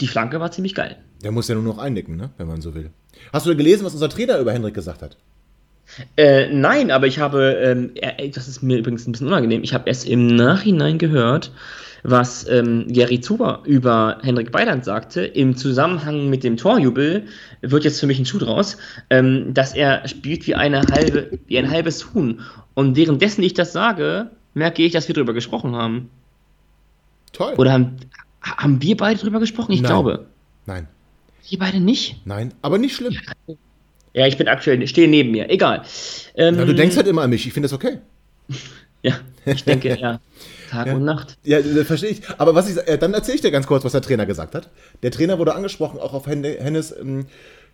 die 0.00 0.06
Flanke 0.06 0.38
war 0.40 0.50
ziemlich 0.50 0.74
geil. 0.74 0.96
Der 1.22 1.32
muss 1.32 1.48
ja 1.48 1.54
nur 1.54 1.64
noch 1.64 1.78
einnicken, 1.78 2.16
ne? 2.16 2.30
wenn 2.36 2.46
man 2.46 2.60
so 2.60 2.74
will. 2.74 2.90
Hast 3.32 3.46
du 3.46 3.56
gelesen, 3.56 3.84
was 3.84 3.94
unser 3.94 4.08
Trainer 4.08 4.38
über 4.38 4.52
Henrik 4.52 4.74
gesagt 4.74 5.02
hat? 5.02 5.16
Äh, 6.16 6.48
nein, 6.52 6.90
aber 6.90 7.06
ich 7.06 7.18
habe, 7.18 7.58
ähm, 7.62 7.92
äh, 7.94 8.28
das 8.28 8.48
ist 8.48 8.62
mir 8.62 8.76
übrigens 8.76 9.06
ein 9.06 9.12
bisschen 9.12 9.28
unangenehm, 9.28 9.62
ich 9.62 9.72
habe 9.72 9.88
erst 9.88 10.06
im 10.06 10.26
Nachhinein 10.26 10.98
gehört, 10.98 11.52
was 12.08 12.48
ähm, 12.48 12.86
Gary 12.88 13.20
Zuber 13.20 13.62
über 13.64 14.18
Henrik 14.22 14.54
Weidand 14.54 14.84
sagte, 14.84 15.22
im 15.24 15.56
Zusammenhang 15.56 16.30
mit 16.30 16.44
dem 16.44 16.56
Torjubel, 16.56 17.26
wird 17.62 17.84
jetzt 17.84 17.98
für 17.98 18.06
mich 18.06 18.18
ein 18.18 18.26
Schuh 18.26 18.38
draus, 18.38 18.76
ähm, 19.10 19.52
dass 19.54 19.74
er 19.74 20.06
spielt 20.06 20.46
wie, 20.46 20.54
eine 20.54 20.82
halbe, 20.82 21.38
wie 21.46 21.58
ein 21.58 21.68
halbes 21.68 22.14
Huhn. 22.14 22.40
Und 22.74 22.96
währenddessen 22.96 23.42
ich 23.42 23.54
das 23.54 23.72
sage, 23.72 24.30
merke 24.54 24.84
ich, 24.84 24.92
dass 24.92 25.08
wir 25.08 25.14
darüber 25.14 25.34
gesprochen 25.34 25.74
haben. 25.74 26.10
Toll. 27.32 27.54
Oder 27.56 27.72
haben, 27.72 27.96
haben 28.40 28.80
wir 28.80 28.96
beide 28.96 29.18
darüber 29.18 29.40
gesprochen? 29.40 29.72
Ich 29.72 29.82
Nein. 29.82 29.90
glaube. 29.90 30.26
Nein, 30.66 30.86
Wir 31.48 31.58
beide 31.58 31.80
nicht? 31.80 32.20
nein, 32.24 32.54
aber 32.62 32.78
nicht 32.78 32.94
schlimm. 32.94 33.16
Ja, 34.14 34.26
ich 34.26 34.38
bin 34.38 34.48
aktuell, 34.48 34.86
stehe 34.86 35.08
neben 35.08 35.32
mir. 35.32 35.50
Egal. 35.50 35.82
Ähm, 36.36 36.54
Na, 36.56 36.64
du 36.64 36.74
denkst 36.74 36.96
halt 36.96 37.06
immer 37.06 37.22
an 37.22 37.30
mich, 37.30 37.46
ich 37.46 37.52
finde 37.52 37.68
das 37.68 37.72
okay. 37.72 37.98
Ja, 39.02 39.20
ich 39.44 39.62
denke, 39.62 39.96
ja. 40.00 40.20
Tag 40.70 40.86
Ja. 40.88 40.94
und 40.94 41.04
Nacht. 41.04 41.38
Ja, 41.44 41.60
das 41.60 41.86
verstehe 41.86 42.10
ich. 42.10 42.22
Aber 42.38 42.54
was 42.54 42.68
ich, 42.70 42.76
äh, 42.88 42.98
dann 42.98 43.14
erzähle 43.14 43.36
ich 43.36 43.40
dir 43.42 43.50
ganz 43.50 43.66
kurz, 43.66 43.84
was 43.84 43.92
der 43.92 44.02
Trainer 44.02 44.26
gesagt 44.26 44.54
hat. 44.54 44.70
Der 45.02 45.10
Trainer 45.10 45.38
wurde 45.38 45.54
angesprochen, 45.54 45.98
auch 46.00 46.12
auf 46.14 46.26
Hen- 46.26 46.44
Hennes, 46.44 46.94
ähm, 46.98 47.26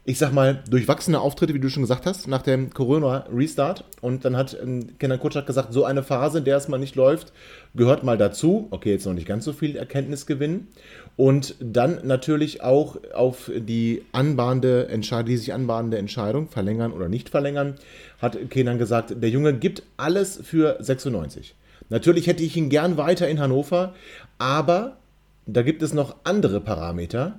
ich 0.05 0.19
sag 0.19 0.33
mal, 0.33 0.65
durchwachsene 0.69 1.21
Auftritte, 1.21 1.55
wie 1.55 1.61
du 1.61 1.69
schon 1.69 1.85
gesagt 1.85 2.07
hast, 2.07 2.27
nach 2.27 2.43
dem 2.43 2.71
Corona-Restart. 2.75 3.85
Und 4.01 4.25
dann 4.25 4.37
hat 4.37 4.57
ähm, 4.61 4.99
Kenan 4.99 5.21
Kutschak 5.21 5.47
gesagt, 5.47 5.73
so 5.73 5.85
eine 5.85 6.03
Phase, 6.03 6.39
in 6.39 6.45
der 6.45 6.57
es 6.57 6.67
mal 6.67 6.79
nicht 6.79 6.97
läuft, 6.97 7.33
gehört 7.75 8.03
mal 8.03 8.19
dazu. 8.19 8.67
Okay, 8.73 8.91
jetzt 8.93 9.07
noch 9.07 9.15
nicht 9.15 9.29
ganz 9.29 9.45
so 9.45 9.53
viel 9.53 9.77
Erkenntnis 9.77 10.27
gewinnen. 10.27 10.69
Und 11.17 11.55
dann 11.61 12.01
natürlich 12.05 12.63
auch 12.63 12.97
auf 13.15 13.51
die 13.55 14.03
anbahnende 14.13 14.89
Entscheidung, 14.89 15.27
die 15.27 15.37
sich 15.37 15.53
anbahnende 15.53 15.99
Entscheidung, 15.99 16.49
verlängern 16.49 16.93
oder 16.93 17.09
nicht 17.09 17.29
verlängern, 17.29 17.75
hat 18.21 18.37
Kenan 18.51 18.79
gesagt, 18.79 19.15
der 19.23 19.31
Junge 19.31 19.53
gibt 19.55 19.83
alles 19.99 20.41
für 20.43 20.79
96. 20.81 21.55
Natürlich 21.93 22.27
hätte 22.27 22.43
ich 22.43 22.57
ihn 22.57 22.71
gern 22.71 22.97
weiter 22.97 23.29
in 23.29 23.39
Hannover, 23.39 23.95
aber 24.39 24.97
da 25.45 25.61
gibt 25.61 25.83
es 25.83 25.93
noch 25.93 26.17
andere 26.25 26.59
Parameter 26.63 27.39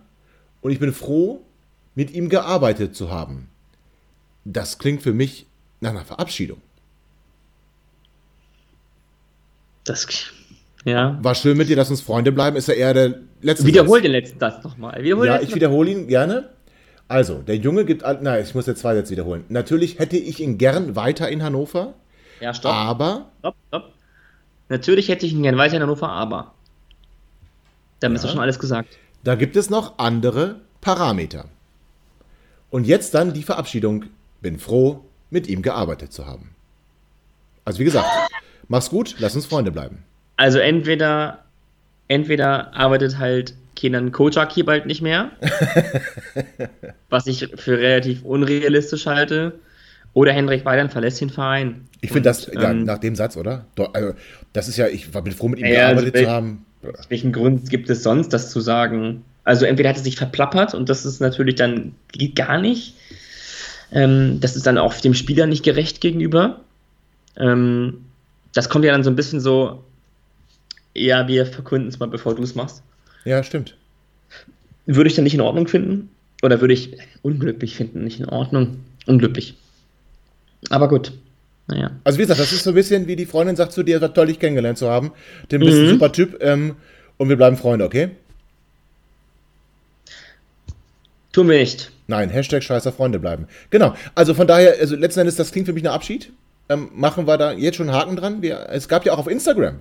und 0.62 0.70
ich 0.72 0.80
bin 0.80 0.94
froh, 0.94 1.42
mit 1.96 2.12
ihm 2.12 2.30
gearbeitet 2.30 2.96
zu 2.96 3.10
haben. 3.10 3.50
Das 4.46 4.78
klingt 4.78 5.02
für 5.02 5.12
mich 5.12 5.48
nach 5.82 5.90
einer 5.90 6.06
Verabschiedung. 6.06 6.62
Das, 9.86 10.08
ja. 10.86 11.18
War 11.24 11.34
schön 11.34 11.58
mit 11.58 11.68
dir, 11.68 11.76
lass 11.76 11.90
uns 11.90 12.02
Freunde 12.02 12.32
bleiben, 12.32 12.56
ist 12.56 12.68
ja 12.68 12.76
eher 12.76 12.94
der 12.94 13.16
letzte 13.42 13.66
Wiederhol 13.66 13.98
Satz. 13.98 14.04
den 14.04 14.12
letzten 14.12 14.40
Satz 14.40 14.64
nochmal. 14.64 15.04
Ja, 15.04 15.42
ich 15.42 15.56
wiederhole 15.56 15.90
ihn 15.90 16.08
gerne. 16.08 16.50
Also, 17.08 17.40
der 17.42 17.58
Junge 17.58 17.86
gibt, 17.86 18.04
nein, 18.22 18.44
ich 18.44 18.54
muss 18.54 18.68
jetzt 18.68 18.82
zwei 18.82 18.94
Sätze 18.94 19.10
wiederholen. 19.14 19.46
Natürlich 19.50 19.98
hätte 19.98 20.18
ich 20.18 20.40
ihn 20.42 20.60
gern 20.60 20.96
weiter 20.96 21.28
in 21.30 21.42
Hannover, 21.42 21.96
Ja, 22.40 22.54
stopp. 22.54 22.72
aber 22.72 23.32
Stopp, 23.40 23.56
stopp. 23.68 23.93
Natürlich 24.70 25.10
hätte 25.10 25.26
ich 25.26 25.34
ihn 25.34 25.44
gern 25.44 25.58
weiter 25.58 25.76
in 25.76 25.82
Hannover, 25.84 26.10
aber. 26.10 26.54
Damit 28.00 28.18
ist 28.18 28.24
Ja. 28.24 28.28
doch 28.30 28.34
schon 28.36 28.42
alles 28.44 28.60
gesagt. 28.60 28.98
da 29.24 29.36
gibt 29.36 29.56
es 29.56 29.70
noch 29.70 29.98
andere 30.00 30.60
Parameter. 30.82 31.46
Und 32.70 32.86
jetzt 32.88 33.14
dann 33.14 33.34
die 33.34 33.44
Verabschiedung. 33.44 34.06
Bin 34.42 34.60
froh, 34.60 35.06
mit 35.30 35.48
ihm 35.48 35.62
gearbeitet 35.62 36.12
zu 36.12 36.26
haben. 36.26 36.50
Also 37.64 37.80
wie 37.80 37.86
gesagt, 37.86 38.08
mach's 38.68 38.90
gut, 38.90 39.16
lass 39.20 39.36
uns 39.36 39.46
Freunde 39.46 39.72
bleiben. 39.72 40.04
Also 40.36 40.60
entweder, 40.60 41.46
entweder 42.10 42.76
arbeitet 42.76 43.20
halt 43.20 43.54
Kenan 43.78 44.12
Kocak 44.12 44.52
hier 44.52 44.66
bald 44.66 44.86
nicht 44.86 45.02
mehr, 45.02 45.32
was 47.10 47.28
ich 47.28 47.48
für 47.56 47.78
relativ 47.80 48.24
unrealistisch 48.24 49.06
halte, 49.06 49.54
oder 50.14 50.32
Hendrik 50.34 50.66
Weidern 50.66 50.90
verlässt 50.90 51.22
den 51.22 51.30
Verein. 51.30 51.88
Ich 52.02 52.12
finde 52.12 52.30
das, 52.30 52.46
ja, 52.48 52.72
ähm, 52.72 52.84
nach 52.84 53.00
dem 53.00 53.16
Satz, 53.16 53.36
oder? 53.38 53.66
Also, 53.94 54.14
das 54.54 54.68
ist 54.68 54.78
ja, 54.78 54.88
ich 54.88 55.12
bin 55.12 55.32
froh, 55.32 55.50
mit 55.50 55.60
ihm 55.60 55.66
ja, 55.66 55.88
also 55.88 56.02
gearbeitet 56.02 56.16
also, 56.16 56.26
zu 56.26 56.32
haben. 56.32 56.66
Welchen 57.10 57.32
Grund 57.32 57.70
gibt 57.70 57.90
es 57.90 58.04
sonst, 58.04 58.30
das 58.30 58.52
zu 58.52 58.60
sagen? 58.60 59.24
Also 59.44 59.66
entweder 59.66 59.90
hat 59.90 59.98
er 59.98 60.04
sich 60.04 60.16
verplappert 60.16 60.74
und 60.74 60.90
das 60.90 61.06
ist 61.06 61.20
natürlich 61.20 61.56
dann, 61.56 61.96
geht 62.12 62.36
gar 62.36 62.62
nicht. 62.62 62.96
Ähm, 63.92 64.40
das 64.40 64.56
ist 64.56 64.66
dann 64.66 64.78
auch 64.78 64.94
dem 64.96 65.14
Spieler 65.14 65.48
nicht 65.48 65.64
gerecht 65.64 66.02
gegenüber. 66.02 66.62
Ähm, 67.38 68.06
das 68.54 68.70
kommt 68.70 68.86
ja 68.86 68.92
dann 68.92 69.04
so 69.04 69.10
ein 69.10 69.16
bisschen 69.16 69.40
so, 69.40 69.84
ja, 70.94 71.28
wir 71.28 71.46
verkünden 71.46 71.90
es 71.90 72.00
mal, 72.00 72.08
bevor 72.08 72.36
du 72.36 72.44
es 72.44 72.56
machst. 72.56 72.84
Ja, 73.26 73.44
stimmt. 73.44 73.76
Würde 74.86 75.10
ich 75.10 75.16
dann 75.16 75.24
nicht 75.24 75.34
in 75.34 75.42
Ordnung 75.42 75.68
finden? 75.68 76.10
Oder 76.42 76.62
würde 76.62 76.74
ich 76.74 76.98
unglücklich 77.22 77.76
finden? 77.76 78.04
Nicht 78.04 78.20
in 78.20 78.28
Ordnung. 78.28 78.82
Unglücklich. 79.06 79.56
Aber 80.70 80.88
gut. 80.88 81.14
Naja. 81.68 81.92
Also 82.04 82.18
wie 82.18 82.24
gesagt, 82.24 82.40
das 82.40 82.52
ist 82.52 82.64
so 82.64 82.72
ein 82.72 82.76
bisschen 82.76 83.08
wie 83.08 83.16
die 83.16 83.26
Freundin 83.26 83.56
sagt 83.56 83.72
zu 83.72 83.84
dir, 83.84 84.02
war 84.02 84.14
toll, 84.14 84.28
dich 84.28 84.40
kennengelernt 84.40 84.78
zu 84.78 84.90
haben. 84.90 85.12
Du 85.50 85.60
bist 85.60 85.78
mhm. 85.78 85.84
ein 85.84 85.90
super 85.90 86.12
Typ 86.12 86.44
ähm, 86.44 86.76
und 87.18 87.30
wir 87.30 87.38
bleiben 87.38 87.58
Freunde, 87.58 87.86
okay? 87.86 88.12
Tun 91.32 91.50
wir 91.50 91.58
nicht. 91.58 91.92
Nein, 92.08 92.30
Hashtag 92.30 92.64
scheißer 92.64 92.92
Freunde 92.92 93.20
bleiben. 93.20 93.48
Genau. 93.70 93.96
Also 94.14 94.34
von 94.34 94.46
daher, 94.46 94.76
also 94.80 94.96
letzten 94.96 95.22
Endes, 95.22 95.36
das 95.36 95.52
klingt 95.52 95.68
für 95.68 95.74
mich 95.74 95.84
ein 95.84 95.94
Abschied. 95.94 96.32
Ähm, 96.70 96.90
machen 96.94 97.28
wir 97.28 97.38
da 97.38 97.54
jetzt 97.54 97.78
schon 97.78 97.90
einen 97.90 97.98
Haken 97.98 98.16
dran. 98.16 98.42
Wir, 98.42 98.68
es 98.70 98.88
gab 98.88 99.06
ja 99.06 99.14
auch 99.14 99.20
auf 99.20 99.28
Instagram 99.28 99.80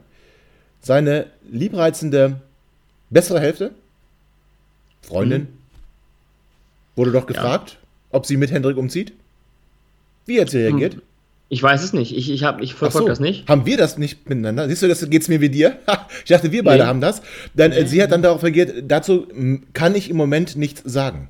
seine 0.83 1.27
liebreizende 1.49 2.41
bessere 3.09 3.41
Hälfte, 3.41 3.73
Freundin, 5.01 5.43
mhm. 5.43 5.49
wurde 6.97 7.12
doch 7.12 7.27
gefragt, 7.27 7.71
ja. 7.71 7.79
ob 8.11 8.27
sie 8.27 8.37
mit 8.37 8.51
Hendrik 8.51 8.77
umzieht. 8.77 9.12
Wie 10.27 10.41
hat 10.41 10.51
sie 10.51 10.59
reagiert? 10.59 10.95
Hm. 10.95 11.03
Ich 11.52 11.62
weiß 11.62 11.82
es 11.82 11.92
nicht. 11.92 12.16
Ich, 12.16 12.30
ich, 12.30 12.42
ich 12.61 12.75
verfolge 12.75 13.04
so. 13.04 13.09
das 13.09 13.21
nicht. 13.21 13.47
Haben 13.47 13.66
wir 13.66 13.76
das 13.76 13.99
nicht 13.99 14.26
miteinander? 14.26 14.66
Siehst 14.71 14.82
du, 14.82 14.88
das 14.88 15.06
geht 15.11 15.21
es 15.21 15.28
mir 15.28 15.42
wie 15.42 15.50
dir? 15.50 15.76
ich 16.25 16.30
dachte, 16.30 16.50
wir 16.50 16.64
beide 16.64 16.85
nee. 16.85 16.88
haben 16.88 17.02
das. 17.02 17.21
Dann, 17.52 17.73
äh, 17.73 17.87
sie 17.87 18.02
hat 18.02 18.11
dann 18.11 18.23
darauf 18.23 18.42
reagiert, 18.42 18.85
dazu 18.88 19.28
kann 19.75 19.94
ich 19.94 20.09
im 20.09 20.16
Moment 20.16 20.56
nichts 20.56 20.80
sagen. 20.87 21.28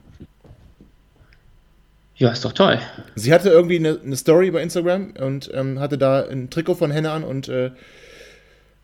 Ja, 2.15 2.31
ist 2.31 2.45
doch 2.45 2.53
toll. 2.53 2.79
Sie 3.17 3.35
hatte 3.35 3.49
irgendwie 3.49 3.79
eine, 3.79 3.99
eine 4.01 4.15
Story 4.15 4.53
bei 4.53 4.63
Instagram 4.63 5.15
und 5.19 5.51
ähm, 5.55 5.81
hatte 5.81 5.99
da 5.99 6.25
ein 6.25 6.51
Trikot 6.51 6.77
von 6.77 6.93
Henne 6.93 7.11
an 7.11 7.25
und 7.25 7.49
äh, 7.49 7.73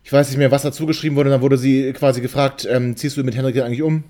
ich 0.03 0.11
weiß 0.11 0.27
nicht 0.27 0.39
mehr, 0.39 0.51
was 0.51 0.63
dazu 0.63 0.85
geschrieben 0.87 1.15
wurde. 1.15 1.29
Dann 1.29 1.39
wurde 1.39 1.57
sie 1.57 1.93
quasi 1.93 2.19
gefragt, 2.19 2.67
ähm, 2.69 2.97
ziehst 2.97 3.15
du 3.15 3.23
mit 3.23 3.37
Henrik 3.37 3.55
eigentlich 3.61 3.81
um? 3.81 4.03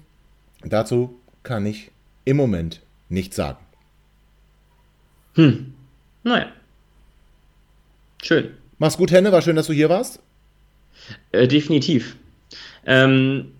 Dazu 0.64 1.20
kann 1.44 1.68
ich 1.68 1.92
im 2.26 2.38
Moment 2.38 2.82
nichts 3.08 3.36
sagen. 3.36 3.60
Hm. 5.36 5.76
Naja. 6.24 6.48
Schön. 8.22 8.52
Mach's 8.78 8.98
gut, 8.98 9.12
Henne. 9.12 9.32
War 9.32 9.42
schön, 9.42 9.56
dass 9.56 9.68
du 9.68 9.74
hier 9.74 9.90
warst. 9.90 10.20
Äh, 11.32 11.48
definitiv. 11.48 12.16
Ähm, 12.86 13.52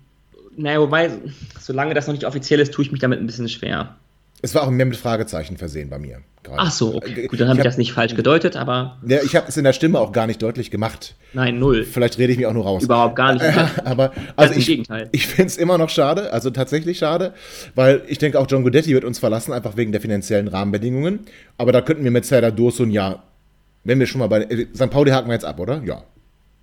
naja, 0.56 0.80
wobei, 0.80 1.10
solange 1.58 1.94
das 1.94 2.06
noch 2.06 2.14
nicht 2.14 2.26
offiziell 2.26 2.60
ist, 2.60 2.72
tue 2.72 2.84
ich 2.84 2.92
mich 2.92 3.00
damit 3.00 3.20
ein 3.20 3.26
bisschen 3.26 3.48
schwer. 3.48 3.96
Es 4.42 4.54
war 4.54 4.62
auch 4.62 4.70
mehr 4.70 4.86
mit 4.86 4.96
Fragezeichen 4.96 5.56
versehen 5.56 5.90
bei 5.90 5.98
mir. 5.98 6.22
Grade. 6.42 6.58
Ach 6.58 6.70
so, 6.70 6.94
okay. 6.96 7.24
Äh, 7.24 7.26
Gut, 7.26 7.38
dann 7.38 7.48
habe 7.48 7.58
ich, 7.58 7.60
hab, 7.60 7.66
das 7.66 7.76
nicht 7.76 7.92
falsch 7.92 8.14
gedeutet, 8.14 8.56
aber. 8.56 8.98
Ja, 9.06 9.18
ich 9.22 9.36
habe 9.36 9.48
es 9.48 9.56
in 9.58 9.64
der 9.64 9.74
Stimme 9.74 9.98
auch 9.98 10.12
gar 10.12 10.26
nicht 10.26 10.40
deutlich 10.40 10.70
gemacht. 10.70 11.14
Nein, 11.34 11.58
null. 11.58 11.84
Vielleicht 11.84 12.16
rede 12.16 12.32
ich 12.32 12.38
mich 12.38 12.46
auch 12.46 12.54
nur 12.54 12.64
raus. 12.64 12.82
Überhaupt 12.82 13.16
gar 13.16 13.34
nicht. 13.34 13.44
aber 13.84 14.12
also 14.36 14.54
ich, 14.54 14.66
Gegenteil. 14.66 15.10
ich 15.12 15.26
finde 15.26 15.48
es 15.48 15.58
immer 15.58 15.76
noch 15.76 15.90
schade, 15.90 16.32
also 16.32 16.48
tatsächlich 16.48 16.98
schade, 16.98 17.34
weil 17.74 18.02
ich 18.08 18.16
denke 18.16 18.38
auch 18.38 18.46
John 18.48 18.62
Guidetti 18.62 18.94
wird 18.94 19.04
uns 19.04 19.18
verlassen, 19.18 19.52
einfach 19.52 19.76
wegen 19.76 19.92
der 19.92 20.00
finanziellen 20.00 20.48
Rahmenbedingungen. 20.48 21.20
Aber 21.58 21.72
da 21.72 21.82
könnten 21.82 22.04
wir 22.04 22.10
mit 22.10 22.24
Serdar 22.24 22.52
Dursun 22.52 22.90
ja, 22.90 23.22
wenn 23.84 23.98
wir 23.98 24.06
schon 24.06 24.18
mal 24.18 24.28
bei 24.28 24.42
äh, 24.42 24.66
St. 24.74 24.90
Pauli 24.90 25.10
haken 25.10 25.28
wir 25.28 25.34
jetzt 25.34 25.44
ab, 25.44 25.58
oder? 25.60 25.82
Ja. 25.84 26.04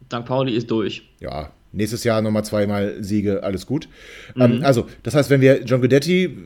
St. 0.05 0.25
Pauli 0.25 0.53
ist 0.55 0.69
durch. 0.71 1.09
Ja, 1.19 1.51
nächstes 1.71 2.03
Jahr 2.03 2.21
nochmal 2.21 2.45
zweimal 2.45 3.03
Siege, 3.03 3.43
alles 3.43 3.65
gut. 3.65 3.89
Mhm. 4.35 4.41
Ähm, 4.41 4.59
also, 4.63 4.87
das 5.03 5.15
heißt, 5.15 5.29
wenn 5.29 5.41
wir 5.41 5.63
John 5.63 5.81
Guidetti, 5.81 6.37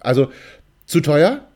also 0.00 0.30
zu 0.86 1.00
teuer 1.00 1.46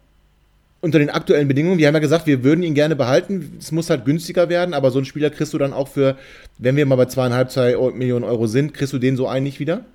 unter 0.84 0.98
den 0.98 1.08
aktuellen 1.08 1.48
Bedingungen. 1.48 1.78
Wir 1.78 1.86
haben 1.86 1.94
ja 1.94 2.00
gesagt, 2.00 2.26
wir 2.26 2.44
würden 2.44 2.62
ihn 2.62 2.74
gerne 2.74 2.94
behalten. 2.94 3.56
Es 3.58 3.72
muss 3.72 3.88
halt 3.88 4.04
günstiger 4.04 4.50
werden, 4.50 4.74
aber 4.74 4.90
so 4.90 4.98
einen 4.98 5.06
Spieler 5.06 5.30
kriegst 5.30 5.54
du 5.54 5.58
dann 5.58 5.72
auch 5.72 5.88
für, 5.88 6.18
wenn 6.58 6.76
wir 6.76 6.84
mal 6.84 6.96
bei 6.96 7.06
zweieinhalb, 7.06 7.50
zwei 7.50 7.74
Millionen 7.94 8.22
Euro 8.22 8.46
sind, 8.46 8.74
kriegst 8.74 8.92
du 8.92 8.98
den 8.98 9.16
so 9.16 9.26
einen 9.26 9.44
nicht 9.44 9.60
wieder. 9.60 9.86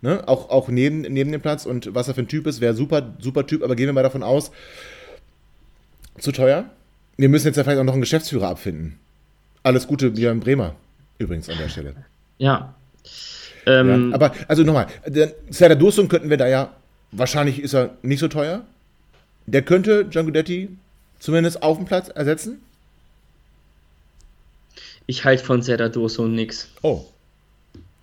Ne? 0.00 0.26
Auch, 0.26 0.50
auch 0.50 0.68
neben, 0.68 1.02
neben 1.02 1.30
dem 1.30 1.40
Platz 1.40 1.66
und 1.66 1.94
was 1.94 2.08
er 2.08 2.14
für 2.14 2.22
ein 2.22 2.28
Typ 2.28 2.48
ist, 2.48 2.60
wäre 2.60 2.74
super, 2.74 3.14
super 3.20 3.46
Typ, 3.46 3.62
aber 3.62 3.76
gehen 3.76 3.86
wir 3.86 3.92
mal 3.92 4.02
davon 4.02 4.24
aus, 4.24 4.50
zu 6.18 6.32
teuer. 6.32 6.64
Wir 7.16 7.28
müssen 7.28 7.46
jetzt 7.46 7.56
ja 7.56 7.64
vielleicht 7.64 7.78
auch 7.78 7.84
noch 7.84 7.92
einen 7.92 8.02
Geschäftsführer 8.02 8.48
abfinden. 8.48 8.98
Alles 9.62 9.86
Gute, 9.86 10.10
Björn 10.10 10.40
Bremer, 10.40 10.74
übrigens 11.18 11.48
an 11.48 11.58
der 11.58 11.68
Stelle. 11.68 11.94
Ja. 12.38 12.74
Ähm, 13.66 14.10
ja 14.10 14.14
aber, 14.14 14.32
also 14.48 14.62
nochmal, 14.62 14.88
Serdar 15.48 15.76
Dursun 15.76 16.08
könnten 16.08 16.30
wir 16.30 16.36
da 16.36 16.46
ja, 16.46 16.74
wahrscheinlich 17.12 17.60
ist 17.60 17.74
er 17.74 17.96
nicht 18.02 18.18
so 18.18 18.28
teuer, 18.28 18.64
der 19.46 19.62
könnte 19.62 20.06
Gian 20.06 20.26
Guidetti 20.26 20.68
zumindest 21.18 21.62
auf 21.62 21.76
dem 21.76 21.86
Platz 21.86 22.08
ersetzen? 22.08 22.60
Ich 25.06 25.24
halte 25.24 25.44
von 25.44 25.62
Serdar 25.62 25.90
Dursun 25.90 26.34
nix. 26.34 26.68
Oh. 26.82 27.04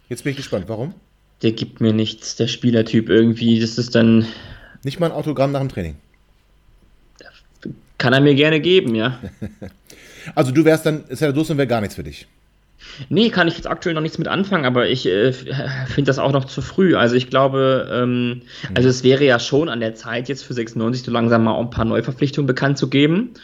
Jetzt 0.10 0.24
bin 0.24 0.32
ich 0.32 0.38
gespannt. 0.38 0.66
Warum? 0.68 0.94
Der 1.42 1.52
gibt 1.52 1.82
mir 1.82 1.94
nichts, 1.94 2.36
der 2.36 2.48
Spielertyp 2.48 3.10
irgendwie. 3.10 3.60
Das 3.60 3.78
ist 3.78 3.96
dann. 3.96 4.28
Nicht 4.84 5.00
mal 5.00 5.08
ein 5.08 5.12
Autogramm 5.12 5.52
nach 5.52 5.62
dem 5.62 5.70
Training. 5.70 5.96
Kann 8.02 8.14
er 8.14 8.20
mir 8.20 8.34
gerne 8.34 8.60
geben, 8.60 8.96
ja. 8.96 9.20
also 10.36 10.52
du 10.52 10.66
wärst 10.66 10.88
dann, 10.88 11.04
Serdar 11.10 11.34
Dursun 11.34 11.58
wäre 11.58 11.68
gar 11.68 11.82
nichts 11.82 11.94
für 11.94 12.04
dich. 12.04 12.26
Nee, 13.10 13.30
kann 13.30 13.48
ich 13.48 13.54
jetzt 13.58 13.68
aktuell 13.68 13.94
noch 13.94 14.02
nichts 14.02 14.18
mit 14.18 14.28
anfangen, 14.28 14.66
aber 14.66 14.90
ich 14.90 15.06
äh, 15.06 15.32
finde 15.32 16.10
das 16.10 16.18
auch 16.18 16.32
noch 16.32 16.46
zu 16.46 16.64
früh. 16.64 16.96
Also 16.96 17.16
ich 17.16 17.30
glaube, 17.30 17.88
ähm, 17.94 18.28
mhm. 18.28 18.42
also 18.74 18.90
es 18.90 19.04
wäre 19.04 19.24
ja 19.24 19.38
schon 19.38 19.70
an 19.70 19.82
der 19.82 19.94
Zeit, 19.94 20.30
jetzt 20.30 20.44
für 20.44 20.56
96 20.56 21.04
so 21.04 21.12
langsam 21.12 21.44
mal 21.44 21.60
ein 21.60 21.70
paar 21.70 21.86
Neuverpflichtungen 21.86 22.48
bekannt 22.48 22.80
zu 22.80 22.90
geben. 22.90 23.36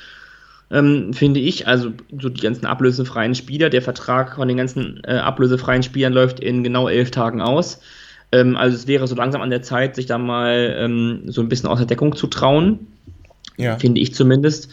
Ähm, 0.72 1.14
finde 1.14 1.40
ich, 1.40 1.68
also 1.68 1.92
so 2.20 2.28
die 2.28 2.42
ganzen 2.42 2.66
ablösefreien 2.66 3.36
Spieler, 3.36 3.70
der 3.70 3.84
Vertrag 3.84 4.38
von 4.38 4.48
den 4.48 4.58
ganzen 4.58 5.02
äh, 5.04 5.18
ablösefreien 5.18 5.84
Spielern 5.84 6.14
läuft 6.14 6.40
in 6.40 6.64
genau 6.64 6.90
elf 6.90 7.12
Tagen 7.12 7.42
aus. 7.42 7.80
Ähm, 8.32 8.58
also 8.58 8.76
es 8.76 8.88
wäre 8.88 9.06
so 9.06 9.14
langsam 9.14 9.44
an 9.44 9.52
der 9.52 9.62
Zeit, 9.62 9.96
sich 9.96 10.08
da 10.08 10.18
mal 10.18 10.76
ähm, 10.80 11.22
so 11.28 11.42
ein 11.42 11.48
bisschen 11.48 11.70
aus 11.70 11.78
der 11.78 11.86
Deckung 11.86 12.16
zu 12.16 12.26
trauen. 12.26 12.88
Ja. 13.58 13.78
Finde 13.78 14.00
ich 14.02 14.14
zumindest. 14.14 14.70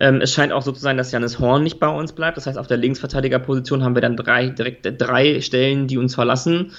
Ähm, 0.00 0.20
es 0.20 0.32
scheint 0.32 0.52
auch 0.52 0.62
so 0.62 0.72
zu 0.72 0.80
sein, 0.80 0.96
dass 0.96 1.12
Janis 1.12 1.38
Horn 1.38 1.62
nicht 1.62 1.78
bei 1.78 1.88
uns 1.88 2.12
bleibt. 2.12 2.36
Das 2.36 2.46
heißt, 2.46 2.58
auf 2.58 2.66
der 2.66 2.78
Linksverteidigerposition 2.78 3.84
haben 3.84 3.94
wir 3.94 4.02
dann 4.02 4.16
drei, 4.16 4.48
direkt 4.48 4.86
drei 5.00 5.40
Stellen, 5.40 5.86
die 5.86 5.98
uns 5.98 6.14
verlassen. 6.14 6.72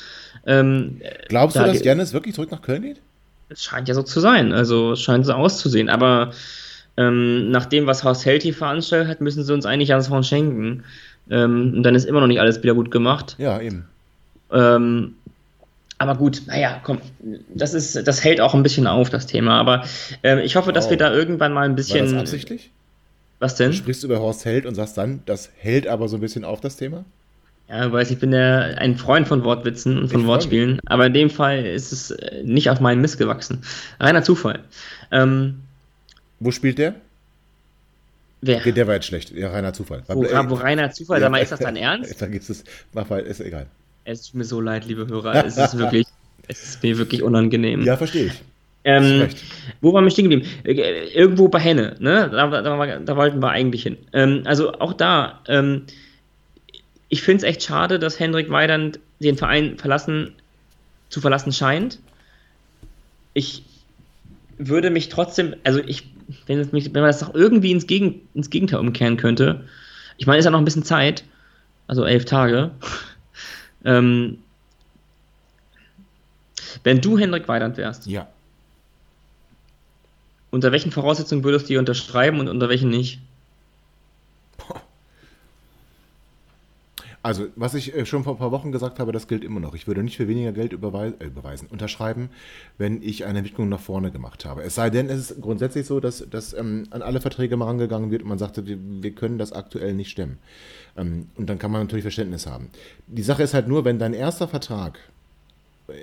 Ähm, 0.45 1.01
Glaubst 1.29 1.55
da 1.55 1.65
du, 1.65 1.71
dass 1.71 1.83
Janis 1.83 2.13
wirklich 2.13 2.35
zurück 2.35 2.51
nach 2.51 2.61
Köln 2.61 2.81
geht? 2.81 3.01
Es 3.49 3.63
scheint 3.63 3.87
ja 3.87 3.93
so 3.93 4.03
zu 4.03 4.19
sein. 4.19 4.51
Also 4.51 4.93
es 4.93 5.01
scheint 5.01 5.25
so 5.25 5.33
auszusehen. 5.33 5.89
Aber 5.89 6.31
ähm, 6.97 7.51
nach 7.51 7.65
dem, 7.65 7.87
was 7.87 8.03
Horst 8.03 8.25
Helti 8.25 8.53
veranstaltet 8.53 9.07
hat, 9.07 9.21
müssen 9.21 9.43
sie 9.43 9.53
uns 9.53 9.65
eigentlich 9.65 9.89
Janis 9.89 10.09
Horn 10.09 10.23
schenken. 10.23 10.83
Ähm, 11.29 11.73
und 11.77 11.83
dann 11.83 11.95
ist 11.95 12.05
immer 12.05 12.19
noch 12.19 12.27
nicht 12.27 12.39
alles 12.39 12.61
wieder 12.61 12.73
gut 12.73 12.91
gemacht. 12.91 13.35
Ja, 13.37 13.59
eben. 13.61 13.85
Ähm, 14.51 15.15
aber 15.97 16.15
gut, 16.15 16.43
naja, 16.47 16.81
komm, 16.83 16.99
das 17.53 17.73
ist, 17.73 18.07
das 18.07 18.23
hält 18.23 18.41
auch 18.41 18.53
ein 18.53 18.63
bisschen 18.63 18.87
auf, 18.87 19.09
das 19.09 19.27
Thema. 19.27 19.59
Aber 19.59 19.85
äh, 20.23 20.43
ich 20.43 20.55
hoffe, 20.55 20.73
dass 20.73 20.87
oh. 20.87 20.89
wir 20.91 20.97
da 20.97 21.13
irgendwann 21.13 21.53
mal 21.53 21.65
ein 21.65 21.75
bisschen. 21.75 22.05
War 22.07 22.13
das 22.13 22.21
absichtlich? 22.21 22.71
Was 23.39 23.55
denn? 23.55 23.71
Du 23.71 23.77
sprichst 23.77 24.03
über 24.03 24.19
Horst 24.19 24.45
Held 24.45 24.65
und 24.65 24.75
sagst 24.75 24.97
dann, 24.97 25.21
das 25.25 25.51
hält 25.57 25.87
aber 25.87 26.07
so 26.07 26.17
ein 26.17 26.21
bisschen 26.21 26.45
auf 26.45 26.61
das 26.61 26.77
Thema? 26.77 27.05
Ja, 27.67 27.91
weiß 27.91 28.11
ich 28.11 28.19
bin 28.19 28.31
ja 28.31 28.59
ein 28.59 28.95
Freund 28.95 29.27
von 29.27 29.43
Wortwitzen 29.43 29.97
und 29.97 30.09
von 30.09 30.21
ich 30.21 30.27
Wortspielen, 30.27 30.79
aber 30.85 31.07
in 31.07 31.13
dem 31.13 31.29
Fall 31.31 31.65
ist 31.65 31.91
es 31.91 32.11
äh, 32.11 32.43
nicht 32.43 32.69
auf 32.69 32.79
meinen 32.79 33.01
Mist 33.01 33.17
gewachsen. 33.17 33.63
Reiner 33.99 34.23
Zufall. 34.23 34.59
Ähm, 35.11 35.61
Wo 36.39 36.51
spielt 36.51 36.77
der? 36.77 36.95
Wer? 38.41 38.59
Der 38.59 38.85
war 38.85 38.93
jetzt 38.93 39.07
schlecht. 39.07 39.31
Ja, 39.31 39.49
reiner 39.49 39.73
Zufall. 39.73 40.03
Wo, 40.07 40.21
wo 40.21 40.55
reiner 40.55 40.91
Zufall, 40.91 41.17
ja, 41.17 41.21
sag 41.21 41.31
mal, 41.31 41.41
ist 41.41 41.51
das 41.51 41.59
dein 41.59 41.75
Ernst? 41.75 42.15
Vergiss 42.15 42.49
es. 42.49 42.63
Mach 42.93 43.09
mal, 43.09 43.21
ist 43.21 43.41
egal. 43.41 43.65
Es 44.05 44.27
tut 44.27 44.35
mir 44.35 44.45
so 44.45 44.61
leid, 44.61 44.85
liebe 44.85 45.07
Hörer. 45.07 45.45
Es 45.45 45.57
ist 45.57 45.77
wirklich, 45.77 46.07
es 46.47 46.63
ist 46.63 46.83
mir 46.83 46.97
wirklich 46.97 47.23
unangenehm. 47.23 47.83
Ja, 47.83 47.97
verstehe 47.97 48.27
ich. 48.27 48.41
Ähm, 48.83 49.27
wo 49.81 49.93
waren 49.93 50.03
wir 50.03 50.11
stehen 50.11 50.29
geblieben? 50.29 50.47
Äh, 50.63 51.09
irgendwo 51.09 51.47
bei 51.47 51.59
Henne, 51.59 51.95
ne? 51.99 52.29
Da, 52.31 52.47
da, 52.61 52.99
da 52.99 53.17
wollten 53.17 53.39
wir 53.39 53.49
eigentlich 53.49 53.81
hin. 53.81 53.97
Ähm, 54.13 54.43
also 54.45 54.73
auch 54.73 54.93
da, 54.93 55.41
ähm, 55.47 55.87
ich 57.09 57.23
finde 57.23 57.37
es 57.37 57.43
echt 57.43 57.63
schade, 57.63 57.97
dass 57.97 58.19
Hendrik 58.19 58.51
Weidand 58.51 58.99
den 59.19 59.37
Verein 59.37 59.79
verlassen, 59.79 60.33
zu 61.09 61.19
verlassen 61.19 61.51
scheint. 61.51 61.97
Ich 63.33 63.63
würde 64.59 64.91
mich 64.91 65.09
trotzdem, 65.09 65.55
also 65.63 65.79
ich, 65.79 66.03
wenn, 66.45 66.59
mich, 66.71 66.93
wenn 66.93 67.01
man 67.01 67.09
das 67.09 67.19
doch 67.19 67.33
irgendwie 67.33 67.71
ins, 67.71 67.87
Gegen, 67.87 68.21
ins 68.35 68.51
Gegenteil 68.51 68.79
umkehren 68.79 69.17
könnte, 69.17 69.65
ich 70.17 70.27
meine, 70.27 70.37
ist 70.37 70.45
ja 70.45 70.51
noch 70.51 70.59
ein 70.59 70.65
bisschen 70.65 70.83
Zeit, 70.83 71.23
also 71.87 72.05
elf 72.05 72.25
Tage. 72.25 72.69
Ähm, 73.85 74.39
wenn 76.83 77.01
du 77.01 77.17
Henrik 77.17 77.47
Weidand 77.47 77.77
wärst, 77.77 78.05
Ja. 78.07 78.27
unter 80.51 80.71
welchen 80.71 80.91
Voraussetzungen 80.91 81.43
würdest 81.43 81.65
du 81.65 81.73
dir 81.73 81.79
unterschreiben 81.79 82.39
und 82.39 82.47
unter 82.47 82.69
welchen 82.69 82.89
nicht? 82.89 83.19
Also, 87.25 87.47
was 87.55 87.73
ich 87.73 87.95
äh, 87.95 88.05
schon 88.05 88.23
vor 88.23 88.35
ein 88.35 88.37
paar 88.37 88.51
Wochen 88.51 88.71
gesagt 88.71 88.99
habe, 88.99 89.11
das 89.11 89.27
gilt 89.27 89.43
immer 89.43 89.59
noch. 89.59 89.73
Ich 89.73 89.87
würde 89.87 90.03
nicht 90.03 90.15
für 90.15 90.27
weniger 90.27 90.51
Geld 90.51 90.73
überwei 90.73 91.07
äh, 91.07 91.25
überweisen, 91.25 91.67
unterschreiben, 91.71 92.29
wenn 92.77 93.01
ich 93.01 93.25
eine 93.25 93.39
Entwicklung 93.39 93.67
nach 93.67 93.79
vorne 93.79 94.11
gemacht 94.11 94.45
habe. 94.45 94.61
Es 94.61 94.75
sei 94.75 94.91
denn, 94.91 95.09
es 95.09 95.31
ist 95.31 95.41
grundsätzlich 95.41 95.87
so, 95.87 95.99
dass, 95.99 96.23
dass 96.29 96.53
ähm, 96.53 96.83
an 96.91 97.01
alle 97.01 97.21
Verträge 97.21 97.57
mal 97.57 97.65
rangegangen 97.65 98.11
wird 98.11 98.21
und 98.21 98.29
man 98.29 98.37
sagte, 98.37 98.67
wir, 98.67 98.77
wir 98.79 99.09
können 99.09 99.39
das 99.39 99.53
aktuell 99.53 99.95
nicht 99.95 100.11
stemmen. 100.11 100.37
Ähm, 100.95 101.29
und 101.35 101.49
dann 101.49 101.57
kann 101.57 101.71
man 101.71 101.81
natürlich 101.81 102.03
Verständnis 102.03 102.45
haben. 102.45 102.69
Die 103.07 103.23
Sache 103.23 103.41
ist 103.41 103.55
halt 103.55 103.67
nur, 103.67 103.85
wenn 103.85 103.97
dein 103.97 104.13
erster 104.13 104.47
Vertrag, 104.47 104.99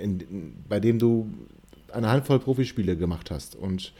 in, 0.01 0.19
in, 0.19 0.55
bei 0.67 0.81
dem 0.81 0.99
du 0.99 1.29
eine 1.93 2.09
Handvoll 2.09 2.39
Profispiele 2.39 2.97
gemacht 2.97 3.31
hast 3.31 3.55
und 3.55 3.93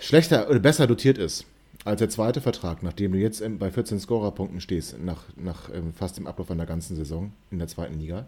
schlechter 0.00 0.50
oder 0.50 0.58
besser 0.58 0.86
dotiert 0.86 1.16
ist, 1.16 1.46
als 1.86 2.00
der 2.00 2.08
zweite 2.08 2.40
Vertrag, 2.40 2.82
nachdem 2.82 3.12
du 3.12 3.18
jetzt 3.18 3.42
bei 3.58 3.70
14 3.70 4.00
Scorerpunkten 4.00 4.60
stehst, 4.60 4.98
nach, 4.98 5.22
nach 5.36 5.70
ähm, 5.72 5.92
fast 5.94 6.16
dem 6.16 6.26
Ablauf 6.26 6.50
einer 6.50 6.66
ganzen 6.66 6.96
Saison 6.96 7.32
in 7.50 7.58
der 7.58 7.68
zweiten 7.68 8.00
Liga, 8.00 8.26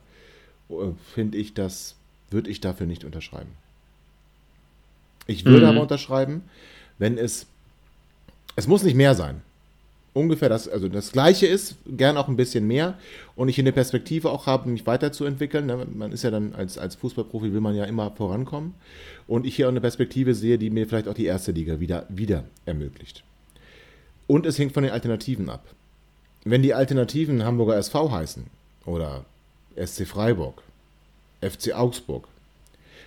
äh, 0.71 0.75
finde 1.15 1.39
ich, 1.39 1.55
das 1.55 1.97
würde 2.31 2.51
ich 2.51 2.61
dafür 2.61 2.87
nicht 2.87 3.05
unterschreiben. 3.05 3.51
Ich 5.27 5.45
würde 5.45 5.67
Mhm. 5.67 5.71
aber 5.73 5.81
unterschreiben, 5.83 6.43
wenn 6.99 7.19
es, 7.19 7.47
es 8.57 8.67
muss 8.69 8.83
nicht 8.83 8.95
mehr 8.97 9.15
sein. 9.15 9.43
Ungefähr 10.15 10.49
das, 10.49 10.69
also 10.69 10.89
das 10.89 11.13
Gleiche 11.13 11.47
ist, 11.47 11.77
gern 11.87 12.17
auch 12.17 12.29
ein 12.29 12.37
bisschen 12.37 12.67
mehr 12.67 12.99
und 13.37 13.49
ich 13.49 13.59
in 13.59 13.65
der 13.67 13.73
Perspektive 13.73 14.31
auch 14.31 14.47
habe, 14.47 14.69
mich 14.69 14.87
weiterzuentwickeln. 14.87 15.67
ne? 15.67 15.87
Man 15.95 16.13
ist 16.13 16.23
ja 16.23 16.31
dann 16.31 16.55
als, 16.55 16.79
als 16.79 16.95
Fußballprofi, 16.97 17.53
will 17.53 17.61
man 17.61 17.75
ja 17.75 17.85
immer 17.85 18.11
vorankommen 18.13 18.75
und 19.27 19.47
ich 19.47 19.57
hier 19.57 19.67
auch 19.67 19.71
eine 19.73 19.81
Perspektive 19.81 20.35
sehe, 20.35 20.59
die 20.59 20.71
mir 20.71 20.87
vielleicht 20.87 21.09
auch 21.09 21.15
die 21.15 21.27
erste 21.27 21.53
Liga 21.53 21.79
wieder, 21.81 22.07
wieder 22.09 22.45
ermöglicht. 22.67 23.23
Und 24.29 24.47
es 24.47 24.59
hängt 24.59 24.75
von 24.75 24.85
den 24.85 24.93
Alternativen 24.93 25.51
ab. 25.51 25.65
Wenn 26.45 26.63
die 26.63 26.75
Alternativen 26.75 27.45
Hamburger 27.45 27.77
SV 27.77 28.13
heißen 28.13 28.47
oder 28.85 29.25
SC 29.75 30.07
Freiburg, 30.07 30.63
FC 31.41 31.73
Augsburg, 31.75 32.29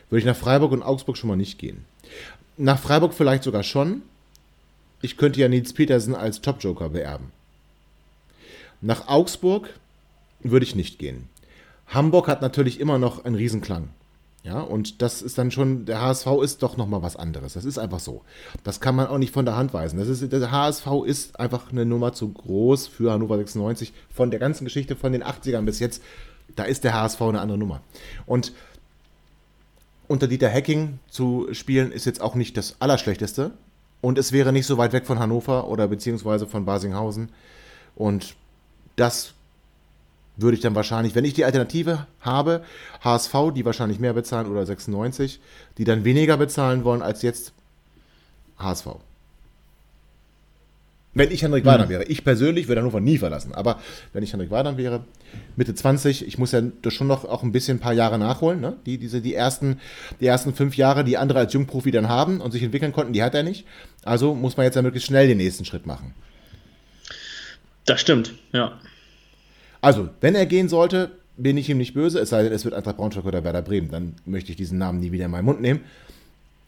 würde 0.10 0.20
ich 0.20 0.26
nach 0.26 0.36
Freiburg 0.36 0.74
und 0.74 0.84
Augsburg 0.84 1.16
schon 1.16 1.30
mal 1.30 1.38
nicht 1.38 1.58
gehen. 1.58 1.86
Nach 2.58 2.80
Freiburg 2.80 3.14
vielleicht 3.14 3.44
sogar 3.44 3.64
schon. 3.64 4.02
Ich 5.02 5.16
könnte 5.16 5.40
ja 5.40 5.48
Nils 5.48 5.74
Petersen 5.74 6.16
als 6.16 6.42
Top-Joker 6.42 6.90
beerben. 6.90 7.32
Nach 8.82 9.08
Augsburg 9.08 9.70
würde 10.42 10.66
ich 10.66 10.76
nicht 10.76 11.00
gehen. 11.00 11.30
Hamburg 11.88 12.28
hat 12.28 12.42
natürlich 12.42 12.80
immer 12.80 12.98
noch 12.98 13.26
einen 13.26 13.36
Riesenklang. 13.36 13.90
Ja, 14.44 14.60
und 14.60 15.04
das 15.04 15.22
ist 15.22 15.38
dann 15.38 15.52
schon, 15.52 15.86
der 15.86 16.02
HSV 16.02 16.28
ist 16.42 16.64
doch 16.64 16.76
nochmal 16.76 17.04
was 17.04 17.16
anderes. 17.16 17.54
Das 17.54 17.64
ist 17.64 17.78
einfach 17.78 18.00
so. 18.00 18.24
Das 18.64 18.80
kann 18.80 18.96
man 18.96 19.06
auch 19.06 19.20
nicht 19.20 19.34
von 19.34 19.46
der 19.46 19.56
Hand 19.56 19.72
weisen. 19.74 20.00
Das 20.00 20.08
ist, 20.08 20.32
der 20.32 20.52
HSV 20.52 20.88
ist 21.06 21.40
einfach 21.40 21.72
eine 21.72 21.86
Nummer 21.86 22.14
zu 22.14 22.30
groß 22.30 22.88
für 22.88 23.12
Hannover 23.12 23.38
96. 23.38 23.94
Von 24.12 24.32
der 24.32 24.40
ganzen 24.40 24.66
Geschichte 24.66 24.96
von 24.96 25.12
den 25.12 25.24
80ern 25.24 25.62
bis 25.62 25.80
jetzt, 25.80 26.02
da 26.56 26.64
ist 26.64 26.84
der 26.84 26.94
HSV 26.94 27.22
eine 27.22 27.40
andere 27.40 27.60
Nummer. 27.60 27.82
Und 28.26 28.54
unter 30.08 30.28
Dieter 30.28 30.52
Hacking 30.52 30.98
zu 31.08 31.48
spielen, 31.52 31.92
ist 31.92 32.06
jetzt 32.06 32.22
auch 32.22 32.34
nicht 32.34 32.58
das 32.58 32.78
Allerschlechteste. 32.80 33.52
Und 34.02 34.18
es 34.18 34.32
wäre 34.32 34.52
nicht 34.52 34.66
so 34.66 34.80
weit 34.80 34.92
weg 34.92 35.06
von 35.06 35.20
Hannover 35.20 35.68
oder 35.68 35.88
beziehungsweise 35.88 36.48
von 36.48 36.66
Basinghausen. 36.66 37.30
Und 37.96 38.36
das 38.96 39.36
würde 40.42 40.56
ich 40.56 40.62
dann 40.62 40.76
wahrscheinlich, 40.76 41.16
wenn 41.16 41.26
ich 41.26 41.34
die 41.34 41.46
Alternative 41.46 42.08
habe, 42.22 42.64
HSV, 43.04 43.34
die 43.56 43.66
wahrscheinlich 43.66 44.00
mehr 44.00 44.14
bezahlen 44.14 44.48
oder 44.48 44.66
96, 44.66 45.40
die 45.78 45.84
dann 45.84 46.04
weniger 46.04 46.38
bezahlen 46.38 46.84
wollen 46.84 47.02
als 47.02 47.22
jetzt 47.22 47.54
HSV. 48.58 48.88
Wenn 51.14 51.30
ich 51.30 51.42
Henrik 51.42 51.66
Weidern 51.66 51.90
wäre. 51.90 52.06
Ich 52.06 52.24
persönlich 52.24 52.70
würde 52.70 52.80
Hannover 52.80 53.02
nie 53.02 53.18
verlassen. 53.18 53.54
Aber 53.54 53.82
wenn 54.14 54.24
ich 54.24 54.32
Henrik 54.32 54.50
Weidern 54.50 54.78
wäre, 54.78 55.04
Mitte 55.58 55.76
20, 55.76 56.26
ich 56.26 56.38
muss 56.38 56.54
ja 56.54 56.62
das 56.62 56.94
schon 56.94 57.08
noch 57.08 57.26
auch 57.26 57.44
ein 57.44 57.52
bisschen 57.52 57.78
ein 57.78 57.82
paar 57.82 57.92
Jahre 57.92 58.18
nachholen. 58.18 58.62
Ne? 58.62 58.78
Die, 58.86 58.98
diese, 58.98 59.20
die, 59.20 59.36
ersten, 59.36 59.82
die 60.22 60.28
ersten 60.28 60.54
fünf 60.54 60.78
Jahre, 60.78 61.04
die 61.04 61.18
andere 61.18 61.40
als 61.40 61.52
Jungprofi 61.52 61.92
dann 61.92 62.08
haben 62.08 62.40
und 62.40 62.52
sich 62.52 62.64
entwickeln 62.64 62.94
konnten, 62.94 63.12
die 63.12 63.24
hat 63.24 63.36
er 63.36 63.44
nicht. 63.44 63.66
Also 64.06 64.34
muss 64.34 64.56
man 64.56 64.66
jetzt 64.66 64.76
ja 64.76 64.82
möglichst 64.82 65.08
schnell 65.08 65.28
den 65.28 65.38
nächsten 65.38 65.66
Schritt 65.66 65.86
machen. 65.86 66.14
Das 67.86 68.00
stimmt, 68.00 68.34
ja. 68.54 68.80
Also, 69.82 70.10
wenn 70.22 70.36
er 70.36 70.46
gehen 70.46 70.70
sollte, 70.70 71.12
bin 71.38 71.58
ich 71.58 71.70
ihm 71.70 71.78
nicht 71.78 71.94
böse, 71.94 72.20
es 72.20 72.30
sei 72.30 72.44
denn, 72.44 72.54
es 72.54 72.66
wird 72.66 72.76
Eintracht 72.76 72.98
Braunschweig 72.98 73.26
oder 73.26 73.44
Werder 73.44 73.62
Bremen. 73.62 73.90
Dann 73.90 74.16
möchte 74.26 74.52
ich 74.52 74.58
diesen 74.58 74.78
Namen 74.78 75.00
nie 75.00 75.12
wieder 75.12 75.26
in 75.26 75.32
meinen 75.32 75.46
Mund 75.46 75.62
nehmen. 75.62 75.82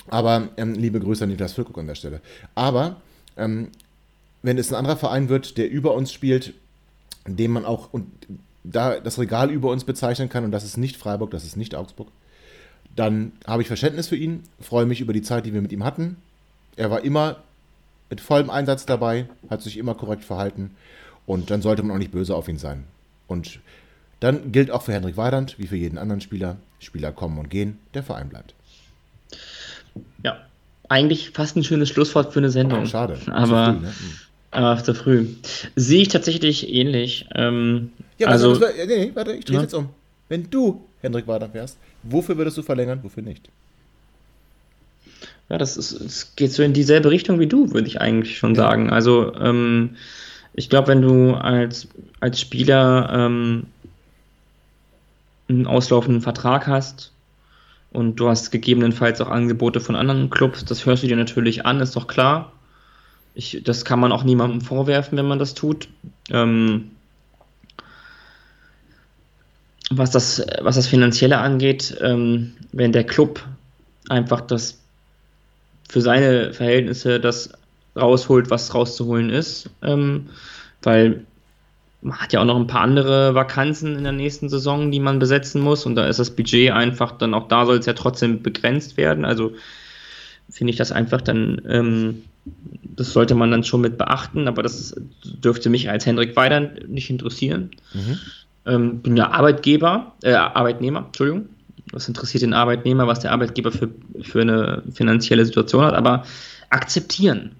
Aber 0.08 0.50
ähm, 0.58 0.74
liebe 0.74 1.00
Grüße 1.00 1.24
an 1.24 1.30
Niklas 1.30 1.54
Füllkrug 1.54 1.78
an 1.78 1.88
der 1.88 1.96
Stelle. 1.96 2.22
Aber 2.56 2.98
ähm, 3.38 3.70
wenn 4.42 4.58
es 4.58 4.72
ein 4.72 4.76
anderer 4.76 4.98
Verein 4.98 5.30
wird, 5.30 5.58
der 5.58 5.70
über 5.70 5.94
uns 5.94 6.12
spielt, 6.12 6.54
den 7.26 7.52
man 7.52 7.66
auch 7.66 7.94
und 7.94 8.08
da 8.64 9.00
das 9.00 9.20
Regal 9.20 9.52
über 9.52 9.70
uns 9.70 9.84
bezeichnen 9.84 10.30
kann, 10.30 10.44
und 10.44 10.52
das 10.52 10.64
ist 10.64 10.78
nicht 10.78 10.98
Freiburg, 10.98 11.32
das 11.32 11.46
ist 11.46 11.56
nicht 11.56 11.76
Augsburg, 11.76 12.10
dann 12.96 13.34
habe 13.48 13.62
ich 13.62 13.68
Verständnis 13.68 14.08
für 14.08 14.16
ihn, 14.16 14.44
freue 14.60 14.86
mich 14.86 15.02
über 15.02 15.14
die 15.14 15.22
Zeit, 15.22 15.46
die 15.46 15.54
wir 15.54 15.62
mit 15.62 15.72
ihm 15.72 15.84
hatten. 15.84 16.18
Er 16.76 16.92
war 16.92 17.04
immer 17.04 17.38
mit 18.10 18.22
vollem 18.22 18.50
Einsatz 18.50 18.86
dabei, 18.86 19.28
hat 19.50 19.62
sich 19.62 19.78
immer 19.78 19.96
korrekt 19.96 20.24
verhalten 20.24 20.72
und 21.26 21.50
dann 21.50 21.62
sollte 21.62 21.84
man 21.84 21.96
auch 21.96 22.00
nicht 22.00 22.12
böse 22.12 22.36
auf 22.36 22.48
ihn 22.48 22.58
sein. 22.58 22.84
Und 23.28 23.60
dann 24.20 24.52
gilt 24.52 24.72
auch 24.72 24.84
für 24.84 24.94
Henrik 24.94 25.18
Weidand, 25.18 25.58
wie 25.60 25.68
für 25.68 25.76
jeden 25.76 25.98
anderen 25.98 26.22
Spieler, 26.22 26.58
Spieler 26.80 27.12
kommen 27.12 27.38
und 27.38 27.50
gehen, 27.50 27.78
der 27.94 28.04
Verein 28.04 28.30
bleibt. 28.30 28.54
Ja. 30.24 30.38
Eigentlich 30.90 31.32
fast 31.32 31.56
ein 31.56 31.64
schönes 31.64 31.90
Schlusswort 31.90 32.34
für 32.34 32.40
eine 32.40 32.50
Sendung. 32.50 32.86
Schade. 32.86 33.18
Aber, 33.28 33.74
Zu 33.74 33.80
früh, 33.80 33.82
ne? 33.82 33.88
Hm. 33.88 34.14
aber 34.52 34.84
zu 34.84 34.94
früh. 34.96 35.28
Sehe 35.76 36.02
ich 36.04 36.10
tatsächlich 36.10 36.70
ähnlich. 36.70 37.28
Ähm, 37.34 37.92
Ja, 38.20 38.28
also, 38.28 38.50
also, 38.50 38.66
nee, 38.78 38.86
nee, 38.86 39.12
warte, 39.16 39.34
ich 39.34 39.46
drehe 39.46 39.58
Ja. 39.58 39.62
jetzt 39.64 39.74
um. 39.74 39.90
Wenn 40.30 40.50
du 40.50 40.84
Henrik 41.02 41.28
Weidand 41.28 41.54
wärst, 41.54 41.78
wofür 42.04 42.38
würdest 42.38 42.58
du 42.58 42.62
verlängern, 42.64 43.00
wofür 43.02 43.24
nicht? 43.24 43.50
Ja, 45.50 45.58
das 45.58 45.78
ist, 45.78 45.92
es 45.92 46.36
geht 46.36 46.52
so 46.54 46.64
in 46.64 46.74
dieselbe 46.74 47.10
Richtung 47.12 47.40
wie 47.40 47.48
du, 47.48 47.72
würde 47.74 47.88
ich 47.88 48.00
eigentlich 48.00 48.38
schon 48.38 48.56
sagen. 48.56 48.90
Also, 48.90 49.34
ähm, 49.36 49.96
ich 50.54 50.70
glaube, 50.70 50.90
wenn 50.90 51.02
du 51.02 51.34
als, 51.34 51.88
als 52.20 52.40
Spieler 52.40 53.10
ähm, 53.12 53.66
einen 55.50 55.68
auslaufenden 55.68 56.22
Vertrag 56.22 56.68
hast 56.68 57.12
und 57.92 58.16
du 58.16 58.30
hast 58.30 58.52
gegebenenfalls 58.52 59.20
auch 59.22 59.30
Angebote 59.30 59.80
von 59.80 59.96
anderen 59.96 60.30
Clubs, 60.30 60.64
das 60.66 60.86
hörst 60.86 61.04
du 61.04 61.08
dir 61.08 61.18
natürlich 61.18 61.66
an, 61.66 61.80
ist 61.80 61.96
doch 61.96 62.08
klar. 62.08 62.52
Ich, 63.36 63.62
das 63.64 63.84
kann 63.84 64.00
man 64.00 64.12
auch 64.12 64.24
niemandem 64.24 64.62
vorwerfen, 64.62 65.18
wenn 65.18 65.28
man 65.28 65.40
das 65.40 65.56
tut. 65.56 65.90
Ähm, 66.30 66.92
was, 69.90 70.12
das, 70.12 70.46
was 70.62 70.76
das 70.76 70.88
Finanzielle 70.88 71.40
angeht, 71.40 71.98
ähm, 72.02 72.54
wenn 72.72 72.92
der 72.92 73.06
Club 73.06 73.44
einfach 74.08 74.42
das 74.42 74.80
für 75.90 76.02
seine 76.02 76.54
Verhältnisse 76.54 77.20
das 77.20 77.52
rausholt, 77.96 78.50
was 78.50 78.74
rauszuholen 78.74 79.30
ist. 79.30 79.70
Ähm, 79.82 80.30
weil 80.82 81.26
man 82.02 82.18
hat 82.18 82.34
ja 82.34 82.42
auch 82.42 82.46
noch 82.46 82.58
ein 82.58 82.68
paar 82.68 82.82
andere 82.82 83.34
Vakanzen 83.34 83.96
in 83.98 84.04
der 84.04 84.12
nächsten 84.12 84.50
Saison, 84.50 84.92
die 84.92 85.00
man 85.00 85.20
besetzen 85.20 85.62
muss. 85.62 85.86
Und 85.86 85.96
da 85.96 86.06
ist 86.08 86.20
das 86.20 86.36
Budget 86.36 86.72
einfach 86.72 87.14
dann 87.14 87.34
auch 87.34 87.48
da 87.48 87.66
soll 87.66 87.78
es 87.78 87.86
ja 87.86 87.94
trotzdem 87.94 88.42
begrenzt 88.42 88.98
werden. 88.98 89.26
Also 89.26 89.54
finde 90.50 90.72
ich 90.72 90.78
das 90.78 90.92
einfach 90.92 91.22
dann, 91.22 91.62
ähm, 91.68 92.24
das 92.96 93.14
sollte 93.14 93.36
man 93.36 93.52
dann 93.52 93.64
schon 93.64 93.82
mit 93.82 93.98
beachten, 93.98 94.48
aber 94.48 94.62
das 94.62 94.94
dürfte 95.24 95.70
mich 95.70 95.90
als 95.90 96.06
Hendrik 96.06 96.36
Weidern 96.36 96.78
nicht 96.88 97.10
interessieren. 97.10 97.72
Ähm, 98.66 99.00
bin 99.00 99.18
ja 99.18 99.32
Arbeitgeber, 99.32 100.14
äh, 100.24 100.34
Arbeitnehmer, 100.34 101.06
Entschuldigung. 101.08 101.50
Das 101.92 102.08
interessiert 102.08 102.44
den 102.44 102.54
Arbeitnehmer, 102.54 103.08
was 103.08 103.20
der 103.20 103.32
Arbeitgeber 103.32 103.72
für, 103.72 103.90
für 104.22 104.42
eine 104.42 104.84
finanzielle 104.94 105.46
Situation 105.46 105.84
hat, 105.84 105.94
aber 105.94 106.26
akzeptieren. 106.70 107.52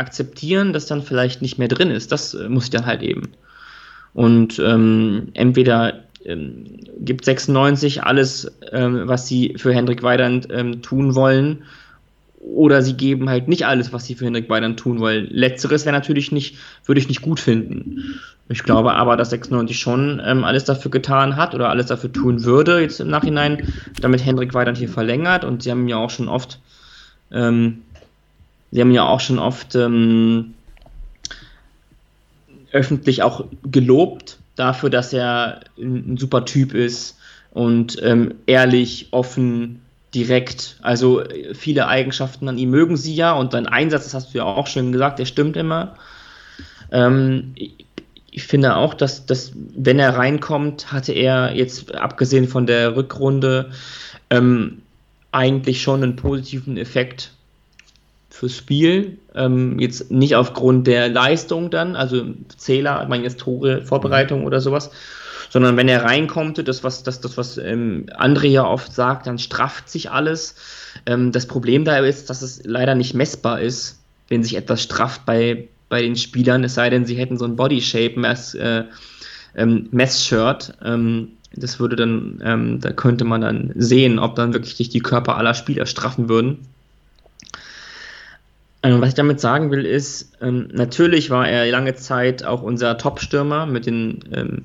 Akzeptieren, 0.00 0.72
dass 0.72 0.86
dann 0.86 1.02
vielleicht 1.02 1.42
nicht 1.42 1.58
mehr 1.58 1.68
drin 1.68 1.90
ist, 1.90 2.10
das 2.12 2.34
äh, 2.34 2.48
muss 2.48 2.64
ich 2.64 2.70
dann 2.70 2.86
halt 2.86 3.02
eben. 3.02 3.28
Und 4.12 4.58
ähm, 4.58 5.28
entweder 5.34 6.00
ähm, 6.24 6.64
gibt 6.98 7.24
96 7.24 8.02
alles, 8.02 8.50
ähm, 8.72 9.02
was 9.04 9.28
sie 9.28 9.54
für 9.56 9.72
Hendrik 9.72 10.02
Weidand 10.02 10.48
ähm, 10.50 10.82
tun 10.82 11.14
wollen, 11.14 11.62
oder 12.40 12.80
sie 12.80 12.94
geben 12.94 13.28
halt 13.28 13.48
nicht 13.48 13.66
alles, 13.66 13.92
was 13.92 14.06
sie 14.06 14.14
für 14.14 14.24
Hendrik 14.24 14.48
Weidand 14.48 14.80
tun, 14.80 15.00
weil 15.00 15.28
letzteres 15.30 15.84
wäre 15.84 15.94
natürlich 15.94 16.32
nicht, 16.32 16.56
würde 16.86 17.00
ich 17.00 17.08
nicht 17.08 17.20
gut 17.20 17.38
finden. 17.38 18.18
Ich 18.48 18.64
glaube 18.64 18.94
aber, 18.94 19.16
dass 19.16 19.30
96 19.30 19.78
schon 19.78 20.22
ähm, 20.24 20.44
alles 20.44 20.64
dafür 20.64 20.90
getan 20.90 21.36
hat 21.36 21.54
oder 21.54 21.68
alles 21.68 21.86
dafür 21.86 22.10
tun 22.10 22.44
würde, 22.44 22.80
jetzt 22.80 22.98
im 22.98 23.08
Nachhinein, 23.08 23.72
damit 24.00 24.24
Hendrik 24.24 24.54
Weidand 24.54 24.78
hier 24.78 24.88
verlängert 24.88 25.44
und 25.44 25.62
sie 25.62 25.70
haben 25.70 25.86
ja 25.86 25.98
auch 25.98 26.10
schon 26.10 26.28
oft, 26.28 26.60
ähm, 27.30 27.82
sie 28.70 28.80
haben 28.80 28.92
ja 28.92 29.06
auch 29.06 29.20
schon 29.20 29.38
oft 29.38 29.74
ähm, 29.74 30.54
öffentlich 32.72 33.22
auch 33.22 33.44
gelobt 33.70 34.38
dafür, 34.56 34.90
dass 34.90 35.12
er 35.12 35.60
ein, 35.78 36.12
ein 36.12 36.16
super 36.16 36.44
Typ 36.44 36.74
ist 36.74 37.18
und 37.52 38.00
ähm, 38.02 38.34
ehrlich, 38.46 39.08
offen, 39.10 39.80
direkt. 40.14 40.76
Also 40.82 41.22
viele 41.54 41.86
Eigenschaften 41.86 42.48
an 42.48 42.58
ihm 42.58 42.70
mögen 42.70 42.96
sie 42.96 43.14
ja 43.14 43.32
und 43.32 43.52
sein 43.52 43.66
Einsatz, 43.66 44.04
das 44.04 44.14
hast 44.14 44.34
du 44.34 44.38
ja 44.38 44.44
auch 44.44 44.66
schon 44.66 44.92
gesagt, 44.92 45.18
der 45.18 45.24
stimmt 45.24 45.56
immer. 45.56 45.94
Ähm, 46.90 47.54
ich 48.32 48.44
finde 48.44 48.76
auch, 48.76 48.94
dass, 48.94 49.26
dass 49.26 49.52
wenn 49.54 49.98
er 49.98 50.16
reinkommt, 50.16 50.92
hatte 50.92 51.12
er 51.12 51.54
jetzt 51.54 51.94
abgesehen 51.94 52.48
von 52.48 52.66
der 52.66 52.96
Rückrunde 52.96 53.70
ähm, 54.30 54.82
eigentlich 55.32 55.82
schon 55.82 56.02
einen 56.02 56.16
positiven 56.16 56.76
Effekt 56.76 57.32
fürs 58.40 58.56
Spiel. 58.56 59.18
Ähm, 59.34 59.78
jetzt 59.78 60.10
nicht 60.10 60.34
aufgrund 60.34 60.86
der 60.86 61.10
Leistung 61.10 61.70
dann, 61.70 61.94
also 61.94 62.24
Zähler, 62.56 63.02
ich 63.02 63.08
meine 63.08 63.22
jetzt 63.22 63.38
Tore, 63.38 63.82
Vorbereitung 63.82 64.46
oder 64.46 64.62
sowas, 64.62 64.90
sondern 65.50 65.76
wenn 65.76 65.88
er 65.88 66.04
reinkommt, 66.04 66.66
das 66.66 66.82
was, 66.82 67.02
das, 67.02 67.20
das, 67.20 67.36
was 67.36 67.58
ähm, 67.58 68.06
André 68.18 68.46
ja 68.46 68.66
oft 68.66 68.94
sagt, 68.94 69.26
dann 69.26 69.38
strafft 69.38 69.90
sich 69.90 70.10
alles. 70.10 70.54
Ähm, 71.04 71.32
das 71.32 71.46
Problem 71.46 71.84
da 71.84 71.98
ist, 71.98 72.30
dass 72.30 72.40
es 72.40 72.62
leider 72.64 72.94
nicht 72.94 73.12
messbar 73.12 73.60
ist, 73.60 74.00
wenn 74.28 74.42
sich 74.42 74.56
etwas 74.56 74.82
strafft 74.82 75.26
bei, 75.26 75.68
bei 75.90 76.00
den 76.00 76.16
Spielern, 76.16 76.64
es 76.64 76.74
sei 76.74 76.88
denn, 76.88 77.04
sie 77.04 77.16
hätten 77.16 77.36
so 77.36 77.44
ein 77.44 77.56
Bodyshape 77.56 78.18
Mess, 78.18 78.54
äh, 78.54 78.84
ähm. 79.54 79.90
Ähm, 79.92 81.28
das 81.52 81.80
würde 81.80 81.96
dann, 81.96 82.40
ähm, 82.42 82.80
da 82.80 82.92
könnte 82.92 83.24
man 83.24 83.42
dann 83.42 83.72
sehen, 83.74 84.18
ob 84.18 84.34
dann 84.36 84.54
wirklich 84.54 84.88
die 84.88 85.00
Körper 85.00 85.36
aller 85.36 85.52
Spieler 85.52 85.84
straffen 85.84 86.30
würden. 86.30 86.60
Ähm, 88.82 89.00
was 89.00 89.10
ich 89.10 89.14
damit 89.14 89.40
sagen 89.40 89.70
will, 89.70 89.84
ist, 89.84 90.32
ähm, 90.40 90.68
natürlich 90.72 91.30
war 91.30 91.48
er 91.48 91.70
lange 91.70 91.94
Zeit 91.94 92.44
auch 92.44 92.62
unser 92.62 92.96
Top-Stürmer 92.96 93.66
mit 93.66 93.86
den 93.86 94.24
ähm, 94.32 94.62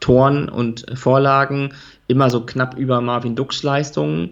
Toren 0.00 0.48
und 0.48 0.86
Vorlagen 0.94 1.74
immer 2.08 2.30
so 2.30 2.40
knapp 2.40 2.78
über 2.78 3.00
Marvin 3.00 3.36
Dux 3.36 3.62
Leistungen. 3.62 4.30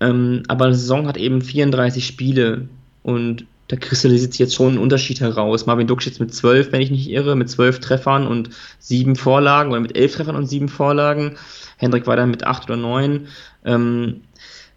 Ähm, 0.00 0.42
aber 0.48 0.66
eine 0.66 0.74
Saison 0.74 1.06
hat 1.06 1.16
eben 1.16 1.40
34 1.40 2.04
Spiele 2.04 2.68
und 3.04 3.46
da 3.68 3.76
kristallisiert 3.76 4.32
sich 4.32 4.40
jetzt 4.40 4.54
schon 4.54 4.74
ein 4.74 4.78
Unterschied 4.78 5.20
heraus. 5.20 5.64
Marvin 5.64 5.86
Dux 5.86 6.04
jetzt 6.04 6.20
mit 6.20 6.34
12, 6.34 6.72
wenn 6.72 6.82
ich 6.82 6.90
nicht 6.90 7.08
irre, 7.08 7.36
mit 7.36 7.48
12 7.48 7.78
Treffern 7.78 8.26
und 8.26 8.50
7 8.80 9.16
Vorlagen 9.16 9.70
oder 9.70 9.80
mit 9.80 9.96
11 9.96 10.16
Treffern 10.16 10.36
und 10.36 10.46
7 10.46 10.68
Vorlagen. 10.68 11.36
Hendrik 11.78 12.06
war 12.06 12.16
dann 12.16 12.30
mit 12.30 12.44
8 12.44 12.64
oder 12.64 12.76
9. 12.76 13.28
Ähm, 13.64 14.22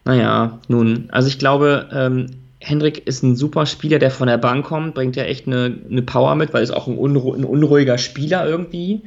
naja, 0.05 0.59
nun, 0.67 1.09
also 1.11 1.27
ich 1.27 1.39
glaube, 1.39 1.89
ähm, 1.91 2.27
Hendrik 2.65 3.05
ist 3.05 3.21
ein 3.23 3.35
super 3.35 3.65
Spieler, 3.65 3.99
der 3.99 4.11
von 4.11 4.27
der 4.27 4.37
Bank 4.37 4.65
kommt, 4.65 4.95
bringt 4.95 5.15
ja 5.15 5.23
echt 5.23 5.45
eine, 5.47 5.77
eine 5.89 6.01
Power 6.01 6.35
mit, 6.35 6.51
weil 6.53 6.61
er 6.61 6.63
ist 6.63 6.71
auch 6.71 6.87
ein, 6.87 6.97
unru 6.97 7.33
ein 7.33 7.45
unruhiger 7.45 7.97
Spieler 7.97 8.47
irgendwie 8.47 9.03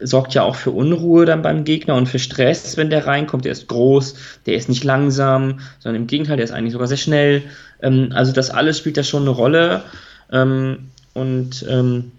sorgt 0.00 0.34
ja 0.34 0.42
auch 0.42 0.56
für 0.56 0.70
Unruhe 0.70 1.26
dann 1.26 1.42
beim 1.42 1.64
Gegner 1.64 1.94
und 1.94 2.08
für 2.08 2.18
Stress, 2.18 2.76
wenn 2.76 2.90
der 2.90 3.06
reinkommt. 3.06 3.44
Der 3.44 3.52
ist 3.52 3.68
groß, 3.68 4.14
der 4.46 4.54
ist 4.54 4.68
nicht 4.68 4.82
langsam, 4.82 5.60
sondern 5.78 6.02
im 6.02 6.06
Gegenteil, 6.06 6.36
der 6.36 6.44
ist 6.44 6.52
eigentlich 6.52 6.72
sogar 6.72 6.88
sehr 6.88 6.96
schnell. 6.96 7.42
Ähm, 7.82 8.10
also 8.14 8.32
das 8.32 8.50
alles 8.50 8.78
spielt 8.78 8.96
da 8.96 9.02
schon 9.02 9.22
eine 9.22 9.30
Rolle. 9.30 9.82
Ähm, 10.32 10.90
und 11.12 11.66
ähm, 11.68 12.12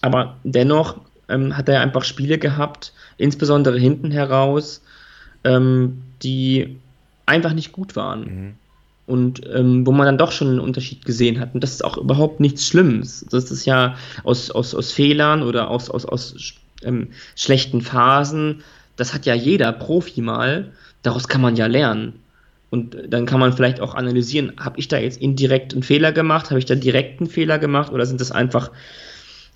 aber 0.00 0.36
dennoch 0.44 0.98
ähm, 1.28 1.56
hat 1.56 1.68
er 1.68 1.80
einfach 1.80 2.04
Spiele 2.04 2.38
gehabt, 2.38 2.92
insbesondere 3.16 3.78
hinten 3.78 4.10
heraus, 4.10 4.82
ähm, 5.42 6.02
die 6.22 6.78
einfach 7.26 7.54
nicht 7.54 7.72
gut 7.72 7.96
waren. 7.96 8.20
Mhm. 8.20 8.54
Und 9.06 9.42
ähm, 9.54 9.86
wo 9.86 9.92
man 9.92 10.06
dann 10.06 10.18
doch 10.18 10.32
schon 10.32 10.48
einen 10.48 10.60
Unterschied 10.60 11.04
gesehen 11.04 11.38
hat. 11.38 11.54
Und 11.54 11.62
das 11.62 11.72
ist 11.72 11.84
auch 11.84 11.98
überhaupt 11.98 12.40
nichts 12.40 12.66
Schlimmes. 12.66 13.26
Das 13.30 13.50
ist 13.50 13.66
ja 13.66 13.96
aus, 14.22 14.50
aus, 14.50 14.74
aus 14.74 14.92
Fehlern 14.92 15.42
oder 15.42 15.68
aus, 15.68 15.90
aus, 15.90 16.06
aus 16.06 16.54
ähm, 16.84 17.08
schlechten 17.36 17.80
Phasen, 17.80 18.62
das 18.96 19.12
hat 19.12 19.26
ja 19.26 19.34
jeder 19.34 19.72
Profi 19.72 20.20
mal, 20.20 20.72
daraus 21.02 21.28
kann 21.28 21.40
man 21.40 21.56
ja 21.56 21.66
lernen. 21.66 22.20
Und 22.70 22.96
dann 23.08 23.26
kann 23.26 23.40
man 23.40 23.52
vielleicht 23.52 23.80
auch 23.80 23.94
analysieren, 23.94 24.52
habe 24.58 24.80
ich 24.80 24.88
da 24.88 24.98
jetzt 24.98 25.20
indirekt 25.20 25.72
einen 25.74 25.82
Fehler 25.82 26.12
gemacht, 26.12 26.50
habe 26.50 26.58
ich 26.58 26.64
da 26.64 26.74
direkt 26.74 27.20
einen 27.20 27.30
Fehler 27.30 27.58
gemacht 27.58 27.92
oder 27.92 28.04
sind 28.04 28.20
das 28.20 28.32
einfach 28.32 28.70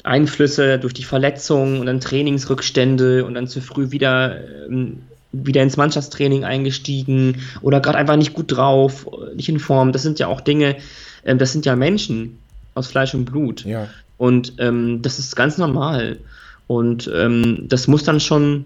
Einflüsse 0.05 0.79
durch 0.79 0.95
die 0.95 1.03
Verletzungen 1.03 1.81
und 1.81 1.87
dann 1.87 2.01
Trainingsrückstände 2.01 3.25
und 3.25 3.35
dann 3.35 3.49
zu 3.49 3.61
früh 3.61 3.91
wieder, 3.91 4.67
ähm, 4.69 5.03
wieder 5.33 5.62
ins 5.62 5.77
Mannschaftstraining 5.77 6.45
eingestiegen 6.45 7.43
oder 7.61 7.81
gerade 7.81 7.99
einfach 7.99 8.17
nicht 8.17 8.35
gut 8.35 8.51
drauf, 8.51 9.07
nicht 9.35 9.49
in 9.49 9.59
Form. 9.59 9.93
Das 9.93 10.03
sind 10.03 10.19
ja 10.19 10.27
auch 10.27 10.41
Dinge, 10.41 10.77
ähm, 11.25 11.38
das 11.38 11.53
sind 11.53 11.67
ja 11.67 11.77
Menschen 11.77 12.38
aus 12.75 12.88
Fleisch 12.88 13.14
und 13.14 13.25
Blut. 13.27 13.64
Ja. 13.64 13.88
Und 14.17 14.55
ähm, 14.59 15.01
das 15.03 15.19
ist 15.19 15.37
ganz 15.37 15.59
normal. 15.59 16.19
Und 16.67 17.11
ähm, 17.14 17.64
das 17.69 17.88
muss 17.88 18.05
dann 18.05 18.21
schon, 18.21 18.64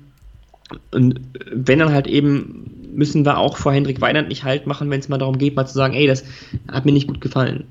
wenn 0.91 1.79
dann 1.79 1.93
halt 1.93 2.07
eben, 2.07 2.91
müssen 2.95 3.25
wir 3.25 3.39
auch 3.39 3.57
vor 3.57 3.73
Hendrik 3.73 4.01
Weinand 4.01 4.29
nicht 4.29 4.45
halt 4.45 4.67
machen, 4.67 4.91
wenn 4.91 5.01
es 5.01 5.09
mal 5.09 5.19
darum 5.19 5.39
geht, 5.39 5.57
mal 5.57 5.67
zu 5.67 5.75
sagen, 5.75 5.95
ey, 5.95 6.07
das 6.07 6.25
hat 6.69 6.85
mir 6.85 6.93
nicht 6.93 7.09
gut 7.09 7.21
gefallen. 7.21 7.65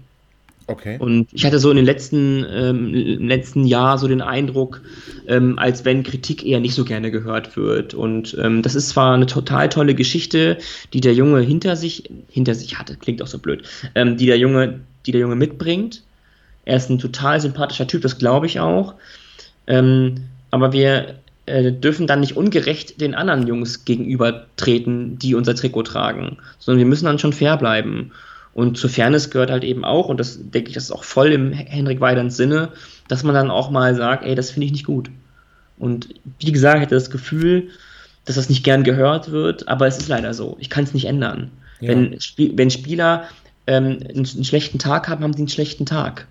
Okay. 0.71 0.95
Und 0.99 1.27
ich 1.34 1.45
hatte 1.45 1.60
so 1.60 1.69
in 1.69 1.75
den 1.75 1.86
letzten, 1.86 2.45
ähm, 2.49 2.93
letzten 3.27 3.65
Jahr 3.65 3.97
so 3.97 4.07
den 4.07 4.21
Eindruck, 4.21 4.81
ähm, 5.27 5.60
als 5.60 5.84
wenn 5.84 6.03
Kritik 6.03 6.45
eher 6.45 6.62
nicht 6.62 6.75
so 6.75 6.86
gerne 6.86 7.12
gehört 7.12 7.57
wird. 7.57 7.93
Und 7.93 8.38
ähm, 8.41 8.62
das 8.62 8.75
ist 8.75 8.89
zwar 8.89 9.13
eine 9.13 9.25
total 9.25 9.67
tolle 9.67 9.95
Geschichte, 9.95 10.57
die 10.93 11.01
der 11.01 11.13
Junge 11.13 11.41
hinter 11.41 11.75
sich, 11.75 12.10
hinter 12.29 12.55
sich 12.55 12.79
hatte, 12.79 12.95
klingt 12.95 13.21
auch 13.21 13.27
so 13.27 13.38
blöd, 13.38 13.63
ähm, 13.95 14.15
die 14.15 14.27
der 14.27 14.38
Junge, 14.38 14.79
die 15.05 15.12
der 15.12 15.19
Junge 15.19 15.36
mitbringt. 15.36 16.03
Er 16.63 16.77
ist 16.77 16.89
ein 16.89 16.99
total 16.99 17.41
sympathischer 17.41 17.88
Typ, 17.88 18.01
das 18.01 18.17
glaube 18.17 18.45
ich 18.45 18.62
auch. 18.62 18.93
Ähm, 19.67 20.15
aber 20.51 20.71
wir 20.71 21.15
äh, 21.47 21.73
dürfen 21.73 22.07
dann 22.07 22.21
nicht 22.21 22.38
ungerecht 22.38 23.01
den 23.01 23.13
anderen 23.13 23.45
Jungs 23.45 23.84
gegenübertreten, 23.84 25.19
die 25.19 25.36
unser 25.36 25.53
Trikot 25.53 25.84
tragen, 25.84 26.38
sondern 26.60 26.79
wir 26.79 26.86
müssen 26.86 27.05
dann 27.05 27.19
schon 27.19 27.34
fair 27.34 27.57
bleiben. 27.57 28.12
Und 28.53 28.77
zur 28.77 28.89
Fairness 28.89 29.29
gehört 29.29 29.49
halt 29.49 29.63
eben 29.63 29.85
auch, 29.85 30.09
und 30.09 30.19
das 30.19 30.39
denke 30.41 30.69
ich, 30.69 30.75
das 30.75 30.85
ist 30.85 30.91
auch 30.91 31.03
voll 31.03 31.31
im 31.31 31.53
Henrik 31.53 32.01
Weiderns 32.01 32.35
Sinne, 32.35 32.69
dass 33.07 33.23
man 33.23 33.33
dann 33.33 33.49
auch 33.49 33.69
mal 33.69 33.95
sagt, 33.95 34.25
ey, 34.25 34.35
das 34.35 34.51
finde 34.51 34.65
ich 34.65 34.71
nicht 34.71 34.85
gut. 34.85 35.09
Und 35.77 36.09
wie 36.39 36.51
gesagt, 36.51 36.77
ich 36.77 36.81
hatte 36.83 36.95
das 36.95 37.09
Gefühl, 37.09 37.69
dass 38.25 38.35
das 38.35 38.49
nicht 38.49 38.63
gern 38.63 38.83
gehört 38.83 39.31
wird, 39.31 39.67
aber 39.67 39.87
es 39.87 39.97
ist 39.97 40.09
leider 40.09 40.33
so. 40.33 40.57
Ich 40.59 40.69
kann 40.69 40.83
es 40.83 40.93
nicht 40.93 41.05
ändern. 41.05 41.51
Ja. 41.79 41.89
Wenn, 41.89 42.17
wenn 42.37 42.69
Spieler 42.69 43.23
ähm, 43.67 43.99
einen, 44.07 44.25
einen, 44.25 44.43
schlechten 44.43 44.79
Tag 44.79 45.07
haben, 45.07 45.23
haben 45.23 45.33
sie 45.33 45.39
einen 45.39 45.47
schlechten 45.47 45.85
Tag. 45.85 46.27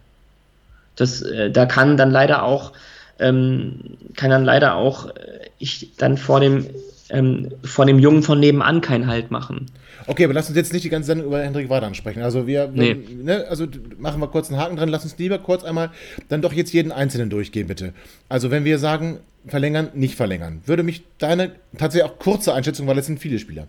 Das, 0.95 1.23
äh, 1.23 1.51
da 1.51 1.67
kann 1.67 1.97
dann 1.97 2.11
leider 2.11 2.45
auch 2.45 2.73
ähm, 3.19 3.99
kann 4.17 4.31
dann 4.31 4.45
leider 4.45 4.75
auch 4.75 5.07
äh, 5.09 5.51
ich 5.59 5.93
dann 5.97 6.17
vor 6.17 6.41
dem 6.41 6.67
ähm, 7.11 7.51
vor 7.63 7.87
dem 7.87 7.99
Jungen 7.99 8.23
von 8.23 8.41
nebenan 8.41 8.81
keinen 8.81 9.07
Halt 9.07 9.31
machen. 9.31 9.67
Okay, 10.07 10.25
aber 10.25 10.35
lass 10.35 10.49
uns 10.49 10.57
jetzt 10.57 10.73
nicht 10.73 10.85
die 10.85 10.89
ganze 10.89 11.09
Sendung 11.09 11.27
über 11.27 11.43
Hendrik 11.43 11.69
Wadern 11.69 11.95
sprechen. 11.95 12.23
Also 12.23 12.47
wir, 12.47 12.69
nee. 12.73 12.95
ne, 12.95 13.47
also 13.49 13.67
machen 13.99 14.21
wir 14.21 14.29
kurz 14.29 14.51
einen 14.51 14.61
Haken 14.61 14.77
dran. 14.77 14.89
Lass 14.89 15.05
uns 15.05 15.19
lieber 15.19 15.39
kurz 15.39 15.65
einmal 15.65 15.91
dann 16.29 16.43
doch 16.43 16.53
jetzt 16.53 16.73
jeden 16.73 16.93
Einzelnen 16.93 17.31
durchgehen, 17.31 17.67
bitte. 17.67 17.93
Also 18.29 18.51
wenn 18.51 18.65
wir 18.65 18.79
sagen, 18.79 19.21
verlängern, 19.47 19.91
nicht 19.95 20.15
verlängern, 20.15 20.63
würde 20.67 20.83
mich 20.83 21.03
deine 21.19 21.53
tatsächlich 21.79 22.11
auch 22.11 22.19
kurze 22.19 22.53
Einschätzung, 22.55 22.87
weil 22.87 22.99
es 22.99 23.07
sind 23.07 23.21
viele 23.21 23.39
Spieler, 23.39 23.69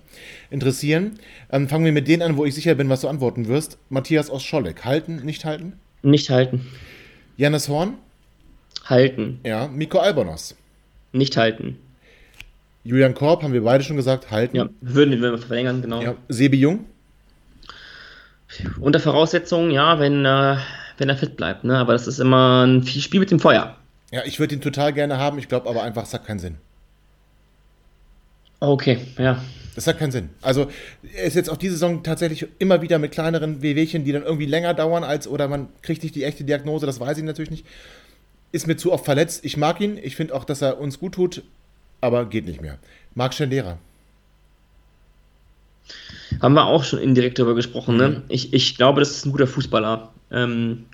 interessieren. 0.50 1.20
Ähm, 1.52 1.68
fangen 1.68 1.86
wir 1.86 1.92
mit 1.92 2.08
denen 2.08 2.22
an, 2.22 2.38
wo 2.38 2.46
ich 2.46 2.56
sicher 2.56 2.76
bin, 2.76 2.90
was 2.90 3.02
du 3.02 3.08
antworten 3.08 3.48
wirst. 3.48 3.78
Matthias 3.90 4.30
aus 4.30 4.44
Scholleck. 4.44 4.84
Halten, 4.86 5.18
nicht 5.26 5.46
halten? 5.46 5.74
Nicht 6.04 6.30
halten. 6.30 6.68
Janis 7.38 7.70
Horn? 7.70 7.96
Halten. 8.86 9.40
Ja, 9.46 9.68
Miko 9.68 10.00
Albonos. 10.00 10.56
Nicht 11.14 11.38
halten. 11.38 11.78
Julian 12.84 13.14
Korb, 13.14 13.44
haben 13.44 13.54
wir 13.54 13.64
beide 13.64 13.84
schon 13.84 13.96
gesagt, 13.96 14.32
halten. 14.32 14.56
Ja, 14.58 14.70
würden 14.82 15.22
wir 15.22 15.38
verlängern, 15.38 15.82
genau. 15.82 16.02
Ja. 16.02 16.16
Sebi 16.30 16.58
Jung? 16.58 16.86
Unter 18.80 19.00
Voraussetzungen, 19.00 19.72
ja, 19.72 20.00
wenn, 20.00 20.26
äh, 20.26 20.58
wenn 20.98 21.10
er 21.10 21.16
fit 21.16 21.38
bleibt. 21.38 21.64
Ne? 21.64 21.78
Aber 21.78 21.94
das 21.94 22.08
ist 22.08 22.20
immer 22.20 22.66
ein 22.66 22.86
Spiel 22.86 23.20
mit 23.20 23.32
dem 23.32 23.40
Feuer. 23.40 23.78
Ja, 24.12 24.24
ich 24.26 24.40
würde 24.40 24.56
ihn 24.56 24.62
total 24.62 24.92
gerne 24.94 25.18
haben. 25.18 25.38
Ich 25.38 25.48
glaube 25.48 25.70
aber 25.70 25.84
einfach, 25.84 26.04
es 26.04 26.14
hat 26.14 26.26
keinen 26.26 26.40
Sinn. 26.40 26.58
Okay, 28.60 29.00
ja. 29.18 29.42
Das 29.74 29.88
hat 29.88 30.00
keinen 30.00 30.12
Sinn. 30.12 30.30
Also 30.42 30.68
er 31.16 31.24
ist 31.24 31.36
jetzt 31.36 31.50
auch 31.50 31.56
diese 31.56 31.74
Saison 31.74 32.04
tatsächlich 32.04 32.46
immer 32.60 32.82
wieder 32.82 33.00
mit 33.00 33.14
kleineren 33.14 33.62
Wehwehchen, 33.62 34.04
die 34.04 34.12
dann 34.12 34.24
irgendwie 34.24 34.46
länger 34.46 34.74
dauern 34.74 35.06
als 35.06 35.28
oder 35.28 35.48
man 35.48 35.70
kriegt 35.82 36.04
nicht 36.04 36.14
die 36.14 36.26
echte 36.26 36.44
Diagnose, 36.44 36.86
das 36.86 37.00
weiß 37.00 37.18
ich 37.18 37.24
natürlich 37.24 37.52
nicht 37.52 37.66
ist 38.52 38.68
mir 38.68 38.78
zu 38.78 38.92
oft 38.92 39.06
verletzt. 39.06 39.46
Ich 39.46 39.58
mag 39.58 39.80
ihn, 39.82 39.98
ich 40.02 40.16
finde 40.16 40.36
auch, 40.36 40.44
dass 40.44 40.62
er 40.62 40.80
uns 40.80 41.00
gut 41.00 41.14
tut, 41.14 41.44
aber 42.02 42.26
geht 42.26 42.46
nicht 42.46 42.62
mehr. 42.62 42.78
Marc 43.16 43.34
Schendera. 43.34 43.78
Haben 46.42 46.54
wir 46.54 46.66
auch 46.66 46.84
schon 46.84 47.00
indirekt 47.00 47.40
darüber 47.40 47.56
gesprochen. 47.56 47.98
Ne? 47.98 48.24
Ich, 48.30 48.54
ich 48.54 48.78
glaube, 48.78 49.00
das 49.00 49.12
ist 49.12 49.26
ein 49.26 49.32
guter 49.32 49.48
Fußballer. 49.48 50.12
Ähm, 50.32 50.86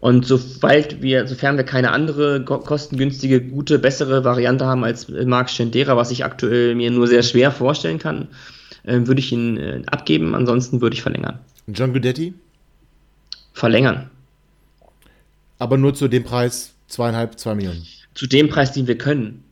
und 0.00 0.26
sobald 0.26 1.02
wir, 1.02 1.26
sofern 1.26 1.56
wir 1.56 1.64
keine 1.64 1.92
andere 1.92 2.44
kostengünstige, 2.44 3.40
gute, 3.40 3.78
bessere 3.78 4.24
Variante 4.24 4.66
haben 4.66 4.84
als 4.84 5.08
Marc 5.08 5.50
Schendera, 5.50 5.96
was 5.96 6.10
ich 6.10 6.24
aktuell 6.24 6.74
mir 6.74 6.90
nur 6.90 7.06
sehr 7.06 7.22
schwer 7.22 7.50
vorstellen 7.50 7.98
kann, 7.98 8.28
äh, 8.84 9.00
würde 9.04 9.20
ich 9.20 9.32
ihn 9.32 9.56
äh, 9.56 9.82
abgeben. 9.86 10.34
Ansonsten 10.34 10.80
würde 10.80 10.94
ich 10.94 11.02
verlängern. 11.02 11.38
John 11.66 11.92
Guidetti? 11.92 12.34
Verlängern. 13.52 14.10
Aber 15.58 15.76
nur 15.78 15.94
zu 15.94 16.08
dem 16.08 16.24
Preis 16.24 16.74
zweieinhalb, 16.88 17.38
zwei 17.38 17.54
Millionen. 17.54 17.86
Zu 18.14 18.26
dem 18.26 18.48
Preis, 18.48 18.72
den 18.72 18.86
wir 18.86 18.98
können. 18.98 19.43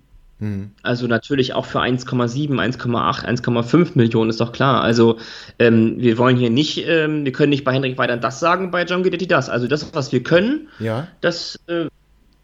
Mhm. 0.42 0.72
Also 0.82 1.06
natürlich 1.06 1.54
auch 1.54 1.66
für 1.66 1.80
1,7, 1.80 2.56
1,8, 2.56 3.24
1,5 3.24 3.92
Millionen 3.94 4.28
ist 4.28 4.40
doch 4.40 4.50
klar. 4.50 4.82
Also 4.82 5.18
ähm, 5.60 5.94
wir 5.98 6.18
wollen 6.18 6.36
hier 6.36 6.50
nicht, 6.50 6.84
ähm, 6.88 7.24
wir 7.24 7.30
können 7.30 7.50
nicht 7.50 7.62
bei 7.62 7.72
Hendrik 7.72 7.96
weiter 7.96 8.16
das 8.16 8.40
sagen, 8.40 8.72
bei 8.72 8.82
John 8.82 9.04
Guidetti 9.04 9.28
das. 9.28 9.48
Also 9.48 9.68
das, 9.68 9.94
was 9.94 10.10
wir 10.10 10.24
können, 10.24 10.68
ja. 10.80 11.06
das, 11.20 11.60
äh, 11.68 11.86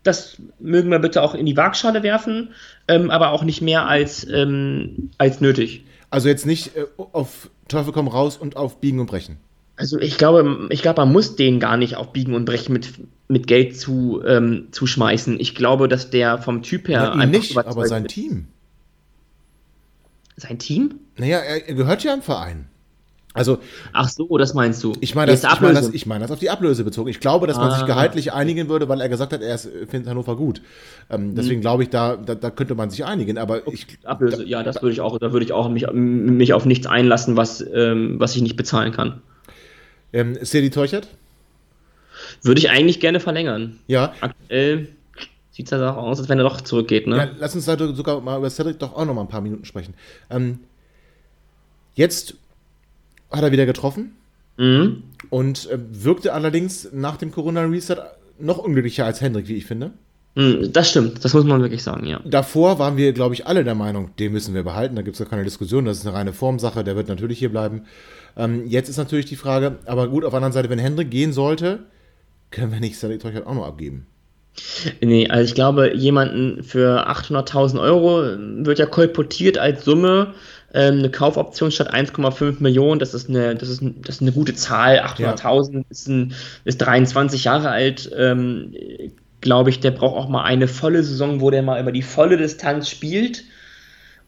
das 0.05 0.41
mögen 0.61 0.91
wir 0.91 1.01
bitte 1.01 1.23
auch 1.23 1.35
in 1.35 1.45
die 1.45 1.57
Waagschale 1.57 2.05
werfen, 2.05 2.51
ähm, 2.87 3.11
aber 3.11 3.33
auch 3.33 3.43
nicht 3.43 3.63
mehr 3.63 3.89
als, 3.89 4.25
ähm, 4.29 5.11
als 5.19 5.41
nötig. 5.41 5.85
Also 6.09 6.29
jetzt 6.29 6.47
nicht 6.47 6.77
äh, 6.77 6.85
auf 6.97 7.51
Teufel 7.67 7.93
komm 7.93 8.07
raus 8.07 8.37
und 8.37 8.57
auf 8.57 8.81
Biegen 8.81 9.01
und 9.01 9.07
Brechen. 9.07 9.39
Also 9.79 9.99
ich 10.01 10.19
glaube, 10.19 10.67
ich 10.71 10.83
glaube, 10.83 11.01
man 11.03 11.13
muss 11.13 11.37
den 11.37 11.61
gar 11.61 11.77
nicht 11.77 11.97
auf 11.97 12.13
Biegen 12.13 12.35
und 12.35 12.45
Brechen 12.45 12.73
mit, 12.73 12.95
mit 13.29 13.47
Geld 13.47 13.79
zu, 13.79 14.21
ähm, 14.27 14.69
zu 14.73 14.89
schmeißen. 14.89 15.39
Ich 15.39 15.55
glaube, 15.55 15.87
dass 15.87 16.11
der 16.11 16.39
vom 16.39 16.63
Typ 16.63 16.89
her 16.89 17.15
ja, 17.17 17.27
nicht, 17.27 17.57
aber 17.57 17.87
sein 17.87 18.05
ist. 18.05 18.13
Team. 18.13 18.49
Sein 20.37 20.59
Team? 20.59 20.97
Naja, 21.17 21.39
er 21.39 21.75
gehört 21.75 22.03
ja 22.03 22.13
im 22.13 22.23
Verein. 22.23 22.67
Also, 23.35 23.59
Ach 23.93 24.09
so, 24.09 24.37
das 24.37 24.55
meinst 24.55 24.83
du. 24.83 24.95
Ich 25.01 25.15
meine 25.15 25.31
das, 25.31 25.45
ich 25.45 25.61
mein 25.61 25.75
das, 25.75 25.91
ich 25.91 26.07
mein 26.07 26.21
das 26.21 26.33
auf 26.33 26.41
die 26.41 26.51
Ablöse 26.51 26.83
bezogen. 26.83 27.09
Ich 27.09 27.21
glaube, 27.21 27.47
dass 27.47 27.57
man 27.57 27.69
ah. 27.69 27.77
sich 27.77 27.87
gehaltlich 27.87 28.33
einigen 28.33 28.69
würde, 28.69 28.89
weil 28.89 29.01
er 29.01 29.09
gesagt 29.09 29.33
hat, 29.33 29.43
er 29.43 29.59
findet 29.59 30.09
Hannover 30.09 30.35
gut. 30.35 30.61
Ähm, 31.09 31.37
deswegen 31.37 31.59
mhm. 31.59 31.63
glaube 31.63 31.85
ich, 31.85 31.91
da, 31.91 32.17
da, 32.17 32.35
da, 32.35 32.51
könnte 32.51 32.75
man 32.75 32.91
sich 32.91 33.05
einigen. 33.05 33.39
Aber 33.39 33.69
ich, 33.69 33.87
Ablöse, 34.03 34.39
da, 34.39 34.43
ja, 34.43 34.65
das 34.65 34.83
würde 34.83 34.93
ich 34.93 35.01
auch, 35.01 35.17
da 35.19 35.33
würde 35.33 35.45
ich 35.45 35.53
auch 35.53 35.69
mich, 35.69 35.87
mich 35.93 36.53
auf 36.53 36.65
nichts 36.65 36.89
einlassen, 36.89 37.37
was, 37.37 37.65
ähm, 37.73 38.17
was 38.19 38.35
ich 38.35 38.43
nicht 38.43 38.57
bezahlen 38.57 38.93
kann. 38.93 39.23
Ähm, 40.13 40.39
Sedi 40.41 40.71
Teuchert? 40.71 41.09
Würde 42.43 42.61
ich 42.61 42.71
eigentlich 42.71 43.01
gerne 43.01 43.21
verlängern. 43.21 43.79
Ja. 43.87 44.15
Aktuell 44.21 44.89
sieht 45.51 45.67
es 45.67 45.71
ja 45.73 45.93
auch 45.93 45.97
aus, 45.97 46.19
als 46.19 46.29
wenn 46.29 46.39
er 46.39 46.45
doch 46.45 46.61
zurückgeht, 46.61 47.07
ne? 47.07 47.17
Ja, 47.17 47.31
lass 47.39 47.55
uns 47.55 47.65
da 47.65 47.77
sogar 47.77 48.21
mal 48.21 48.39
über 48.39 48.51
Cedric 48.51 48.79
doch 48.79 48.95
auch 48.95 49.05
noch 49.05 49.15
mal 49.15 49.23
ein 49.23 49.29
paar 49.29 49.41
Minuten 49.41 49.65
sprechen. 49.65 49.95
Ähm, 50.31 50.61
jetzt 51.95 52.35
hat 53.31 53.43
er 53.43 53.53
wieder 53.53 53.67
getroffen 53.67 54.17
mhm. 54.57 55.03
und 55.31 55.69
äh, 55.71 55.79
wirkte 55.91 56.33
allerdings 56.33 56.89
nach 56.93 57.17
dem 57.17 57.33
Corona-Reset 57.33 57.97
noch 58.39 58.59
unglücklicher 58.59 59.05
als 59.05 59.21
Hendrik, 59.21 59.49
wie 59.49 59.57
ich 59.57 59.67
finde. 59.67 59.93
Mhm, 60.35 60.73
das 60.73 60.91
stimmt, 60.91 61.25
das 61.25 61.35
muss 61.35 61.45
man 61.45 61.63
wirklich 61.63 61.83
sagen, 61.83 62.07
ja. 62.07 62.21
Davor 62.25 62.79
waren 62.79 62.97
wir, 62.97 63.13
glaube 63.13 63.35
ich, 63.35 63.47
alle 63.47 63.65
der 63.65 63.75
Meinung, 63.75 64.11
den 64.19 64.33
müssen 64.33 64.55
wir 64.55 64.63
behalten. 64.63 64.95
Da 64.97 65.03
gibt 65.03 65.15
es 65.15 65.21
ja 65.21 65.27
keine 65.27 65.45
Diskussion, 65.45 65.85
das 65.85 65.99
ist 65.99 66.07
eine 66.07 66.17
reine 66.17 66.33
Formsache, 66.33 66.85
der 66.85 66.97
wird 66.97 67.09
natürlich 67.09 67.39
hier 67.39 67.51
bleiben. 67.51 67.83
Ähm, 68.37 68.67
jetzt 68.67 68.89
ist 68.89 68.99
natürlich 68.99 69.27
die 69.27 69.37
Frage, 69.37 69.79
aber 69.87 70.09
gut, 70.09 70.25
auf 70.25 70.31
der 70.31 70.37
anderen 70.39 70.53
Seite, 70.53 70.71
wenn 70.71 70.79
Hendrik 70.79 71.11
gehen 71.11 71.33
sollte, 71.33 71.81
können 72.51 72.73
wir 72.73 72.81
nicht 72.81 72.97
Cedric 72.97 73.21
Teuchert 73.21 73.47
auch 73.47 73.55
noch 73.55 73.67
abgeben. 73.67 74.07
Nee, 75.01 75.29
also 75.29 75.45
ich 75.45 75.55
glaube, 75.55 75.95
jemanden 75.95 76.63
für 76.63 77.09
800.000 77.09 77.81
Euro 77.81 78.23
wird 78.65 78.79
ja 78.79 78.87
kolportiert 78.87 79.59
als 79.59 79.85
Summe. 79.85 80.35
Ähm, 80.75 80.99
eine 80.99 81.11
Kaufoption 81.11 81.71
statt 81.71 81.95
1,5 81.95 82.57
Millionen, 82.61 82.99
das 82.99 83.15
ist 83.15 83.29
eine, 83.29 83.55
das 83.55 83.69
ist, 83.69 83.83
das 84.03 84.17
ist 84.17 84.23
eine 84.23 84.33
gute 84.33 84.55
Zahl. 84.55 85.01
800.000 85.01 85.75
ja. 85.75 85.83
ist, 85.89 86.11
ist 86.65 86.79
23 86.79 87.45
Jahre 87.45 87.71
alt. 87.71 88.11
Ähm, 88.17 88.75
glaube 89.41 89.71
ich, 89.71 89.81
der 89.81 89.91
braucht 89.91 90.17
auch 90.17 90.29
mal 90.29 90.43
eine 90.43 90.69
volle 90.69 91.03
Saison, 91.03 91.41
wo 91.41 91.51
der 91.51 91.63
mal 91.63 91.81
über 91.81 91.93
die 91.93 92.03
volle 92.03 92.37
Distanz 92.37 92.89
spielt. 92.89 93.45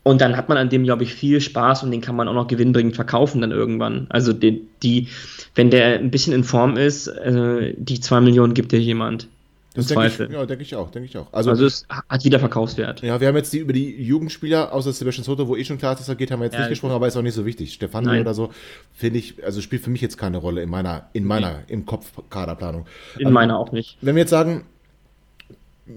Und 0.02 0.20
dann 0.22 0.36
hat 0.36 0.48
man 0.48 0.56
an 0.56 0.70
dem, 0.70 0.84
glaube 0.84 1.02
ich, 1.02 1.14
viel 1.14 1.40
Spaß 1.40 1.82
und 1.82 1.90
den 1.90 2.00
kann 2.00 2.16
man 2.16 2.26
auch 2.26 2.32
noch 2.32 2.46
gewinnbringend 2.46 2.96
verkaufen 2.96 3.42
dann 3.42 3.50
irgendwann. 3.50 4.06
Also 4.08 4.32
die, 4.32 4.66
die 4.82 5.08
wenn 5.54 5.70
der 5.70 5.98
ein 5.98 6.10
bisschen 6.10 6.32
in 6.32 6.44
Form 6.44 6.76
ist, 6.76 7.06
äh, 7.06 7.74
die 7.76 8.00
2 8.00 8.20
Millionen 8.22 8.54
gibt 8.54 8.72
dir 8.72 8.80
jemand. 8.80 9.28
Das 9.74 9.86
denke 9.86 10.06
ich, 10.06 10.18
ja, 10.18 10.46
denke 10.46 10.62
ich 10.62 10.74
auch, 10.74 10.90
denke 10.90 11.06
ich 11.06 11.16
auch. 11.16 11.32
Also, 11.32 11.50
also, 11.50 11.64
es 11.64 11.86
hat 11.88 12.24
wieder 12.24 12.40
Verkaufswert. 12.40 13.02
Ja, 13.02 13.20
wir 13.20 13.28
haben 13.28 13.36
jetzt 13.36 13.52
die, 13.52 13.58
über 13.58 13.72
die 13.72 14.02
Jugendspieler, 14.02 14.72
außer 14.72 14.92
Sebastian 14.92 15.24
Soto, 15.24 15.46
wo 15.46 15.54
eh 15.54 15.64
schon 15.64 15.78
klar 15.78 15.92
ist, 15.92 16.00
dass 16.00 16.08
er 16.08 16.16
geht, 16.16 16.32
haben 16.32 16.40
wir 16.40 16.46
jetzt 16.46 16.54
ja, 16.54 16.60
nicht 16.60 16.70
gesprochen, 16.70 16.92
aber 16.92 17.06
ist 17.06 17.16
auch 17.16 17.22
nicht 17.22 17.34
so 17.34 17.46
wichtig. 17.46 17.72
Stefan 17.72 18.08
oder 18.08 18.34
so, 18.34 18.50
finde 18.94 19.20
ich, 19.20 19.44
also 19.44 19.60
spielt 19.60 19.84
für 19.84 19.90
mich 19.90 20.00
jetzt 20.00 20.18
keine 20.18 20.38
Rolle 20.38 20.62
in 20.62 20.70
meiner, 20.70 21.08
in 21.12 21.24
meiner, 21.24 21.58
nee. 21.58 21.74
im 21.74 21.86
Kopf 21.86 22.10
Kaderplanung. 22.30 22.86
In 23.16 23.26
also, 23.26 23.34
meiner 23.34 23.58
auch 23.58 23.70
nicht. 23.70 23.96
Wenn 24.00 24.16
wir 24.16 24.22
jetzt 24.22 24.30
sagen, 24.30 24.64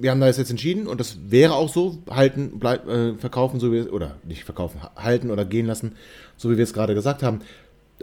wir 0.01 0.11
haben 0.11 0.19
da 0.19 0.27
jetzt 0.27 0.49
entschieden 0.49 0.87
und 0.87 0.99
das 0.99 1.17
wäre 1.29 1.53
auch 1.53 1.69
so, 1.69 1.97
halten, 2.09 2.59
bleib, 2.59 2.87
äh, 2.87 3.15
verkaufen, 3.15 3.59
so 3.59 3.71
wie 3.71 3.81
oder 3.81 4.17
nicht 4.23 4.43
verkaufen, 4.43 4.81
halten 4.95 5.31
oder 5.31 5.45
gehen 5.45 5.65
lassen, 5.65 5.93
so 6.37 6.49
wie 6.51 6.57
wir 6.57 6.63
es 6.63 6.73
gerade 6.73 6.93
gesagt 6.93 7.23
haben. 7.23 7.41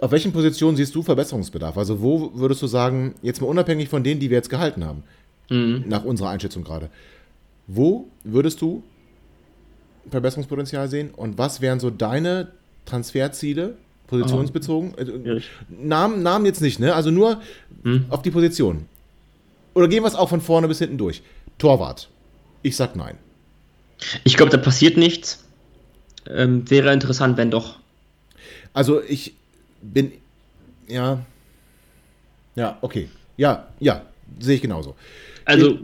Auf 0.00 0.12
welchen 0.12 0.32
Positionen 0.32 0.76
siehst 0.76 0.94
du 0.94 1.02
Verbesserungsbedarf? 1.02 1.76
Also 1.76 2.00
wo 2.00 2.32
würdest 2.34 2.62
du 2.62 2.66
sagen, 2.66 3.14
jetzt 3.22 3.40
mal 3.40 3.48
unabhängig 3.48 3.88
von 3.88 4.04
denen, 4.04 4.20
die 4.20 4.30
wir 4.30 4.36
jetzt 4.36 4.50
gehalten 4.50 4.84
haben, 4.84 5.02
mhm. 5.50 5.84
nach 5.86 6.04
unserer 6.04 6.30
Einschätzung 6.30 6.64
gerade, 6.64 6.90
wo 7.66 8.08
würdest 8.24 8.60
du 8.60 8.82
Verbesserungspotenzial 10.10 10.88
sehen 10.88 11.10
und 11.10 11.38
was 11.38 11.60
wären 11.60 11.80
so 11.80 11.90
deine 11.90 12.48
Transferziele, 12.86 13.76
positionsbezogen? 14.06 14.94
Oh. 14.98 15.38
Namen, 15.68 16.22
Namen 16.22 16.46
jetzt 16.46 16.60
nicht, 16.60 16.80
ne? 16.80 16.94
Also 16.94 17.10
nur 17.10 17.40
mhm. 17.82 18.06
auf 18.08 18.22
die 18.22 18.30
Position. 18.30 18.86
Oder 19.74 19.88
gehen 19.88 20.02
wir 20.02 20.08
es 20.08 20.16
auch 20.16 20.28
von 20.28 20.40
vorne 20.40 20.66
bis 20.66 20.78
hinten 20.78 20.98
durch? 20.98 21.22
Torwart. 21.60 22.08
Ich 22.62 22.76
sag 22.76 22.96
nein. 22.96 23.16
Ich 24.24 24.36
glaube, 24.36 24.50
da 24.50 24.58
passiert 24.58 24.96
nichts. 24.96 25.44
Ähm, 26.28 26.68
wäre 26.68 26.92
interessant, 26.92 27.36
wenn 27.36 27.50
doch. 27.50 27.78
Also 28.72 29.02
ich 29.02 29.34
bin. 29.82 30.12
Ja. 30.88 31.24
Ja, 32.56 32.78
okay. 32.80 33.08
Ja, 33.36 33.68
ja, 33.78 34.02
sehe 34.38 34.56
ich 34.56 34.62
genauso. 34.62 34.96
Also, 35.44 35.78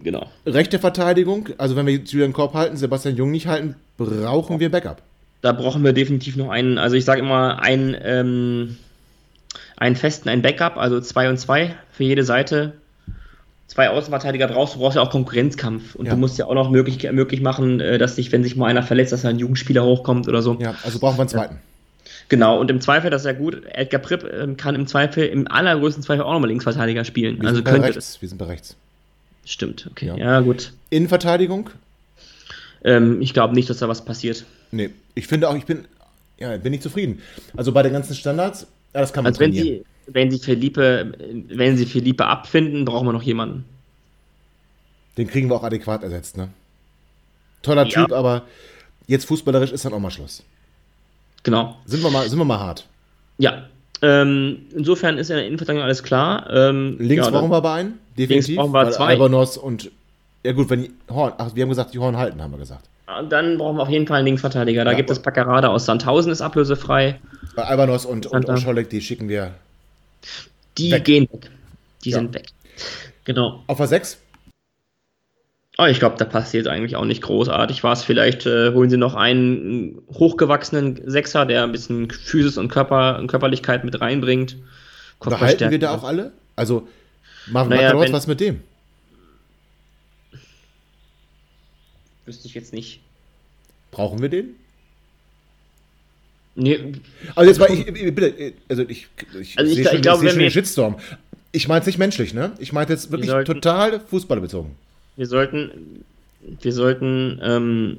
genau. 0.00 0.30
Rechte 0.46 0.78
Verteidigung, 0.78 1.48
also 1.58 1.74
wenn 1.76 1.86
wir 1.86 1.94
jetzt 1.94 2.14
wieder 2.14 2.26
den 2.26 2.32
Korb 2.32 2.54
halten, 2.54 2.76
Sebastian 2.76 3.16
Jung 3.16 3.30
nicht 3.30 3.46
halten, 3.46 3.74
brauchen 3.96 4.60
wir 4.60 4.70
Backup. 4.70 5.02
Da 5.40 5.52
brauchen 5.52 5.82
wir 5.82 5.92
definitiv 5.92 6.36
noch 6.36 6.50
einen, 6.50 6.78
also 6.78 6.96
ich 6.96 7.04
sage 7.04 7.20
immer, 7.20 7.60
einen, 7.60 7.96
ähm, 8.00 8.76
einen 9.76 9.96
festen, 9.96 10.28
einen 10.28 10.42
Backup, 10.42 10.76
also 10.76 11.00
zwei 11.00 11.28
und 11.28 11.38
zwei 11.38 11.76
für 11.90 12.04
jede 12.04 12.24
Seite 12.24 12.74
zwei 13.66 13.88
Außenverteidiger 13.88 14.48
brauchst, 14.48 14.74
du 14.74 14.78
brauchst 14.78 14.96
ja 14.96 15.02
auch 15.02 15.10
Konkurrenzkampf. 15.10 15.94
Und 15.94 16.06
ja. 16.06 16.12
du 16.12 16.18
musst 16.18 16.38
ja 16.38 16.46
auch 16.46 16.54
noch 16.54 16.70
möglich, 16.70 17.10
möglich 17.12 17.40
machen, 17.40 17.80
äh, 17.80 17.98
dass 17.98 18.16
sich, 18.16 18.32
wenn 18.32 18.42
sich 18.42 18.56
mal 18.56 18.66
einer 18.66 18.82
verletzt, 18.82 19.12
dass 19.12 19.24
ein 19.24 19.38
Jugendspieler 19.38 19.84
hochkommt 19.84 20.28
oder 20.28 20.42
so. 20.42 20.56
Ja, 20.60 20.74
also 20.82 20.98
brauchen 20.98 21.16
wir 21.16 21.22
einen 21.22 21.28
zweiten. 21.28 21.58
Genau, 22.28 22.58
und 22.58 22.70
im 22.70 22.80
Zweifel, 22.80 23.10
das 23.10 23.22
ist 23.22 23.26
ja 23.26 23.32
gut, 23.32 23.62
Edgar 23.66 24.00
Pripp 24.00 24.24
ähm, 24.24 24.56
kann 24.56 24.74
im 24.74 24.86
Zweifel, 24.86 25.26
im 25.26 25.46
allergrößten 25.46 26.02
Zweifel 26.02 26.22
auch 26.22 26.32
nochmal 26.32 26.48
Linksverteidiger 26.48 27.04
spielen. 27.04 27.40
Wir 27.40 27.48
also 27.48 27.56
sind 27.56 27.64
könnte 27.64 27.88
rechts. 27.88 28.20
Wir 28.20 28.28
sind 28.28 28.38
bei 28.38 28.46
rechts. 28.46 28.76
Stimmt, 29.44 29.88
okay. 29.90 30.06
Ja, 30.06 30.16
ja 30.16 30.40
gut. 30.40 30.72
Innenverteidigung? 30.88 31.70
Ähm, 32.82 33.20
ich 33.20 33.34
glaube 33.34 33.54
nicht, 33.54 33.68
dass 33.68 33.78
da 33.78 33.88
was 33.88 34.04
passiert. 34.04 34.44
Nee, 34.70 34.90
ich 35.14 35.26
finde 35.26 35.48
auch, 35.48 35.56
ich 35.56 35.66
bin, 35.66 35.84
ja, 36.38 36.56
bin 36.56 36.70
nicht 36.70 36.82
zufrieden. 36.82 37.20
Also 37.56 37.72
bei 37.72 37.82
den 37.82 37.92
ganzen 37.92 38.14
Standards, 38.14 38.66
ja, 38.94 39.00
das 39.00 39.12
kann 39.12 39.24
man 39.24 39.32
also 39.32 39.38
trainieren. 39.38 39.66
Wenn 39.66 39.74
sie, 39.74 39.84
wenn 40.06 40.30
sie 40.30 40.38
Philippe, 40.38 41.12
wenn 41.48 41.76
sie 41.76 41.86
Philippe 41.86 42.26
abfinden, 42.26 42.84
brauchen 42.84 43.06
wir 43.06 43.12
noch 43.12 43.22
jemanden. 43.22 43.64
Den 45.16 45.28
kriegen 45.28 45.48
wir 45.48 45.56
auch 45.56 45.62
adäquat 45.62 46.02
ersetzt, 46.02 46.36
ne? 46.36 46.48
Toller 47.62 47.86
ja. 47.86 48.02
Typ, 48.02 48.12
aber 48.12 48.42
jetzt 49.06 49.26
fußballerisch 49.26 49.72
ist 49.72 49.84
dann 49.84 49.92
auch 49.92 50.00
mal 50.00 50.10
Schluss. 50.10 50.42
Genau. 51.42 51.76
Sind 51.86 52.02
wir 52.02 52.10
mal, 52.10 52.28
sind 52.28 52.38
wir 52.38 52.44
mal 52.44 52.58
hart. 52.58 52.86
Ja. 53.38 53.68
Ähm, 54.02 54.66
insofern 54.74 55.18
ist 55.18 55.30
in 55.30 55.36
der 55.36 55.46
Innenverteidigung 55.46 55.84
alles 55.84 56.02
klar. 56.02 56.50
Ähm, 56.50 56.96
links 56.98 57.26
ja, 57.26 57.30
brauchen 57.30 57.50
wir 57.50 57.60
bei 57.60 57.74
einen, 57.74 57.98
definitiv. 58.18 58.48
Links 58.48 58.56
brauchen 58.56 58.72
wir 58.72 58.90
zwei. 58.90 59.06
Albanos 59.08 59.56
und 59.56 59.90
ja 60.44 60.52
gut, 60.52 60.68
wenn 60.68 60.82
die 60.82 60.90
Horn, 61.10 61.32
ach, 61.38 61.54
wir 61.54 61.62
haben 61.62 61.70
gesagt, 61.70 61.94
die 61.94 61.98
Horn 61.98 62.16
halten, 62.16 62.42
haben 62.42 62.50
wir 62.50 62.58
gesagt. 62.58 62.88
Dann 63.28 63.58
brauchen 63.58 63.76
wir 63.76 63.82
auf 63.82 63.88
jeden 63.88 64.06
Fall 64.06 64.18
einen 64.18 64.26
Linksverteidiger. 64.26 64.84
Da 64.84 64.90
ja, 64.90 64.96
gibt 64.96 65.10
es 65.10 65.20
Packerade 65.20 65.68
aus 65.68 65.86
Sandhausen, 65.86 66.32
ist 66.32 66.40
ablösefrei. 66.40 67.20
Bei 67.54 67.64
Albanos 67.64 68.04
und, 68.04 68.26
und 68.26 68.48
Oscholek, 68.48 68.90
die 68.90 69.00
schicken 69.00 69.28
wir 69.28 69.52
die 70.78 70.92
weg. 70.92 71.04
gehen 71.04 71.28
weg. 71.32 71.50
Die 72.04 72.10
ja. 72.10 72.18
sind 72.18 72.34
weg. 72.34 72.46
Genau. 73.24 73.62
Auf 73.66 73.78
der 73.78 73.86
6? 73.86 74.18
Oh, 75.76 75.86
ich 75.86 75.98
glaube, 75.98 76.16
da 76.18 76.24
passiert 76.24 76.68
eigentlich 76.68 76.94
auch 76.94 77.04
nicht 77.04 77.22
großartig 77.22 77.82
was. 77.82 78.04
Vielleicht 78.04 78.46
äh, 78.46 78.72
holen 78.72 78.90
sie 78.90 78.96
noch 78.96 79.14
einen 79.14 80.00
hochgewachsenen 80.12 81.00
Sechser, 81.10 81.46
der 81.46 81.64
ein 81.64 81.72
bisschen 81.72 82.10
Physis 82.10 82.58
und 82.58 82.68
Körper, 82.68 83.18
und 83.18 83.26
Körperlichkeit 83.26 83.84
mit 83.84 84.00
reinbringt. 84.00 84.56
Behalten 85.18 85.70
wir 85.70 85.78
da 85.78 85.94
auch 85.94 86.04
alle? 86.04 86.32
Also, 86.54 86.86
Marvin 87.46 87.76
naja, 87.76 87.94
Makaros, 87.94 88.12
was 88.12 88.26
mit 88.26 88.40
dem? 88.40 88.60
Wüsste 92.26 92.46
ich 92.46 92.54
jetzt 92.54 92.72
nicht. 92.72 93.00
Brauchen 93.90 94.22
wir 94.22 94.28
den? 94.28 94.54
Nee. 96.56 96.92
Also 97.34 97.48
jetzt 97.50 97.58
mal, 97.58 97.70
ich, 97.70 98.14
bitte, 98.14 98.52
also 98.68 98.82
ich, 98.82 99.08
ich, 99.40 99.58
also 99.58 99.72
ich, 99.72 99.78
ich, 99.78 99.86
schon, 99.86 99.96
ich 99.96 100.02
glaube, 100.02 100.24
ich 100.24 100.30
schon 100.30 100.40
den 100.40 100.50
Shitstorm. 100.50 100.96
Ich 101.52 101.68
meine 101.68 101.80
es 101.80 101.86
nicht 101.86 101.98
menschlich, 101.98 102.34
ne? 102.34 102.52
Ich 102.58 102.72
meine 102.72 102.88
jetzt 102.90 103.10
wirklich 103.10 103.30
sollten, 103.30 103.54
total 103.54 104.00
fußballbezogen. 104.00 104.72
Wir 105.16 105.26
sollten, 105.26 106.04
wir 106.60 106.72
sollten 106.72 107.40
ähm, 107.42 107.98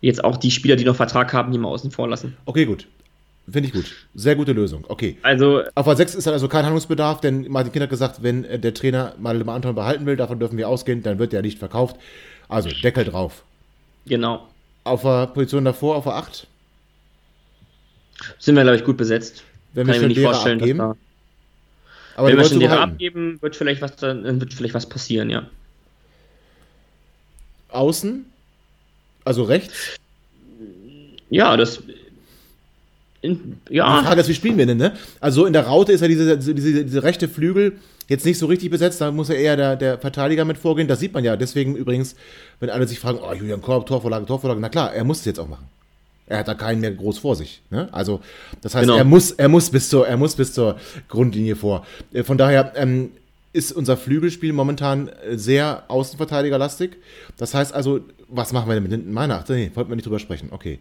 jetzt 0.00 0.24
auch 0.24 0.36
die 0.36 0.50
Spieler, 0.50 0.76
die 0.76 0.84
noch 0.84 0.96
Vertrag 0.96 1.32
haben, 1.32 1.50
hier 1.52 1.60
mal 1.60 1.68
außen 1.68 1.90
vor 1.90 2.08
lassen. 2.08 2.36
Okay, 2.44 2.64
gut. 2.64 2.86
Finde 3.48 3.68
ich 3.68 3.74
gut. 3.74 3.92
Sehr 4.14 4.34
gute 4.34 4.52
Lösung. 4.52 4.84
Okay. 4.88 5.18
Also, 5.22 5.62
Auf 5.76 5.86
A6 5.86 6.16
ist 6.16 6.26
dann 6.26 6.34
also 6.34 6.48
kein 6.48 6.64
Handlungsbedarf, 6.64 7.20
denn 7.20 7.46
Martin 7.48 7.72
Kind 7.72 7.82
hat 7.84 7.90
gesagt, 7.90 8.22
wenn 8.22 8.44
äh, 8.44 8.58
der 8.58 8.74
Trainer 8.74 9.14
mal 9.18 9.48
Anton 9.48 9.74
behalten 9.74 10.04
will, 10.04 10.16
davon 10.16 10.40
dürfen 10.40 10.58
wir 10.58 10.68
ausgehen, 10.68 11.02
dann 11.02 11.18
wird 11.18 11.32
der 11.32 11.42
nicht 11.42 11.58
verkauft. 11.58 11.96
Also 12.48 12.70
Deckel 12.70 13.04
drauf. 13.04 13.44
Genau. 14.06 14.48
Auf 14.82 15.02
der 15.02 15.28
Position 15.28 15.64
davor, 15.64 15.96
auf 15.96 16.04
der 16.04 16.14
8? 16.14 16.46
Sind 18.38 18.54
wir, 18.54 18.62
glaube 18.62 18.76
ich, 18.78 18.84
gut 18.84 18.96
besetzt. 18.96 19.44
Wenn 19.72 19.86
Kann 19.86 19.94
wir 19.94 19.96
ich 19.96 20.02
mir 20.02 20.08
nicht 20.08 20.20
vorstellen, 20.20 20.60
abgeben. 20.60 20.78
da 20.78 20.96
aber 22.16 22.28
Wenn 22.28 22.38
wir 22.38 22.44
schon 22.46 22.60
Lehrer 22.60 22.80
abgeben, 22.80 23.38
wird 23.42 23.56
vielleicht, 23.56 23.82
was, 23.82 23.94
dann 23.96 24.40
wird 24.40 24.54
vielleicht 24.54 24.72
was 24.72 24.88
passieren, 24.88 25.28
ja. 25.28 25.46
Außen? 27.68 28.24
Also 29.24 29.42
rechts? 29.42 29.96
Ja, 31.28 31.56
das. 31.58 31.82
In, 33.20 33.58
ja. 33.68 34.00
Die 34.00 34.06
Frage 34.06 34.20
ist, 34.22 34.28
wie 34.28 34.34
spielen 34.34 34.56
wir 34.56 34.64
denn, 34.64 34.78
ne? 34.78 34.96
Also 35.20 35.44
in 35.44 35.52
der 35.52 35.66
Raute 35.66 35.92
ist 35.92 36.00
ja 36.00 36.08
diese, 36.08 36.38
diese, 36.38 36.84
diese 36.84 37.02
rechte 37.02 37.28
Flügel 37.28 37.76
jetzt 38.08 38.24
nicht 38.24 38.38
so 38.38 38.46
richtig 38.46 38.70
besetzt, 38.70 39.00
da 39.02 39.10
muss 39.10 39.28
ja 39.28 39.34
eher 39.34 39.56
der, 39.56 39.76
der 39.76 39.98
Verteidiger 39.98 40.46
mit 40.46 40.56
vorgehen. 40.56 40.88
Das 40.88 41.00
sieht 41.00 41.12
man 41.12 41.22
ja. 41.22 41.36
Deswegen 41.36 41.76
übrigens, 41.76 42.16
wenn 42.60 42.70
alle 42.70 42.86
sich 42.86 42.98
fragen, 42.98 43.18
oh, 43.20 43.34
Julian 43.34 43.60
Korb, 43.60 43.86
Torvorlage, 43.86 44.24
Torvorlage, 44.24 44.60
na 44.60 44.70
klar, 44.70 44.94
er 44.94 45.04
muss 45.04 45.18
es 45.18 45.26
jetzt 45.26 45.40
auch 45.40 45.48
machen. 45.48 45.68
Er 46.26 46.38
hat 46.38 46.48
da 46.48 46.54
keinen 46.54 46.80
mehr 46.80 46.92
groß 46.92 47.18
vor 47.18 47.36
sich. 47.36 47.62
Ne? 47.70 47.88
Also, 47.92 48.20
das 48.60 48.74
heißt, 48.74 48.86
genau. 48.86 48.98
er, 48.98 49.04
muss, 49.04 49.30
er, 49.30 49.48
muss 49.48 49.70
bis 49.70 49.88
zur, 49.88 50.08
er 50.08 50.16
muss 50.16 50.34
bis 50.34 50.52
zur 50.52 50.76
Grundlinie 51.08 51.54
vor. 51.54 51.86
Äh, 52.12 52.24
von 52.24 52.36
daher 52.36 52.72
ähm, 52.76 53.10
ist 53.52 53.72
unser 53.72 53.96
Flügelspiel 53.96 54.52
momentan 54.52 55.08
äh, 55.08 55.38
sehr 55.38 55.84
außenverteidigerlastig. 55.88 56.96
Das 57.36 57.54
heißt 57.54 57.72
also, 57.72 58.00
was 58.28 58.52
machen 58.52 58.68
wir 58.68 58.74
denn 58.74 58.82
mit 58.82 58.92
hinten? 58.92 59.12
Meiner? 59.12 59.44
Nee, 59.48 59.70
wollten 59.74 59.90
wir 59.90 59.96
nicht 59.96 60.06
drüber 60.06 60.18
sprechen. 60.18 60.48
Okay. 60.50 60.80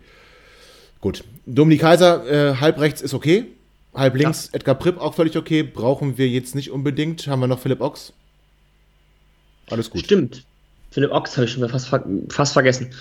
Gut. 0.99 1.23
Dominik 1.45 1.81
Kaiser, 1.81 2.25
äh, 2.25 2.55
halb 2.55 2.79
rechts 2.79 3.01
ist 3.01 3.13
okay. 3.13 3.45
Halb 3.93 4.15
links, 4.15 4.49
ja. 4.51 4.55
Edgar 4.55 4.75
Pripp 4.75 4.99
auch 4.99 5.13
völlig 5.13 5.37
okay. 5.37 5.63
Brauchen 5.63 6.17
wir 6.17 6.27
jetzt 6.27 6.55
nicht 6.55 6.71
unbedingt. 6.71 7.27
Haben 7.27 7.39
wir 7.39 7.47
noch 7.47 7.59
Philipp 7.59 7.81
Ochs? 7.81 8.13
Alles 9.69 9.89
gut. 9.89 10.01
Stimmt. 10.03 10.43
Philipp 10.91 11.11
Ochs 11.11 11.37
habe 11.37 11.45
ich 11.45 11.51
schon 11.51 11.67
fast, 11.69 11.91
fast 12.29 12.53
vergessen. 12.53 12.93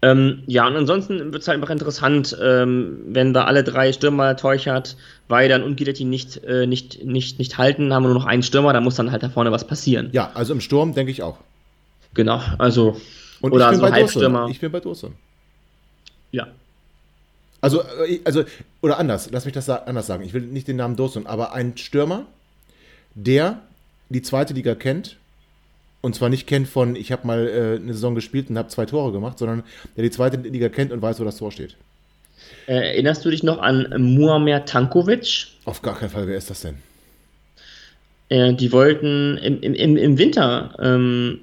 Ähm, 0.00 0.44
ja, 0.46 0.66
und 0.66 0.76
ansonsten 0.76 1.32
wird 1.32 1.42
es 1.42 1.48
halt 1.48 1.56
einfach 1.56 1.70
interessant, 1.70 2.36
ähm, 2.40 2.98
wenn 3.08 3.34
wir 3.34 3.46
alle 3.46 3.64
drei 3.64 3.92
Stürmer 3.92 4.36
Teuchert, 4.36 4.96
Weidern 5.26 5.64
und 5.64 5.76
Giletti 5.76 6.04
nicht, 6.04 6.44
äh, 6.44 6.66
nicht, 6.66 7.04
nicht, 7.04 7.40
nicht 7.40 7.58
halten, 7.58 7.92
haben 7.92 8.04
wir 8.04 8.08
nur 8.08 8.18
noch 8.20 8.26
einen 8.26 8.44
Stürmer, 8.44 8.72
da 8.72 8.80
muss 8.80 8.94
dann 8.94 9.10
halt 9.10 9.24
da 9.24 9.28
vorne 9.28 9.50
was 9.50 9.66
passieren. 9.66 10.10
Ja, 10.12 10.30
also 10.34 10.52
im 10.52 10.60
Sturm 10.60 10.94
denke 10.94 11.10
ich 11.10 11.22
auch. 11.22 11.38
Genau, 12.14 12.40
also. 12.58 13.00
Und 13.40 13.52
oder 13.52 13.66
ich 13.66 13.70
bin 13.70 13.80
so 13.80 13.86
bei 13.86 13.92
Halbstürmer. 13.92 14.48
Ich 14.50 14.60
bin 14.60 14.70
bei 14.70 14.80
Dursun. 14.80 15.14
Ja. 16.30 16.46
Also, 17.60 17.82
äh, 17.82 18.20
also, 18.24 18.44
oder 18.80 18.98
anders, 18.98 19.30
lass 19.32 19.46
mich 19.46 19.54
das 19.54 19.68
anders 19.68 20.06
sagen. 20.06 20.22
Ich 20.22 20.32
will 20.32 20.42
nicht 20.42 20.68
den 20.68 20.76
Namen 20.76 20.94
Dursun, 20.94 21.26
aber 21.26 21.54
ein 21.54 21.76
Stürmer, 21.76 22.26
der 23.14 23.60
die 24.10 24.22
zweite 24.22 24.54
Liga 24.54 24.76
kennt 24.76 25.16
und 26.00 26.14
zwar 26.14 26.28
nicht 26.28 26.46
kennt 26.46 26.68
von, 26.68 26.96
ich 26.96 27.12
habe 27.12 27.26
mal 27.26 27.48
äh, 27.48 27.82
eine 27.82 27.92
Saison 27.92 28.14
gespielt 28.14 28.50
und 28.50 28.58
habe 28.58 28.68
zwei 28.68 28.86
Tore 28.86 29.12
gemacht, 29.12 29.38
sondern 29.38 29.64
der 29.96 30.04
die 30.04 30.10
zweite 30.10 30.36
Liga 30.36 30.68
kennt 30.68 30.92
und 30.92 31.02
weiß, 31.02 31.20
wo 31.20 31.24
das 31.24 31.38
Tor 31.38 31.50
steht. 31.52 31.76
Äh, 32.66 32.74
erinnerst 32.74 33.24
du 33.24 33.30
dich 33.30 33.42
noch 33.42 33.58
an 33.58 33.92
Muamer 33.98 34.64
Tankovic? 34.64 35.48
Auf 35.64 35.82
gar 35.82 35.98
keinen 35.98 36.10
Fall, 36.10 36.26
wer 36.28 36.36
ist 36.36 36.50
das 36.50 36.60
denn? 36.60 36.76
Äh, 38.28 38.54
die 38.54 38.72
wollten 38.72 39.38
im, 39.38 39.60
im, 39.62 39.96
im 39.96 40.18
Winter 40.18 40.74
ähm, 40.80 41.40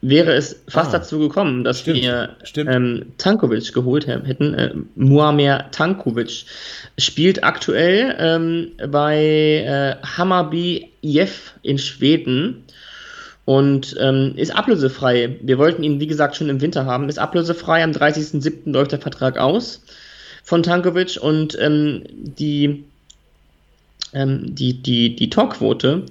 wäre 0.00 0.34
es 0.34 0.62
fast 0.68 0.94
ah, 0.94 0.98
dazu 0.98 1.18
gekommen, 1.18 1.64
dass 1.64 1.80
stimmt, 1.80 2.02
wir 2.02 2.36
ähm, 2.56 3.12
Tankovic 3.18 3.72
geholt 3.72 4.06
hätten. 4.06 4.54
Äh, 4.54 4.74
Muamer 4.94 5.70
Tankovic 5.72 6.44
spielt 6.98 7.42
aktuell 7.42 8.14
ähm, 8.18 8.72
bei 8.88 9.16
äh, 9.18 9.96
Hammarby 10.06 10.92
Jeff 11.02 11.54
in 11.62 11.78
Schweden 11.78 12.64
und 13.46 13.96
ähm, 14.00 14.34
ist 14.36 14.54
ablösefrei. 14.54 15.36
Wir 15.40 15.56
wollten 15.56 15.84
ihn, 15.84 16.00
wie 16.00 16.08
gesagt, 16.08 16.36
schon 16.36 16.50
im 16.50 16.60
Winter 16.60 16.84
haben. 16.84 17.08
Ist 17.08 17.18
ablösefrei. 17.18 17.82
Am 17.82 17.92
30.07. 17.92 18.72
läuft 18.72 18.92
der 18.92 19.00
Vertrag 19.00 19.38
aus 19.38 19.82
von 20.42 20.62
Tankovic 20.62 21.18
und 21.22 21.56
ähm, 21.60 22.02
die, 22.10 22.84
ähm, 24.12 24.54
die, 24.54 24.82
die, 24.82 25.14
die 25.14 25.30
Torquote 25.30 26.06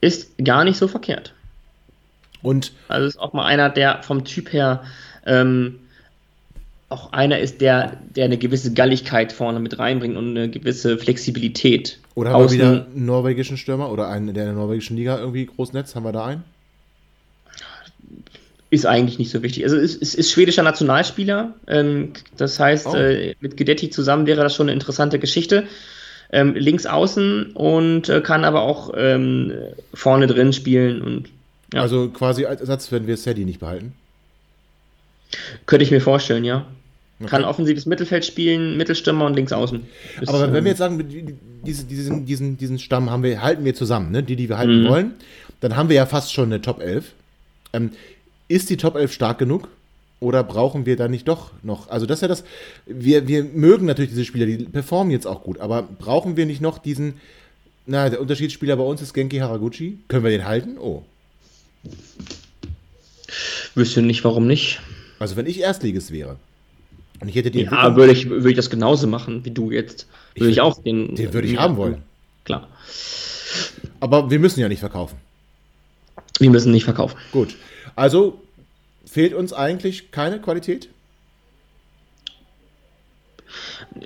ist 0.00 0.38
gar 0.42 0.62
nicht 0.62 0.78
so 0.78 0.86
verkehrt. 0.86 1.34
Und 2.42 2.72
also 2.86 3.08
ist 3.08 3.18
auch 3.18 3.32
mal 3.32 3.44
einer, 3.44 3.68
der 3.68 4.04
vom 4.04 4.24
Typ 4.24 4.52
her 4.52 4.84
ähm, 5.26 5.80
auch 6.88 7.12
einer 7.12 7.40
ist, 7.40 7.60
der, 7.60 7.96
der 8.14 8.26
eine 8.26 8.38
gewisse 8.38 8.72
Galligkeit 8.72 9.32
vorne 9.32 9.58
mit 9.58 9.76
reinbringt 9.80 10.16
und 10.16 10.36
eine 10.36 10.48
gewisse 10.48 10.98
Flexibilität. 10.98 11.98
Oder 12.14 12.30
haben 12.30 12.44
wir 12.44 12.52
wieder 12.52 12.86
einen 12.86 13.06
norwegischen 13.06 13.56
Stürmer 13.56 13.90
oder 13.90 14.08
einen, 14.08 14.32
der 14.32 14.44
in 14.44 14.50
der 14.50 14.56
norwegischen 14.56 14.96
Liga 14.96 15.18
irgendwie 15.18 15.46
groß 15.46 15.72
netzt? 15.72 15.96
Haben 15.96 16.04
wir 16.04 16.12
da 16.12 16.26
einen? 16.26 16.44
Ist 18.76 18.86
eigentlich 18.86 19.18
nicht 19.18 19.30
so 19.30 19.42
wichtig. 19.42 19.64
Also 19.64 19.76
es, 19.76 19.96
es 19.96 20.14
ist 20.14 20.30
schwedischer 20.30 20.62
Nationalspieler. 20.62 21.54
Ähm, 21.66 22.12
das 22.36 22.60
heißt, 22.60 22.86
oh. 22.86 22.94
äh, 22.94 23.34
mit 23.40 23.56
Gedetti 23.56 23.90
zusammen 23.90 24.26
wäre 24.26 24.42
das 24.42 24.54
schon 24.54 24.66
eine 24.66 24.74
interessante 24.74 25.18
Geschichte. 25.18 25.64
Ähm, 26.30 26.54
links 26.54 26.86
außen 26.86 27.52
und 27.52 28.08
äh, 28.08 28.20
kann 28.20 28.44
aber 28.44 28.62
auch 28.62 28.92
ähm, 28.96 29.52
vorne 29.94 30.26
drin 30.26 30.52
spielen. 30.52 31.00
Und, 31.02 31.28
ja. 31.72 31.82
Also 31.82 32.08
quasi 32.08 32.44
als 32.46 32.60
Ersatz, 32.60 32.90
wenn 32.92 33.06
wir 33.06 33.16
Sadie 33.16 33.44
nicht 33.44 33.60
behalten? 33.60 33.94
Könnte 35.66 35.84
ich 35.84 35.90
mir 35.90 36.00
vorstellen, 36.00 36.44
ja. 36.44 36.66
Okay. 37.18 37.30
Kann 37.30 37.44
offensives 37.44 37.86
Mittelfeld 37.86 38.26
spielen, 38.26 38.76
Mittelstürmer 38.76 39.24
und 39.24 39.34
links 39.34 39.52
außen. 39.52 39.82
Ist, 40.20 40.28
aber 40.28 40.42
wenn 40.42 40.52
wir 40.52 40.58
ähm, 40.58 40.66
jetzt 40.66 40.78
sagen, 40.78 41.38
diese, 41.64 41.84
diesen, 41.84 42.26
diesen, 42.26 42.58
diesen 42.58 42.78
Stamm 42.78 43.10
haben 43.10 43.22
wir, 43.22 43.40
halten 43.40 43.64
wir 43.64 43.74
zusammen, 43.74 44.10
ne? 44.10 44.22
die, 44.22 44.36
die 44.36 44.50
wir 44.50 44.58
halten 44.58 44.82
mhm. 44.82 44.88
wollen, 44.88 45.14
dann 45.60 45.76
haben 45.76 45.88
wir 45.88 45.96
ja 45.96 46.04
fast 46.04 46.32
schon 46.32 46.46
eine 46.46 46.60
Top 46.60 46.82
11. 46.82 47.12
Ähm, 47.72 47.92
ist 48.48 48.70
die 48.70 48.76
Top 48.76 48.96
11 48.96 49.12
stark 49.12 49.38
genug? 49.38 49.68
Oder 50.18 50.42
brauchen 50.42 50.86
wir 50.86 50.96
da 50.96 51.08
nicht 51.08 51.28
doch 51.28 51.50
noch? 51.62 51.90
Also, 51.90 52.06
das 52.06 52.18
ist 52.18 52.22
ja 52.22 52.28
das. 52.28 52.44
Wir, 52.86 53.28
wir 53.28 53.44
mögen 53.44 53.84
natürlich 53.86 54.10
diese 54.10 54.24
Spieler, 54.24 54.46
die 54.46 54.64
performen 54.64 55.10
jetzt 55.10 55.26
auch 55.26 55.42
gut, 55.42 55.58
aber 55.58 55.82
brauchen 55.82 56.36
wir 56.36 56.46
nicht 56.46 56.62
noch 56.62 56.78
diesen. 56.78 57.14
Na, 57.84 58.08
der 58.08 58.20
Unterschiedsspieler 58.20 58.76
bei 58.76 58.82
uns 58.82 59.02
ist 59.02 59.12
Genki 59.12 59.38
Haraguchi. 59.38 59.98
Können 60.08 60.24
wir 60.24 60.30
den 60.30 60.46
halten? 60.46 60.78
Oh. 60.78 61.04
Wüsste 63.74 64.02
nicht, 64.02 64.24
warum 64.24 64.46
nicht. 64.46 64.80
Also, 65.18 65.36
wenn 65.36 65.46
ich 65.46 65.60
Erstligist 65.60 66.12
wäre 66.12 66.36
und 67.20 67.28
ich 67.28 67.34
hätte 67.34 67.50
den. 67.50 67.66
Ja, 67.66 67.94
würde 67.94 68.12
ich, 68.12 68.28
würde 68.30 68.50
ich 68.50 68.56
das 68.56 68.70
genauso 68.70 69.06
machen 69.06 69.44
wie 69.44 69.50
du 69.50 69.70
jetzt. 69.70 70.06
Würde 70.34 70.48
ich, 70.48 70.56
ich 70.56 70.60
auch 70.62 70.82
den. 70.82 71.14
Den 71.14 71.34
würde 71.34 71.46
ich 71.46 71.58
haben 71.58 71.76
wollen. 71.76 72.02
Klar. 72.44 72.68
Aber 74.00 74.30
wir 74.30 74.38
müssen 74.38 74.60
ja 74.60 74.68
nicht 74.68 74.80
verkaufen. 74.80 75.16
Wir 76.38 76.50
müssen 76.50 76.72
nicht 76.72 76.84
verkaufen. 76.84 77.16
Gut. 77.32 77.54
Also 77.96 78.40
fehlt 79.04 79.34
uns 79.34 79.52
eigentlich 79.52 80.10
keine 80.12 80.38
Qualität? 80.38 80.88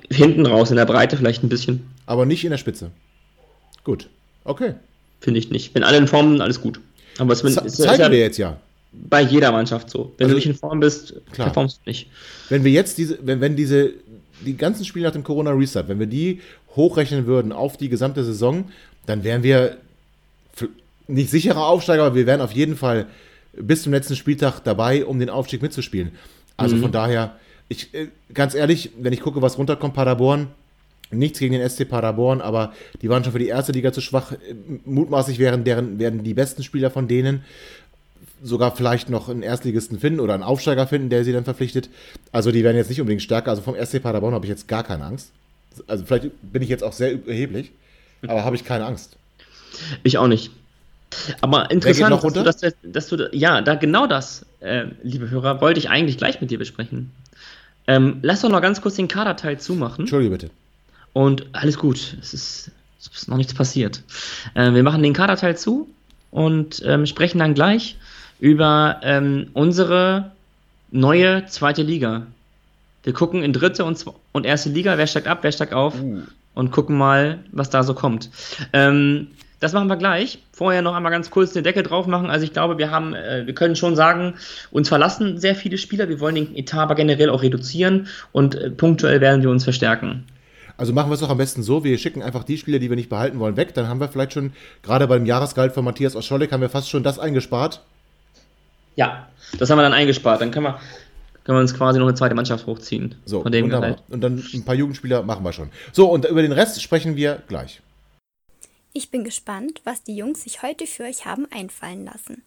Hinten 0.09 0.45
raus, 0.45 0.71
in 0.71 0.77
der 0.77 0.85
Breite 0.85 1.17
vielleicht 1.17 1.43
ein 1.43 1.49
bisschen. 1.49 1.91
Aber 2.05 2.25
nicht 2.25 2.43
in 2.43 2.51
der 2.51 2.57
Spitze. 2.57 2.91
Gut. 3.83 4.09
Okay. 4.43 4.75
Finde 5.19 5.39
ich 5.39 5.51
nicht. 5.51 5.75
Wenn 5.75 5.83
alle 5.83 5.97
in 5.97 6.07
Form 6.07 6.31
sind, 6.31 6.41
alles 6.41 6.61
gut. 6.61 6.79
Aber 7.19 7.33
es 7.33 7.43
ist, 7.43 7.77
zeigen 7.77 8.01
ja 8.01 8.11
wir 8.11 8.19
jetzt 8.19 8.37
ja. 8.37 8.57
Bei 8.93 9.21
jeder 9.21 9.51
Mannschaft 9.51 9.89
so. 9.89 10.13
Wenn 10.17 10.25
also, 10.25 10.33
du 10.33 10.35
nicht 10.37 10.47
in 10.47 10.55
Form 10.55 10.79
bist, 10.79 11.13
klar. 11.31 11.47
performst 11.47 11.81
du 11.83 11.89
nicht. 11.89 12.09
Wenn 12.49 12.63
wir 12.63 12.71
jetzt 12.71 12.97
diese, 12.97 13.19
wenn, 13.21 13.39
wenn 13.41 13.55
diese, 13.55 13.91
die 14.45 14.57
ganzen 14.57 14.85
Spiele 14.85 15.05
nach 15.05 15.13
dem 15.13 15.23
Corona-Restart, 15.23 15.87
wenn 15.87 15.99
wir 15.99 16.07
die 16.07 16.41
hochrechnen 16.75 17.25
würden 17.25 17.51
auf 17.51 17.77
die 17.77 17.89
gesamte 17.89 18.23
Saison, 18.23 18.71
dann 19.05 19.23
wären 19.23 19.43
wir 19.43 19.77
nicht 21.07 21.29
sicherer 21.29 21.65
Aufsteiger, 21.65 22.03
aber 22.03 22.15
wir 22.15 22.25
wären 22.25 22.41
auf 22.41 22.51
jeden 22.51 22.75
Fall 22.75 23.07
bis 23.53 23.83
zum 23.83 23.93
letzten 23.93 24.15
Spieltag 24.15 24.61
dabei, 24.61 25.05
um 25.05 25.19
den 25.19 25.29
Aufstieg 25.29 25.61
mitzuspielen. 25.61 26.11
Also 26.57 26.75
mhm. 26.75 26.81
von 26.81 26.91
daher, 26.91 27.35
ich, 27.69 27.93
äh, 27.93 28.07
ganz 28.33 28.53
ehrlich, 28.53 28.91
wenn 28.99 29.13
ich 29.13 29.21
gucke, 29.21 29.41
was 29.41 29.57
runterkommt, 29.57 29.93
Paderborn, 29.93 30.47
nichts 31.11 31.39
gegen 31.39 31.53
den 31.53 31.67
SC 31.67 31.87
Paderborn, 31.87 32.41
aber 32.41 32.73
die 33.01 33.09
waren 33.09 33.23
schon 33.23 33.33
für 33.33 33.39
die 33.39 33.47
erste 33.47 33.71
Liga 33.71 33.91
zu 33.91 34.01
schwach. 34.01 34.33
Mutmaßlich 34.85 35.39
wären, 35.39 35.63
deren, 35.63 35.99
werden 35.99 36.23
die 36.23 36.33
besten 36.33 36.63
Spieler 36.63 36.89
von 36.89 37.07
denen 37.07 37.43
sogar 38.43 38.75
vielleicht 38.75 39.09
noch 39.09 39.29
einen 39.29 39.43
Erstligisten 39.43 39.99
finden 39.99 40.19
oder 40.19 40.33
einen 40.33 40.43
Aufsteiger 40.43 40.87
finden, 40.87 41.09
der 41.09 41.23
sie 41.23 41.31
dann 41.31 41.43
verpflichtet. 41.43 41.89
Also 42.31 42.51
die 42.51 42.63
werden 42.63 42.77
jetzt 42.77 42.89
nicht 42.89 43.01
unbedingt 43.01 43.21
stärker. 43.21 43.51
Also 43.51 43.61
vom 43.61 43.75
SC 43.75 44.01
Paderborn 44.01 44.33
habe 44.33 44.45
ich 44.45 44.49
jetzt 44.49 44.67
gar 44.67 44.83
keine 44.83 45.05
Angst. 45.05 45.31
Also 45.87 46.05
vielleicht 46.05 46.31
bin 46.41 46.61
ich 46.61 46.69
jetzt 46.69 46.83
auch 46.83 46.93
sehr 46.93 47.19
erheblich, 47.27 47.71
aber 48.23 48.43
habe 48.43 48.55
ich 48.55 48.65
keine 48.65 48.85
Angst. 48.85 49.17
Ich 50.03 50.17
auch 50.17 50.27
nicht. 50.27 50.51
Aber 51.41 51.69
interessant, 51.71 52.23
dass 52.23 52.33
du, 52.33 52.43
dass, 52.43 52.75
dass 52.83 53.07
du, 53.07 53.29
ja, 53.33 53.61
da 53.61 53.75
genau 53.75 54.07
das, 54.07 54.45
äh, 54.59 54.85
liebe 55.03 55.29
Hörer, 55.29 55.61
wollte 55.61 55.79
ich 55.79 55.89
eigentlich 55.89 56.17
gleich 56.17 56.41
mit 56.41 56.51
dir 56.51 56.57
besprechen. 56.57 57.11
Ähm, 57.87 58.19
lass 58.21 58.41
doch 58.41 58.49
noch 58.49 58.61
ganz 58.61 58.81
kurz 58.81 58.95
den 58.95 59.07
Kaderteil 59.07 59.59
zumachen. 59.59 60.01
Entschuldige 60.01 60.31
bitte. 60.31 60.49
Und 61.13 61.45
alles 61.51 61.77
gut, 61.77 62.17
es 62.21 62.33
ist, 62.33 62.71
es 62.99 63.07
ist 63.07 63.27
noch 63.27 63.37
nichts 63.37 63.53
passiert. 63.53 64.03
Äh, 64.53 64.73
wir 64.73 64.83
machen 64.83 65.03
den 65.03 65.13
Kaderteil 65.13 65.57
zu 65.57 65.89
und 66.29 66.81
ähm, 66.85 67.05
sprechen 67.05 67.39
dann 67.39 67.53
gleich 67.53 67.97
über 68.39 69.01
ähm, 69.03 69.49
unsere 69.53 70.31
neue 70.91 71.45
zweite 71.47 71.83
Liga. 71.83 72.27
Wir 73.03 73.13
gucken 73.13 73.43
in 73.43 73.53
dritte 73.53 73.83
und, 73.83 74.03
und 74.31 74.45
erste 74.45 74.69
Liga, 74.69 74.97
wer 74.97 75.07
steigt 75.07 75.27
ab, 75.27 75.39
wer 75.41 75.51
steigt 75.51 75.73
auf 75.73 75.99
uh. 76.01 76.21
und 76.53 76.71
gucken 76.71 76.97
mal, 76.97 77.39
was 77.51 77.69
da 77.69 77.83
so 77.83 77.93
kommt. 77.93 78.29
Ähm, 78.73 79.27
das 79.61 79.73
machen 79.73 79.87
wir 79.87 79.95
gleich. 79.95 80.39
Vorher 80.51 80.81
noch 80.81 80.95
einmal 80.95 81.11
ganz 81.11 81.29
kurz 81.29 81.53
den 81.53 81.63
Deckel 81.63 81.83
drauf 81.83 82.07
machen. 82.07 82.31
Also 82.31 82.43
ich 82.43 82.51
glaube, 82.51 82.79
wir 82.79 82.89
haben, 82.89 83.13
äh, 83.13 83.45
wir 83.45 83.53
können 83.53 83.75
schon 83.75 83.95
sagen, 83.95 84.33
uns 84.71 84.89
verlassen 84.89 85.37
sehr 85.37 85.55
viele 85.55 85.77
Spieler. 85.77 86.09
Wir 86.09 86.19
wollen 86.19 86.35
den 86.35 86.55
Etat 86.55 86.81
aber 86.81 86.95
generell 86.95 87.29
auch 87.29 87.43
reduzieren 87.43 88.07
und 88.31 88.55
äh, 88.55 88.71
punktuell 88.71 89.21
werden 89.21 89.43
wir 89.43 89.51
uns 89.51 89.63
verstärken. 89.63 90.25
Also 90.77 90.93
machen 90.93 91.11
wir 91.11 91.13
es 91.13 91.19
doch 91.19 91.29
am 91.29 91.37
besten 91.37 91.61
so, 91.61 91.83
wir 91.83 91.95
schicken 91.99 92.23
einfach 92.23 92.43
die 92.43 92.57
Spieler, 92.57 92.79
die 92.79 92.89
wir 92.89 92.95
nicht 92.95 93.09
behalten 93.09 93.37
wollen, 93.37 93.55
weg. 93.55 93.75
Dann 93.75 93.87
haben 93.87 93.99
wir 93.99 94.09
vielleicht 94.09 94.33
schon, 94.33 94.51
gerade 94.81 95.07
beim 95.07 95.27
Jahresgehalt 95.27 95.73
von 95.73 95.85
Matthias 95.85 96.15
Oscholek, 96.15 96.51
haben 96.51 96.61
wir 96.61 96.69
fast 96.69 96.89
schon 96.89 97.03
das 97.03 97.19
eingespart. 97.19 97.83
Ja, 98.95 99.27
das 99.59 99.69
haben 99.69 99.77
wir 99.77 99.83
dann 99.83 99.93
eingespart. 99.93 100.41
Dann 100.41 100.49
können 100.49 100.65
wir, 100.65 100.79
können 101.43 101.59
wir 101.59 101.61
uns 101.61 101.75
quasi 101.75 101.99
noch 101.99 102.07
eine 102.07 102.15
zweite 102.15 102.33
Mannschaft 102.33 102.65
hochziehen. 102.65 103.13
So, 103.25 103.43
von 103.43 103.51
dem 103.51 103.65
wunderbar. 103.65 103.97
Und 104.09 104.21
dann 104.21 104.43
ein 104.55 104.65
paar 104.65 104.73
Jugendspieler 104.73 105.21
machen 105.21 105.45
wir 105.45 105.53
schon. 105.53 105.69
So, 105.91 106.09
und 106.09 106.25
über 106.25 106.41
den 106.41 106.51
Rest 106.51 106.81
sprechen 106.81 107.15
wir 107.15 107.43
gleich. 107.47 107.79
Ich 108.93 109.09
bin 109.09 109.23
gespannt, 109.23 109.79
was 109.85 110.03
die 110.03 110.17
Jungs 110.17 110.43
sich 110.43 110.63
heute 110.63 110.85
für 110.85 111.03
euch 111.03 111.25
haben 111.25 111.47
einfallen 111.49 112.03
lassen. 112.03 112.43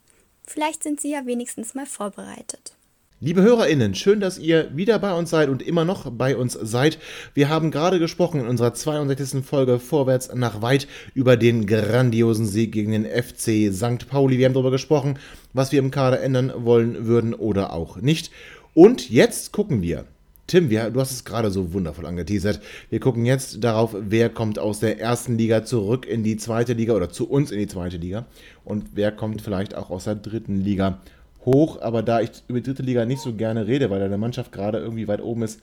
Vielleicht 0.46 0.82
sind 0.82 1.00
sie 1.00 1.10
ja 1.10 1.24
wenigstens 1.24 1.74
mal 1.74 1.86
vorbereitet. 1.86 2.76
Liebe 3.18 3.40
HörerInnen, 3.40 3.94
schön, 3.94 4.20
dass 4.20 4.38
ihr 4.38 4.76
wieder 4.76 4.98
bei 4.98 5.14
uns 5.14 5.30
seid 5.30 5.48
und 5.48 5.62
immer 5.62 5.86
noch 5.86 6.10
bei 6.10 6.36
uns 6.36 6.52
seid. 6.52 6.98
Wir 7.32 7.48
haben 7.48 7.70
gerade 7.70 7.98
gesprochen 7.98 8.40
in 8.40 8.46
unserer 8.46 8.74
62. 8.74 9.42
Folge 9.42 9.78
Vorwärts 9.78 10.34
nach 10.34 10.60
Weit 10.60 10.86
über 11.14 11.38
den 11.38 11.66
grandiosen 11.66 12.46
Sieg 12.46 12.72
gegen 12.72 12.92
den 12.92 13.06
FC 13.06 13.72
St. 13.72 14.06
Pauli. 14.10 14.36
Wir 14.36 14.44
haben 14.44 14.52
darüber 14.52 14.70
gesprochen, 14.70 15.18
was 15.54 15.72
wir 15.72 15.78
im 15.78 15.90
Kader 15.90 16.20
ändern 16.20 16.52
wollen 16.56 17.06
würden 17.06 17.32
oder 17.32 17.72
auch 17.72 17.96
nicht. 17.96 18.30
Und 18.74 19.08
jetzt 19.08 19.52
gucken 19.52 19.80
wir 19.80 20.04
Tim, 20.46 20.68
wir, 20.68 20.90
du 20.90 21.00
hast 21.00 21.10
es 21.10 21.24
gerade 21.24 21.50
so 21.50 21.72
wundervoll 21.72 22.04
angeteasert. 22.04 22.60
Wir 22.90 23.00
gucken 23.00 23.24
jetzt 23.24 23.64
darauf, 23.64 23.96
wer 23.98 24.28
kommt 24.28 24.58
aus 24.58 24.80
der 24.80 25.00
ersten 25.00 25.38
Liga 25.38 25.64
zurück 25.64 26.06
in 26.06 26.22
die 26.22 26.36
zweite 26.36 26.74
Liga 26.74 26.92
oder 26.92 27.08
zu 27.08 27.28
uns 27.28 27.50
in 27.50 27.58
die 27.58 27.66
zweite 27.66 27.96
Liga 27.96 28.26
und 28.64 28.90
wer 28.94 29.10
kommt 29.10 29.40
vielleicht 29.40 29.74
auch 29.74 29.88
aus 29.88 30.04
der 30.04 30.16
dritten 30.16 30.60
Liga 30.60 30.98
hoch. 31.46 31.80
Aber 31.80 32.02
da 32.02 32.20
ich 32.20 32.30
über 32.48 32.60
die 32.60 32.66
dritte 32.66 32.82
Liga 32.82 33.06
nicht 33.06 33.22
so 33.22 33.32
gerne 33.32 33.66
rede, 33.66 33.88
weil 33.88 34.00
deine 34.00 34.18
Mannschaft 34.18 34.52
gerade 34.52 34.78
irgendwie 34.78 35.08
weit 35.08 35.22
oben 35.22 35.42
ist, 35.42 35.60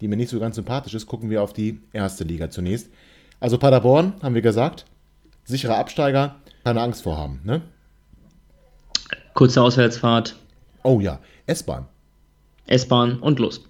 die 0.00 0.06
mir 0.06 0.16
nicht 0.16 0.30
so 0.30 0.38
ganz 0.38 0.54
sympathisch 0.54 0.94
ist, 0.94 1.06
gucken 1.06 1.28
wir 1.28 1.42
auf 1.42 1.52
die 1.52 1.80
erste 1.92 2.22
Liga 2.22 2.50
zunächst. 2.50 2.88
Also 3.40 3.58
Paderborn, 3.58 4.14
haben 4.22 4.34
wir 4.34 4.42
gesagt, 4.42 4.84
sicherer 5.44 5.78
Absteiger, 5.78 6.36
keine 6.64 6.82
Angst 6.82 7.02
vorhaben, 7.02 7.40
ne? 7.44 7.62
Kurze 9.34 9.62
Auswärtsfahrt. 9.62 10.36
Oh 10.82 11.00
ja, 11.00 11.20
S-Bahn. 11.46 11.86
S-Bahn 12.68 13.18
und 13.18 13.38
los. 13.38 13.64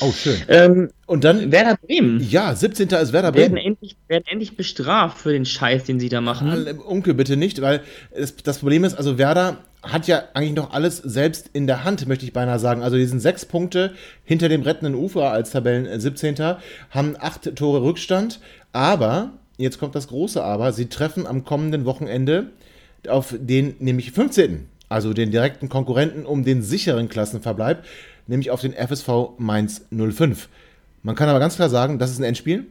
Oh, 0.00 0.12
schön. 0.12 0.36
Ähm, 0.48 0.90
und 1.06 1.24
dann 1.24 1.52
Werder 1.52 1.76
Bremen. 1.76 2.20
Ja, 2.20 2.54
17. 2.54 2.88
ist 2.88 3.12
Werder 3.12 3.32
Bremen. 3.32 3.54
Werden 3.54 3.66
endlich, 3.66 3.96
werden 4.08 4.24
endlich 4.28 4.56
bestraft 4.56 5.18
für 5.18 5.32
den 5.32 5.46
Scheiß, 5.46 5.84
den 5.84 6.00
sie 6.00 6.08
da 6.08 6.20
machen. 6.20 6.80
Onkel, 6.86 7.14
bitte 7.14 7.36
nicht, 7.36 7.60
weil 7.62 7.80
es, 8.10 8.36
das 8.36 8.58
Problem 8.58 8.84
ist, 8.84 8.94
also 8.94 9.18
Werder 9.18 9.58
hat 9.82 10.06
ja 10.06 10.24
eigentlich 10.34 10.54
noch 10.54 10.72
alles 10.72 10.98
selbst 10.98 11.50
in 11.52 11.66
der 11.66 11.84
Hand, 11.84 12.06
möchte 12.06 12.24
ich 12.24 12.32
beinahe 12.32 12.58
sagen. 12.58 12.82
Also 12.82 12.96
die 12.96 13.06
sind 13.06 13.20
sechs 13.20 13.46
Punkte 13.46 13.94
hinter 14.24 14.48
dem 14.48 14.62
rettenden 14.62 14.94
Ufer 14.94 15.30
als 15.30 15.50
Tabellen 15.50 16.00
17. 16.00 16.36
haben 16.90 17.16
acht 17.18 17.56
Tore 17.56 17.82
Rückstand, 17.82 18.40
aber, 18.72 19.32
jetzt 19.56 19.78
kommt 19.78 19.94
das 19.94 20.08
große 20.08 20.42
Aber, 20.42 20.72
sie 20.72 20.86
treffen 20.86 21.26
am 21.26 21.44
kommenden 21.44 21.84
Wochenende 21.84 22.50
auf 23.08 23.34
den 23.38 23.76
nämlich 23.78 24.12
15. 24.12 24.66
Also 24.88 25.12
den 25.12 25.30
direkten 25.30 25.68
Konkurrenten 25.68 26.26
um 26.26 26.44
den 26.44 26.62
sicheren 26.62 27.08
Klassenverbleib 27.08 27.84
nämlich 28.30 28.50
auf 28.50 28.60
den 28.62 28.72
FSV 28.72 29.08
Mainz 29.38 29.84
05. 29.90 30.48
Man 31.02 31.14
kann 31.14 31.28
aber 31.28 31.40
ganz 31.40 31.56
klar 31.56 31.68
sagen, 31.68 31.98
das 31.98 32.10
ist 32.10 32.18
ein 32.18 32.24
Endspiel. 32.24 32.66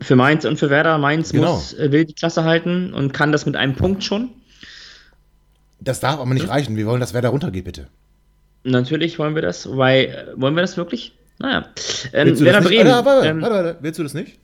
Für 0.00 0.16
Mainz 0.16 0.44
und 0.44 0.58
für 0.58 0.70
Werder. 0.70 0.96
Mainz 0.98 1.32
genau. 1.32 1.54
muss, 1.54 1.74
äh, 1.74 1.92
will 1.92 2.04
die 2.04 2.14
Klasse 2.14 2.44
halten 2.44 2.94
und 2.94 3.12
kann 3.12 3.32
das 3.32 3.44
mit 3.44 3.56
einem 3.56 3.74
Punkt 3.74 4.04
schon. 4.04 4.30
Das 5.80 6.00
darf 6.00 6.20
aber 6.20 6.32
nicht 6.32 6.48
reichen. 6.48 6.76
Wir 6.76 6.86
wollen, 6.86 7.00
dass 7.00 7.12
Werder 7.12 7.28
runtergeht, 7.30 7.64
bitte. 7.64 7.88
Natürlich 8.62 9.18
wollen 9.18 9.34
wir 9.34 9.42
das, 9.42 9.76
weil 9.76 10.04
äh, 10.06 10.40
wollen 10.40 10.54
wir 10.54 10.62
das 10.62 10.76
wirklich? 10.78 11.12
Naja. 11.38 11.66
Ähm, 12.12 12.38
Werder 12.40 12.62
Bremen. 12.62 12.88
Warte, 12.88 13.06
warte, 13.06 13.28
ähm, 13.28 13.42
warte, 13.42 13.54
warte, 13.54 13.76
Willst 13.80 13.98
du 13.98 14.04
das 14.04 14.14
nicht? 14.14 14.38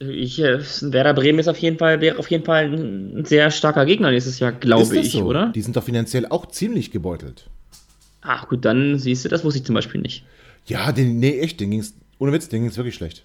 Ich, 0.00 0.40
äh, 0.40 0.58
Werder 0.80 1.14
Bremen 1.14 1.38
ist 1.38 1.48
auf 1.48 1.58
jeden 1.58 1.78
Fall, 1.78 2.00
wäre 2.00 2.18
auf 2.18 2.30
jeden 2.30 2.44
Fall 2.44 2.72
ein 2.72 3.24
sehr 3.24 3.50
starker 3.50 3.84
Gegner 3.86 4.10
nächstes 4.10 4.40
Jahr, 4.40 4.52
glaube 4.52 4.96
ich, 4.96 5.12
so? 5.12 5.24
oder? 5.24 5.52
Die 5.54 5.62
sind 5.62 5.76
doch 5.76 5.84
finanziell 5.84 6.26
auch 6.26 6.46
ziemlich 6.46 6.90
gebeutelt. 6.90 7.48
Ach 8.26 8.48
gut, 8.48 8.64
dann 8.64 8.98
siehst 8.98 9.24
du, 9.24 9.28
das 9.28 9.44
wusste 9.44 9.60
ich 9.60 9.66
zum 9.66 9.74
Beispiel 9.74 10.00
nicht. 10.00 10.24
Ja, 10.66 10.90
den, 10.92 11.20
nee, 11.20 11.38
echt, 11.40 11.60
den 11.60 11.70
ging's, 11.70 11.94
ohne 12.18 12.32
Witz, 12.32 12.48
den 12.48 12.62
ging's 12.62 12.76
wirklich 12.76 12.94
schlecht. 12.94 13.22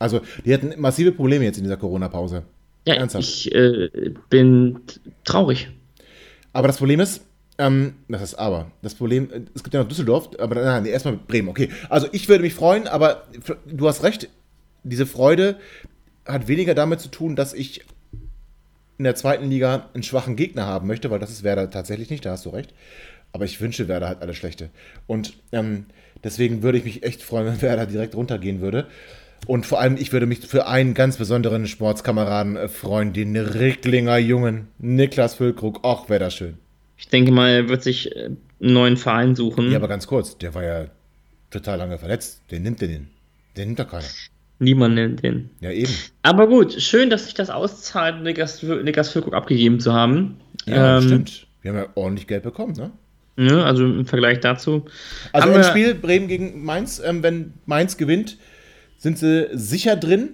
Also, 0.00 0.20
die 0.44 0.52
hatten 0.52 0.74
massive 0.78 1.12
Probleme 1.12 1.44
jetzt 1.44 1.58
in 1.58 1.64
dieser 1.64 1.76
Corona-Pause. 1.76 2.42
Ja, 2.86 2.94
Ernsthaft. 2.94 3.24
ich 3.24 3.54
äh, 3.54 3.90
bin 4.28 4.80
traurig. 5.24 5.68
Aber 6.52 6.66
das 6.66 6.78
Problem 6.78 6.98
ist, 6.98 7.22
ähm, 7.58 7.94
das 8.08 8.22
ist 8.22 8.34
aber, 8.34 8.72
das 8.82 8.94
Problem, 8.94 9.30
äh, 9.30 9.42
es 9.54 9.62
gibt 9.62 9.72
ja 9.72 9.80
noch 9.80 9.88
Düsseldorf, 9.88 10.30
aber 10.38 10.56
nein, 10.56 10.84
erstmal 10.84 11.16
Bremen, 11.16 11.48
okay. 11.48 11.68
Also, 11.88 12.08
ich 12.10 12.28
würde 12.28 12.42
mich 12.42 12.54
freuen, 12.54 12.88
aber 12.88 13.28
du 13.66 13.86
hast 13.86 14.02
recht, 14.02 14.28
diese 14.82 15.06
Freude 15.06 15.58
hat 16.26 16.48
weniger 16.48 16.74
damit 16.74 17.00
zu 17.00 17.08
tun, 17.08 17.36
dass 17.36 17.52
ich 17.52 17.84
in 18.98 19.04
der 19.04 19.14
zweiten 19.14 19.48
Liga 19.48 19.88
einen 19.94 20.02
schwachen 20.02 20.34
Gegner 20.34 20.66
haben 20.66 20.86
möchte, 20.86 21.10
weil 21.10 21.20
das 21.20 21.30
ist 21.30 21.44
Werder 21.44 21.70
tatsächlich 21.70 22.10
nicht, 22.10 22.24
da 22.24 22.32
hast 22.32 22.46
du 22.46 22.50
recht. 22.50 22.74
Aber 23.32 23.44
ich 23.44 23.60
wünsche 23.60 23.88
Werder 23.88 24.08
halt 24.08 24.22
alles 24.22 24.36
Schlechte. 24.36 24.70
Und 25.06 25.34
ähm, 25.52 25.86
deswegen 26.24 26.62
würde 26.62 26.78
ich 26.78 26.84
mich 26.84 27.02
echt 27.02 27.22
freuen, 27.22 27.46
wenn 27.46 27.62
Werder 27.62 27.86
direkt 27.86 28.14
runtergehen 28.14 28.60
würde. 28.60 28.86
Und 29.46 29.66
vor 29.66 29.80
allem, 29.80 29.96
ich 29.96 30.12
würde 30.12 30.26
mich 30.26 30.40
für 30.40 30.66
einen 30.66 30.94
ganz 30.94 31.16
besonderen 31.16 31.66
Sportskameraden 31.66 32.56
äh, 32.56 32.68
freuen, 32.68 33.12
den 33.12 33.36
Ricklinger 33.36 34.18
Jungen, 34.18 34.68
Niklas 34.78 35.34
Füllkrug. 35.34 35.84
Och, 35.84 36.08
wäre 36.08 36.20
das 36.20 36.34
schön. 36.34 36.58
Ich 36.98 37.08
denke 37.08 37.32
mal, 37.32 37.48
er 37.50 37.68
wird 37.68 37.82
sich 37.82 38.14
äh, 38.14 38.26
einen 38.26 38.38
neuen 38.58 38.96
Verein 38.96 39.34
suchen. 39.34 39.70
Ja, 39.70 39.78
aber 39.78 39.88
ganz 39.88 40.06
kurz, 40.06 40.36
der 40.36 40.54
war 40.54 40.64
ja 40.64 40.86
total 41.50 41.78
lange 41.78 41.98
verletzt. 41.98 42.42
Den 42.50 42.62
nimmt 42.62 42.80
den. 42.80 43.08
Den 43.56 43.68
nimmt 43.68 43.78
doch 43.78 43.88
keiner. 43.88 44.04
Niemand 44.58 44.94
nimmt 44.94 45.22
den. 45.22 45.50
Ja, 45.60 45.70
eben. 45.70 45.92
Aber 46.22 46.46
gut, 46.46 46.74
schön, 46.80 47.08
dass 47.08 47.24
sich 47.24 47.34
das 47.34 47.48
auszahlt, 47.48 48.22
Niklas, 48.22 48.62
Niklas 48.62 49.08
Füllkrug 49.08 49.32
abgegeben 49.32 49.80
zu 49.80 49.94
haben. 49.94 50.36
Ja, 50.66 50.98
ähm, 50.98 51.02
stimmt. 51.04 51.46
Wir 51.62 51.72
haben 51.72 51.78
ja 51.78 51.86
ordentlich 51.94 52.26
Geld 52.26 52.42
bekommen, 52.42 52.74
ne? 52.74 52.92
Ja, 53.36 53.64
also 53.64 53.84
im 53.84 54.06
Vergleich 54.06 54.40
dazu. 54.40 54.84
Also 55.32 55.50
ein 55.50 55.64
Spiel 55.64 55.94
Bremen 55.94 56.28
gegen 56.28 56.64
Mainz, 56.64 57.00
ähm, 57.04 57.22
wenn 57.22 57.54
Mainz 57.64 57.96
gewinnt, 57.96 58.36
sind 58.98 59.18
sie 59.18 59.48
sicher 59.52 59.96
drin. 59.96 60.30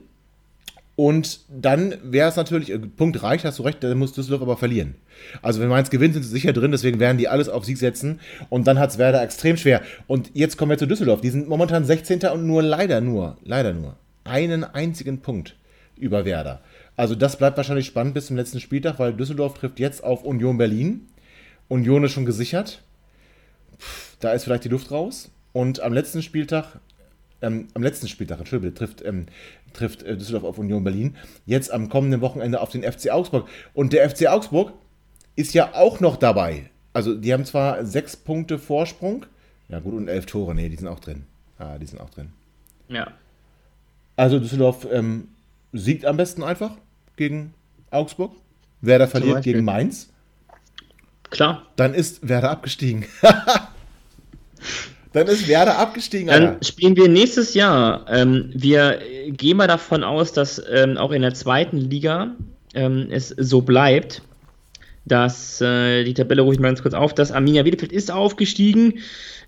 Und 0.97 1.40
dann 1.51 1.94
wäre 2.03 2.28
es 2.28 2.36
natürlich, 2.36 2.72
äh, 2.72 2.78
Punkt 2.78 3.22
reicht, 3.22 3.44
hast 3.44 3.59
du 3.59 3.62
recht, 3.62 3.84
dann 3.84 3.99
muss 3.99 4.14
Düsseldorf 4.14 4.40
aber 4.40 4.57
verlieren. 4.57 4.94
Also 5.42 5.61
wenn 5.61 5.68
Mainz 5.68 5.90
gewinnt, 5.90 6.14
sind 6.14 6.22
sie 6.22 6.30
sicher 6.30 6.55
drin, 6.55 6.72
deswegen 6.72 6.99
werden 6.99 7.18
die 7.18 7.28
alles 7.28 7.51
auf 7.51 7.66
Sieg 7.66 7.76
setzen. 7.76 8.18
Und 8.49 8.66
dann 8.66 8.78
hat 8.78 8.90
es 8.90 8.99
Werder 8.99 9.22
extrem 9.22 9.59
schwer. 9.59 9.82
Und 10.07 10.30
jetzt 10.32 10.57
kommen 10.57 10.70
wir 10.70 10.78
zu 10.78 10.86
Düsseldorf. 10.86 11.20
Die 11.20 11.28
sind 11.28 11.49
momentan 11.49 11.84
16. 11.84 12.20
und 12.32 12.47
nur 12.47 12.62
leider 12.62 13.03
nur, 13.03 13.36
leider 13.44 13.74
nur, 13.74 13.97
einen 14.24 14.64
einzigen 14.64 15.20
Punkt 15.20 15.55
über 15.97 16.24
Werder. 16.24 16.62
Also 16.97 17.14
das 17.14 17.36
bleibt 17.36 17.59
wahrscheinlich 17.59 17.86
spannend 17.86 18.14
bis 18.14 18.26
zum 18.26 18.36
letzten 18.36 18.59
Spieltag, 18.59 18.99
weil 18.99 19.12
Düsseldorf 19.12 19.55
trifft 19.55 19.78
jetzt 19.78 20.03
auf 20.03 20.24
Union 20.24 20.57
Berlin. 20.57 21.09
Union 21.68 22.05
ist 22.05 22.12
schon 22.12 22.24
gesichert 22.24 22.82
da 24.26 24.32
ist 24.32 24.42
vielleicht 24.44 24.64
die 24.64 24.68
Luft 24.68 24.90
raus. 24.90 25.30
Und 25.52 25.80
am 25.80 25.92
letzten 25.92 26.20
Spieltag, 26.20 26.80
ähm, 27.40 27.68
am 27.74 27.82
letzten 27.82 28.08
Spieltag, 28.08 28.40
Entschuldigung, 28.40 28.74
trifft, 28.74 29.04
ähm, 29.04 29.26
trifft 29.72 30.02
äh, 30.02 30.16
Düsseldorf 30.16 30.42
auf 30.42 30.58
Union 30.58 30.82
Berlin. 30.82 31.16
Jetzt 31.46 31.72
am 31.72 31.88
kommenden 31.88 32.20
Wochenende 32.20 32.60
auf 32.60 32.70
den 32.70 32.82
FC 32.82 33.10
Augsburg. 33.10 33.48
Und 33.72 33.92
der 33.92 34.10
FC 34.10 34.26
Augsburg 34.26 34.72
ist 35.36 35.54
ja 35.54 35.74
auch 35.74 36.00
noch 36.00 36.16
dabei. 36.16 36.70
Also 36.92 37.14
die 37.14 37.32
haben 37.32 37.44
zwar 37.44 37.84
sechs 37.86 38.16
Punkte 38.16 38.58
Vorsprung. 38.58 39.26
Ja 39.68 39.78
gut, 39.78 39.94
und 39.94 40.08
elf 40.08 40.26
Tore. 40.26 40.56
Nee, 40.56 40.68
die 40.68 40.76
sind 40.76 40.88
auch 40.88 41.00
drin. 41.00 41.24
Ah, 41.58 41.78
die 41.78 41.86
sind 41.86 42.00
auch 42.00 42.10
drin. 42.10 42.32
Ja. 42.88 43.12
Also 44.16 44.40
Düsseldorf 44.40 44.88
ähm, 44.90 45.28
siegt 45.72 46.04
am 46.04 46.16
besten 46.16 46.42
einfach 46.42 46.72
gegen 47.14 47.54
Augsburg. 47.92 48.32
Werder 48.80 49.06
verliert 49.06 49.44
gegen 49.44 49.64
Mainz. 49.64 50.10
Klar. 51.30 51.66
Dann 51.76 51.94
ist 51.94 52.28
Werder 52.28 52.50
abgestiegen. 52.50 53.04
Dann 55.12 55.26
ist 55.28 55.48
Werder 55.48 55.78
abgestiegen. 55.78 56.26
Dann 56.28 56.46
Alter. 56.46 56.64
spielen 56.64 56.96
wir 56.96 57.08
nächstes 57.08 57.54
Jahr. 57.54 58.04
Ähm, 58.10 58.50
wir 58.54 59.00
gehen 59.28 59.56
mal 59.56 59.66
davon 59.66 60.04
aus, 60.04 60.32
dass 60.32 60.62
ähm, 60.70 60.98
auch 60.98 61.10
in 61.10 61.22
der 61.22 61.32
zweiten 61.32 61.78
Liga 61.78 62.34
ähm, 62.74 63.08
es 63.10 63.28
so 63.28 63.62
bleibt. 63.62 64.22
dass 65.06 65.60
äh, 65.60 66.04
die 66.04 66.14
Tabelle 66.14 66.42
rufe 66.42 66.54
ich 66.54 66.60
mal 66.60 66.68
ganz 66.68 66.82
kurz 66.82 66.94
auf, 66.94 67.14
dass 67.14 67.30
Arminia 67.32 67.62
Bielefeld 67.62 67.92
ist 67.92 68.10
aufgestiegen. 68.10 68.98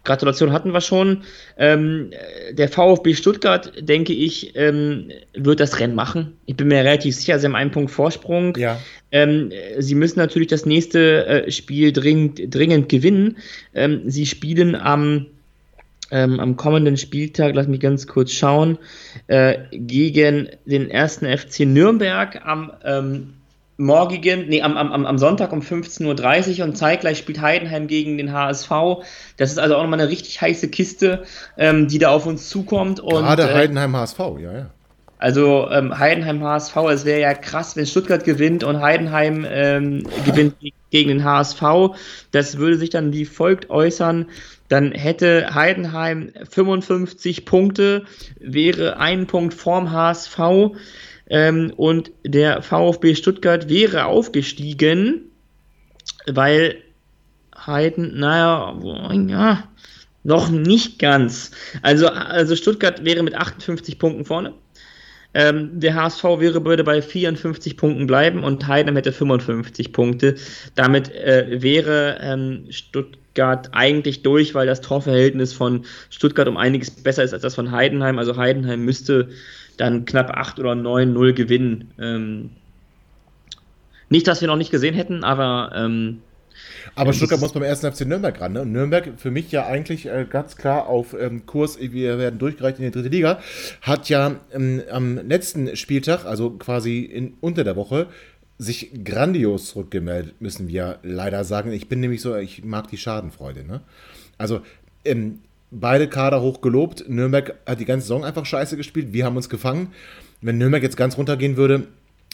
Gratulation 0.09 0.53
hatten 0.53 0.73
wir 0.73 0.81
schon. 0.81 1.23
Ähm, 1.59 2.11
der 2.53 2.69
VfB 2.69 3.15
Stuttgart, 3.15 3.73
denke 3.79 4.15
ich, 4.15 4.57
ähm, 4.57 5.11
wird 5.35 5.61
das 5.61 5.79
Rennen 5.79 5.95
machen. 5.95 6.33
Ich 6.47 6.57
bin 6.57 6.69
mir 6.69 6.79
relativ 6.79 7.15
sicher, 7.15 7.39
sie 7.39 7.47
haben 7.47 7.55
einen 7.55 7.71
Punkt 7.71 7.91
Vorsprung. 7.91 8.57
Ja. 8.57 8.81
Ähm, 9.13 9.53
sie 9.79 9.95
müssen 9.95 10.19
natürlich 10.19 10.49
das 10.49 10.65
nächste 10.65 11.27
äh, 11.27 11.51
Spiel 11.51 11.93
dringend, 11.93 12.41
dringend 12.55 12.89
gewinnen. 12.89 13.37
Ähm, 13.75 14.03
sie 14.07 14.25
spielen 14.25 14.75
am, 14.75 15.27
ähm, 16.11 16.41
am 16.41 16.57
kommenden 16.57 16.97
Spieltag, 16.97 17.55
lass 17.55 17.69
mich 17.69 17.81
ganz 17.81 18.07
kurz 18.07 18.33
schauen, 18.33 18.79
äh, 19.27 19.59
gegen 19.73 20.49
den 20.65 20.91
ersten 20.91 21.27
FC 21.27 21.61
Nürnberg 21.61 22.47
am 22.47 22.73
ähm, 22.83 23.35
morgigen, 23.79 24.49
nee, 24.49 24.61
am, 24.61 24.77
am, 24.77 25.07
am 25.07 25.19
Sonntag 25.19 25.53
um 25.53 25.61
15.30 25.61 26.59
Uhr 26.59 26.65
und 26.65 26.77
zeitgleich 26.77 27.19
spielt 27.19 27.41
Heidenheim 27.41 27.87
gegen 27.87 28.19
den 28.19 28.33
HSV. 28.33 28.71
Das 29.37 29.51
ist 29.51 29.59
also 29.59 29.77
auch 29.77 29.83
nochmal 29.83 30.01
eine 30.01 30.11
richtig 30.11 30.43
heiße 30.43 30.69
Kiste, 30.69 31.23
ähm, 31.57 31.89
die 31.89 31.99
da 31.99 32.11
auf 32.11 32.27
uns 32.27 32.49
zukommt. 32.49 33.01
Und, 33.01 33.25
Gerade 33.25 33.55
Heidenheim 33.55 33.97
HSV, 33.97 34.19
ja, 34.41 34.53
ja. 34.53 34.71
Also 35.19 35.69
ähm, 35.71 35.99
Heidenheim 35.99 36.43
HSV, 36.43 36.77
es 36.91 37.05
wäre 37.05 37.21
ja 37.21 37.35
krass, 37.35 37.77
wenn 37.77 37.87
Stuttgart 37.87 38.25
gewinnt 38.25 38.63
und 38.63 38.81
Heidenheim 38.81 39.45
ähm, 39.49 40.05
gewinnt 40.25 40.55
gegen 40.91 41.09
den 41.09 41.25
HSV. 41.25 41.63
Das 42.31 42.59
würde 42.59 42.77
sich 42.77 42.91
dann 42.91 43.13
wie 43.13 43.25
folgt 43.25 43.69
äußern. 43.69 44.27
Dann 44.69 44.93
hätte 44.93 45.55
Heidenheim 45.55 46.31
55 46.49 47.47
Punkte, 47.47 48.05
wäre 48.39 48.99
ein 48.99 49.27
Punkt 49.27 49.55
vorm 49.55 49.91
HSV 49.91 50.39
ähm, 51.31 51.73
und 51.77 52.11
der 52.25 52.63
VfB 52.63 53.15
Stuttgart 53.15 53.69
wäre 53.69 54.07
aufgestiegen, 54.07 55.31
weil 56.27 56.77
Heiden, 57.57 58.19
naja, 58.19 58.79
ja, 59.29 59.69
noch 60.25 60.51
nicht 60.51 60.99
ganz. 60.99 61.51
Also, 61.83 62.09
also 62.09 62.57
Stuttgart 62.57 63.05
wäre 63.05 63.23
mit 63.23 63.35
58 63.35 63.99
Punkten 63.99 64.25
vorne. 64.25 64.55
Ähm, 65.35 65.79
der 65.79 65.95
HSV 65.95 66.25
wäre, 66.39 66.65
würde 66.65 66.85
bei 66.85 67.03
54 67.03 67.77
Punkten 67.77 68.07
bleiben 68.07 68.45
und 68.45 68.67
Heidenheim 68.67 68.97
hätte 68.97 69.13
55 69.13 69.93
Punkte. 69.93 70.37
Damit 70.75 71.15
äh, 71.15 71.63
wäre 71.63 72.19
ähm, 72.21 72.67
Stuttgart 72.71 73.69
eigentlich 73.73 74.23
durch, 74.23 74.55
weil 74.55 74.67
das 74.67 74.81
Torverhältnis 74.81 75.53
von 75.53 75.85
Stuttgart 76.09 76.49
um 76.49 76.57
einiges 76.57 76.91
besser 76.91 77.23
ist 77.25 77.35
als 77.35 77.43
das 77.43 77.55
von 77.55 77.71
Heidenheim. 77.71 78.19
Also 78.19 78.37
Heidenheim 78.37 78.85
müsste 78.85 79.29
dann 79.79 80.05
knapp 80.05 80.31
8 80.31 80.61
oder 80.61 80.73
9-0 80.73 81.33
gewinnen. 81.33 81.91
Ähm, 81.99 82.51
nicht, 84.11 84.27
dass 84.27 84.41
wir 84.41 84.49
noch 84.49 84.57
nicht 84.57 84.71
gesehen 84.71 84.95
hätten, 84.95 85.25
aber. 85.25 85.73
Ähm, 85.75 86.21
aber 86.95 87.13
Stuttgart 87.13 87.41
muss 87.41 87.53
beim 87.53 87.63
ersten 87.63 87.91
FC 87.91 88.01
Nürnberg 88.01 88.41
ran. 88.41 88.53
Ne? 88.53 88.67
Nürnberg 88.67 89.13
für 89.17 89.31
mich 89.31 89.53
ja 89.53 89.67
eigentlich 89.67 90.07
äh, 90.07 90.27
ganz 90.29 90.57
klar 90.57 90.89
auf 90.89 91.15
ähm, 91.19 91.47
Kurs, 91.47 91.79
wir 91.81 92.19
werden 92.19 92.39
durchgereicht 92.39 92.79
in 92.79 92.87
die 92.87 92.91
dritte 92.91 93.09
Liga, 93.09 93.41
hat 93.81 94.09
ja 94.09 94.41
ähm, 94.53 94.83
am 94.91 95.17
letzten 95.19 95.77
Spieltag, 95.77 96.25
also 96.25 96.51
quasi 96.51 97.01
in, 97.01 97.35
unter 97.41 97.63
der 97.63 97.77
Woche, 97.77 98.09
sich 98.59 98.91
grandios 99.05 99.67
zurückgemeldet, 99.69 100.41
müssen 100.41 100.67
wir 100.67 100.99
leider 101.05 101.45
sagen. 101.45 101.73
Ich 101.73 101.89
bin 101.89 102.01
nämlich 102.01 102.23
so, 102.23 102.35
ich 102.35 102.65
mag 102.65 102.89
die 102.89 102.99
Schadenfreude. 102.99 103.65
Ne? 103.65 103.81
Also 104.37 104.63
ähm, 105.05 105.39
beide 105.71 106.09
Kader 106.09 106.41
hoch 106.41 106.61
gelobt. 106.61 107.09
Nürnberg 107.09 107.55
hat 107.67 107.81
die 107.81 107.85
ganze 107.85 108.07
Saison 108.07 108.25
einfach 108.25 108.47
scheiße 108.47 108.77
gespielt. 108.77 109.13
Wir 109.13 109.25
haben 109.25 109.37
uns 109.37 109.49
gefangen. 109.49 109.93
Wenn 110.41 110.59
Nürnberg 110.59 110.83
jetzt 110.83 110.97
ganz 110.97 111.19
runtergehen 111.19 111.57
würde, 111.57 111.89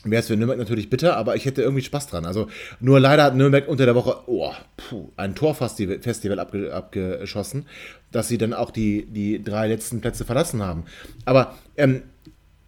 wäre 0.05 0.21
es 0.21 0.27
für 0.27 0.37
Nürnberg 0.37 0.59
natürlich 0.59 0.91
bitter, 0.91 1.17
aber 1.17 1.37
ich 1.37 1.47
hätte 1.47 1.63
irgendwie 1.63 1.83
Spaß 1.83 2.09
dran. 2.09 2.27
Also 2.27 2.49
nur 2.81 3.01
leider 3.01 3.25
hat 3.25 3.37
Nürnberg 3.37 3.69
unter 3.69 3.87
der 3.87 3.95
Woche 3.95 4.19
oh, 4.27 4.53
puh, 4.77 5.11
ein 5.17 5.35
Torfestival 5.35 6.39
abge, 6.39 6.73
abgeschossen, 6.73 7.67
dass 8.13 8.29
sie 8.29 8.39
dann 8.39 8.53
auch 8.53 8.71
die, 8.71 9.07
die 9.07 9.43
drei 9.43 9.69
letzten 9.69 10.01
Plätze 10.01 10.25
verlassen 10.25 10.63
haben. 10.63 10.85
Aber 11.25 11.57
ähm, 11.77 12.03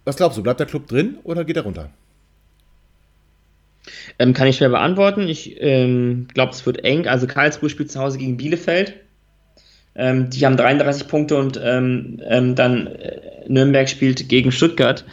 was 0.05 0.17
glaubst 0.17 0.37
du, 0.37 0.43
bleibt 0.43 0.59
der 0.59 0.67
Club 0.67 0.87
drin 0.87 1.17
oder 1.23 1.45
geht 1.45 1.57
er 1.57 1.63
runter? 1.63 1.89
Ähm, 4.19 4.33
kann 4.33 4.47
ich 4.47 4.57
schwer 4.57 4.69
beantworten. 4.69 5.27
Ich 5.27 5.61
ähm, 5.61 6.27
glaube, 6.33 6.51
es 6.51 6.65
wird 6.65 6.83
eng. 6.83 7.07
Also 7.07 7.27
Karlsruhe 7.27 7.69
spielt 7.69 7.91
zu 7.91 7.99
Hause 7.99 8.17
gegen 8.17 8.37
Bielefeld. 8.37 8.95
Ähm, 9.97 10.29
die 10.29 10.45
haben 10.45 10.57
33 10.57 11.07
Punkte 11.07 11.37
und 11.37 11.59
ähm, 11.61 12.21
ähm, 12.25 12.55
dann 12.55 12.87
äh, 12.87 13.19
Nürnberg 13.47 13.89
spielt 13.89 14.29
gegen 14.29 14.51
Stuttgart. 14.51 15.03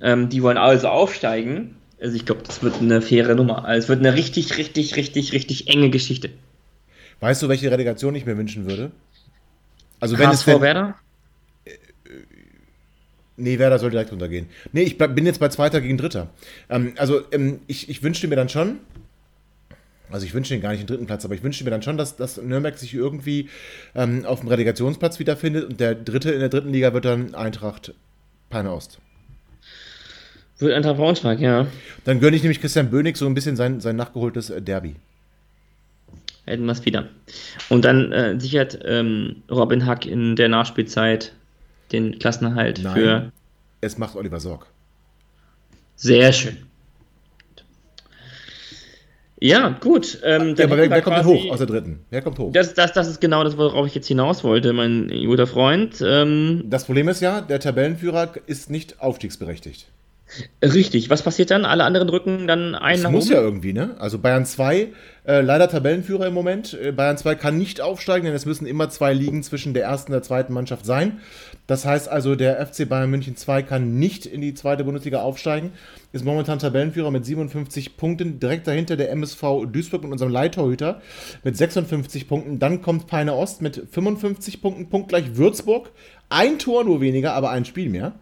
Ähm, 0.00 0.28
die 0.28 0.42
wollen 0.42 0.56
also 0.56 0.88
aufsteigen. 0.88 1.76
Also 2.00 2.14
ich 2.14 2.24
glaube, 2.24 2.42
das 2.46 2.62
wird 2.62 2.76
eine 2.80 3.02
faire 3.02 3.34
Nummer. 3.34 3.64
Also 3.64 3.84
es 3.84 3.88
wird 3.88 3.98
eine 3.98 4.14
richtig, 4.14 4.56
richtig, 4.56 4.96
richtig, 4.96 5.32
richtig 5.32 5.68
enge 5.68 5.90
Geschichte. 5.90 6.30
Weißt 7.20 7.42
du, 7.42 7.48
welche 7.48 7.70
Relegation 7.70 8.14
ich 8.14 8.24
mir 8.24 8.38
wünschen 8.38 8.68
würde? 8.68 8.92
Also 9.98 10.16
wenn 10.18 10.28
HSV 10.28 10.46
es 10.46 10.52
denn, 10.52 10.60
Werder? 10.62 10.94
Nee, 13.36 13.58
Werder 13.58 13.78
soll 13.78 13.90
direkt 13.90 14.10
runtergehen. 14.10 14.46
Nee, 14.72 14.82
ich 14.82 14.98
bin 14.98 15.24
jetzt 15.24 15.38
bei 15.38 15.48
Zweiter 15.48 15.80
gegen 15.80 15.96
Dritter. 15.96 16.28
Ähm, 16.68 16.94
also 16.96 17.22
ähm, 17.30 17.60
ich, 17.66 17.88
ich 17.88 18.02
wünschte 18.02 18.26
mir 18.28 18.36
dann 18.36 18.48
schon, 18.48 18.78
also 20.10 20.26
ich 20.26 20.34
wünsche 20.34 20.54
den 20.54 20.60
gar 20.60 20.70
nicht 20.70 20.80
den 20.80 20.86
dritten 20.86 21.06
Platz, 21.06 21.24
aber 21.24 21.34
ich 21.34 21.42
wünsche 21.42 21.64
mir 21.64 21.70
dann 21.70 21.82
schon, 21.82 21.96
dass, 21.96 22.16
dass 22.16 22.36
Nürnberg 22.36 22.76
sich 22.78 22.94
irgendwie 22.94 23.48
ähm, 23.94 24.24
auf 24.24 24.40
dem 24.40 24.48
Relegationsplatz 24.48 25.18
wiederfindet 25.18 25.64
und 25.64 25.80
der 25.80 25.94
dritte 25.94 26.30
in 26.30 26.40
der 26.40 26.48
dritten 26.48 26.72
Liga 26.72 26.92
wird 26.92 27.04
dann 27.04 27.34
Eintracht 27.34 27.94
Peine 28.50 28.72
Ost. 28.72 28.98
Wird 30.58 30.74
Eintracht 30.74 30.96
Braunschweig, 30.96 31.40
ja. 31.40 31.66
Dann 32.04 32.20
gönne 32.20 32.36
ich 32.36 32.42
nämlich 32.42 32.60
Christian 32.60 32.90
Bönig 32.90 33.16
so 33.16 33.26
ein 33.26 33.34
bisschen 33.34 33.56
sein, 33.56 33.80
sein 33.80 33.96
nachgeholtes 33.96 34.50
äh, 34.50 34.60
Derby. 34.60 34.96
Hätten 36.46 36.64
wir 36.64 36.72
es 36.72 36.84
wieder. 36.84 37.08
Und 37.68 37.84
dann 37.84 38.10
äh, 38.10 38.40
sichert 38.40 38.78
ähm, 38.84 39.42
Robin 39.50 39.84
Hack 39.84 40.06
in 40.06 40.34
der 40.34 40.48
Nachspielzeit 40.48 41.32
den 41.92 42.18
Klassenerhalt 42.18 42.80
Nein, 42.82 42.94
für. 42.94 43.32
Es 43.80 43.98
macht 43.98 44.16
Oliver 44.16 44.40
Sorg. 44.40 44.66
Sehr 45.96 46.32
schön. 46.32 46.67
Ja, 49.40 49.76
gut. 49.80 50.18
Ähm, 50.24 50.54
Ja, 50.56 50.64
aber 50.64 50.76
wer, 50.78 50.90
wer 50.90 51.02
kommt 51.02 51.18
denn 51.18 51.24
hoch 51.26 51.50
aus 51.50 51.58
der 51.58 51.66
dritten? 51.66 52.00
Wer 52.10 52.22
kommt 52.22 52.38
hoch? 52.38 52.50
Das, 52.52 52.74
das, 52.74 52.92
das 52.92 53.08
ist 53.08 53.20
genau 53.20 53.44
das, 53.44 53.56
worauf 53.56 53.86
ich 53.86 53.94
jetzt 53.94 54.08
hinaus 54.08 54.42
wollte, 54.44 54.72
mein 54.72 55.08
guter 55.26 55.46
Freund. 55.46 56.02
Ähm, 56.04 56.64
Das 56.66 56.84
Problem 56.84 57.08
ist 57.08 57.20
ja, 57.20 57.40
der 57.40 57.60
Tabellenführer 57.60 58.32
ist 58.46 58.68
nicht 58.70 59.00
aufstiegsberechtigt. 59.00 59.86
richtig, 60.62 61.08
was 61.08 61.22
passiert 61.22 61.50
dann? 61.50 61.64
Alle 61.64 61.84
anderen 61.84 62.08
drücken 62.08 62.46
dann 62.46 62.74
einen 62.74 62.96
Das 62.96 63.04
nach 63.04 63.10
muss 63.10 63.26
oben? 63.26 63.34
ja 63.34 63.40
irgendwie, 63.40 63.72
ne? 63.72 63.94
Also 63.98 64.18
Bayern 64.18 64.44
2, 64.44 64.88
äh, 65.26 65.40
leider 65.40 65.68
Tabellenführer 65.68 66.26
im 66.26 66.34
Moment. 66.34 66.74
Äh, 66.74 66.92
Bayern 66.92 67.16
2 67.16 67.34
kann 67.36 67.56
nicht 67.56 67.80
aufsteigen, 67.80 68.26
denn 68.26 68.34
es 68.34 68.44
müssen 68.44 68.66
immer 68.66 68.90
zwei 68.90 69.12
Ligen 69.14 69.42
zwischen 69.42 69.72
der 69.72 69.84
ersten 69.84 70.12
und 70.12 70.16
der 70.16 70.22
zweiten 70.22 70.52
Mannschaft 70.52 70.84
sein. 70.84 71.20
Das 71.68 71.84
heißt 71.84 72.08
also, 72.08 72.34
der 72.34 72.66
FC 72.66 72.88
Bayern 72.88 73.10
München 73.10 73.36
2 73.36 73.62
kann 73.62 73.98
nicht 73.98 74.24
in 74.24 74.40
die 74.40 74.54
zweite 74.54 74.84
Bundesliga 74.84 75.20
aufsteigen. 75.20 75.72
Ist 76.12 76.24
momentan 76.24 76.58
Tabellenführer 76.58 77.10
mit 77.10 77.26
57 77.26 77.98
Punkten. 77.98 78.40
Direkt 78.40 78.66
dahinter 78.66 78.96
der 78.96 79.10
MSV 79.10 79.66
Duisburg 79.70 80.02
mit 80.02 80.10
unserem 80.12 80.32
Leittorhüter 80.32 81.02
mit 81.44 81.58
56 81.58 82.26
Punkten. 82.26 82.58
Dann 82.58 82.80
kommt 82.80 83.06
Peine 83.06 83.34
Ost 83.34 83.60
mit 83.60 83.82
55 83.92 84.62
Punkten, 84.62 84.88
punktgleich 84.88 85.36
Würzburg. 85.36 85.90
Ein 86.30 86.58
Tor 86.58 86.84
nur 86.84 87.02
weniger, 87.02 87.34
aber 87.34 87.50
ein 87.50 87.66
Spiel 87.66 87.90
mehr. 87.90 88.12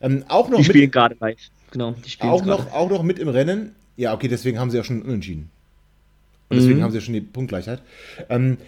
Ähm, 0.00 0.24
auch 0.28 0.48
noch 0.48 0.58
Die 0.58 0.62
mit 0.62 0.66
spielen 0.70 0.90
gerade 0.92 1.16
live. 1.18 1.38
Genau, 1.72 1.92
die 2.04 2.08
spielen 2.08 2.30
auch 2.30 2.44
gerade. 2.44 2.62
noch, 2.62 2.72
auch 2.72 2.88
noch 2.88 3.02
mit 3.02 3.18
im 3.18 3.28
Rennen. 3.28 3.74
Ja, 3.96 4.14
okay, 4.14 4.28
deswegen 4.28 4.60
haben 4.60 4.70
sie 4.70 4.76
ja 4.76 4.84
schon 4.84 5.02
unentschieden. 5.02 5.50
Und 6.48 6.56
deswegen 6.58 6.78
Mhm. 6.78 6.82
haben 6.84 6.90
sie 6.92 6.98
ja 6.98 7.02
schon 7.02 7.14
die 7.14 7.20
Punktgleichheit. 7.20 7.82
Ähm, 8.28 8.58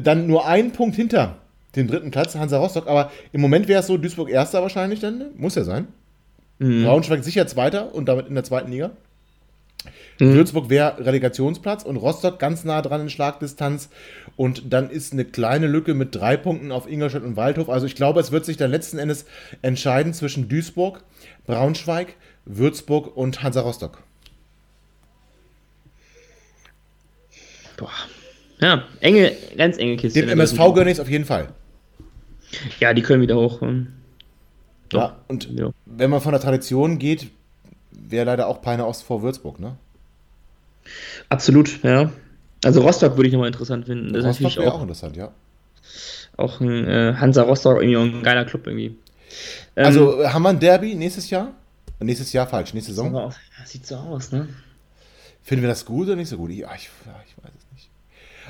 dann 0.00 0.26
nur 0.26 0.46
ein 0.46 0.72
Punkt 0.72 0.96
hinter 0.96 1.38
dem 1.76 1.88
dritten 1.88 2.10
Platz, 2.10 2.34
Hansa 2.34 2.58
Rostock. 2.58 2.86
Aber 2.86 3.10
im 3.32 3.40
Moment 3.40 3.68
wäre 3.68 3.80
es 3.80 3.86
so, 3.86 3.96
Duisburg 3.96 4.30
Erster 4.30 4.62
wahrscheinlich 4.62 5.00
dann. 5.00 5.18
ne? 5.18 5.30
Muss 5.36 5.54
ja 5.54 5.64
sein. 5.64 5.88
Mhm. 6.58 6.84
Braunschweig 6.84 7.24
sicher 7.24 7.46
Zweiter 7.46 7.94
und 7.94 8.06
damit 8.06 8.28
in 8.28 8.34
der 8.34 8.44
zweiten 8.44 8.70
Liga. 8.70 8.90
Mhm. 10.20 10.34
Würzburg 10.34 10.70
wäre 10.70 11.04
Relegationsplatz 11.04 11.82
und 11.82 11.96
Rostock 11.96 12.38
ganz 12.38 12.64
nah 12.64 12.82
dran 12.82 13.02
in 13.02 13.10
Schlagdistanz. 13.10 13.88
Und 14.36 14.72
dann 14.72 14.90
ist 14.90 15.12
eine 15.12 15.24
kleine 15.24 15.66
Lücke 15.66 15.94
mit 15.94 16.14
drei 16.14 16.36
Punkten 16.36 16.72
auf 16.72 16.88
Ingolstadt 16.88 17.24
und 17.24 17.36
Waldhof. 17.36 17.68
Also 17.68 17.86
ich 17.86 17.96
glaube, 17.96 18.20
es 18.20 18.30
wird 18.30 18.44
sich 18.44 18.56
dann 18.56 18.70
letzten 18.70 18.98
Endes 18.98 19.26
entscheiden 19.62 20.14
zwischen 20.14 20.48
Duisburg, 20.48 21.02
Braunschweig, 21.46 22.14
Würzburg 22.44 23.16
und 23.16 23.42
Hansa 23.42 23.60
Rostock. 23.60 24.02
Boah. 27.76 27.90
Ja, 28.60 28.84
enge, 29.00 29.32
ganz 29.56 29.78
enge 29.78 29.96
Kiste. 29.96 30.20
Dem 30.20 30.28
MSV 30.28 30.58
gönne 30.74 30.90
ich 30.90 30.98
es 30.98 31.00
auf 31.00 31.10
jeden 31.10 31.24
Fall. 31.24 31.48
Ja, 32.80 32.92
die 32.94 33.02
können 33.02 33.22
wieder 33.22 33.36
hoch. 33.36 33.62
ähm, 33.62 33.88
Doch. 34.90 35.00
Ja, 35.00 35.16
und 35.28 35.48
Ja. 35.50 35.70
wenn 35.86 36.10
man 36.10 36.20
von 36.20 36.32
der 36.32 36.40
Tradition 36.40 36.98
geht, 36.98 37.28
wäre 37.90 38.26
leider 38.26 38.46
auch 38.48 38.60
Peine 38.62 38.86
Ost 38.86 39.02
vor 39.02 39.22
Würzburg, 39.22 39.58
ne? 39.60 39.76
Absolut, 41.28 41.82
ja. 41.82 42.10
Also 42.64 42.80
Rostock 42.82 43.16
würde 43.16 43.28
ich 43.28 43.32
nochmal 43.32 43.48
interessant 43.48 43.86
finden. 43.86 44.12
Das 44.12 44.20
ist 44.22 44.26
Rostock 44.28 44.42
natürlich 44.42 44.56
wäre 44.58 44.72
auch, 44.72 44.78
auch 44.78 44.82
interessant, 44.82 45.16
ja. 45.16 45.32
auch 46.36 46.60
ein 46.60 46.86
äh, 46.86 47.14
Hansa 47.18 47.42
Rostock 47.42 47.82
irgendwie 47.82 48.18
ein 48.18 48.22
geiler 48.22 48.44
Club 48.44 48.66
irgendwie. 48.66 48.96
Ähm, 49.76 49.86
Also 49.86 50.22
äh, 50.22 50.28
haben 50.28 50.42
wir 50.42 50.50
ein 50.50 50.60
Derby 50.60 50.94
nächstes 50.94 51.30
Jahr? 51.30 51.52
Nächstes 52.00 52.32
Jahr 52.32 52.46
falsch, 52.46 52.74
nächste 52.74 52.92
Saison. 52.92 53.32
sieht 53.64 53.86
so 53.86 53.96
aus, 53.96 54.32
ne? 54.32 54.48
Finden 55.42 55.62
wir 55.62 55.68
das 55.68 55.84
gut 55.84 56.06
oder 56.06 56.16
nicht 56.16 56.28
so 56.28 56.36
gut? 56.36 56.50
Ja, 56.50 56.74
ich, 56.74 56.90
ja, 57.06 57.14
ich 57.26 57.36
weiß 57.42 57.52
es 57.56 57.72
nicht. 57.72 57.88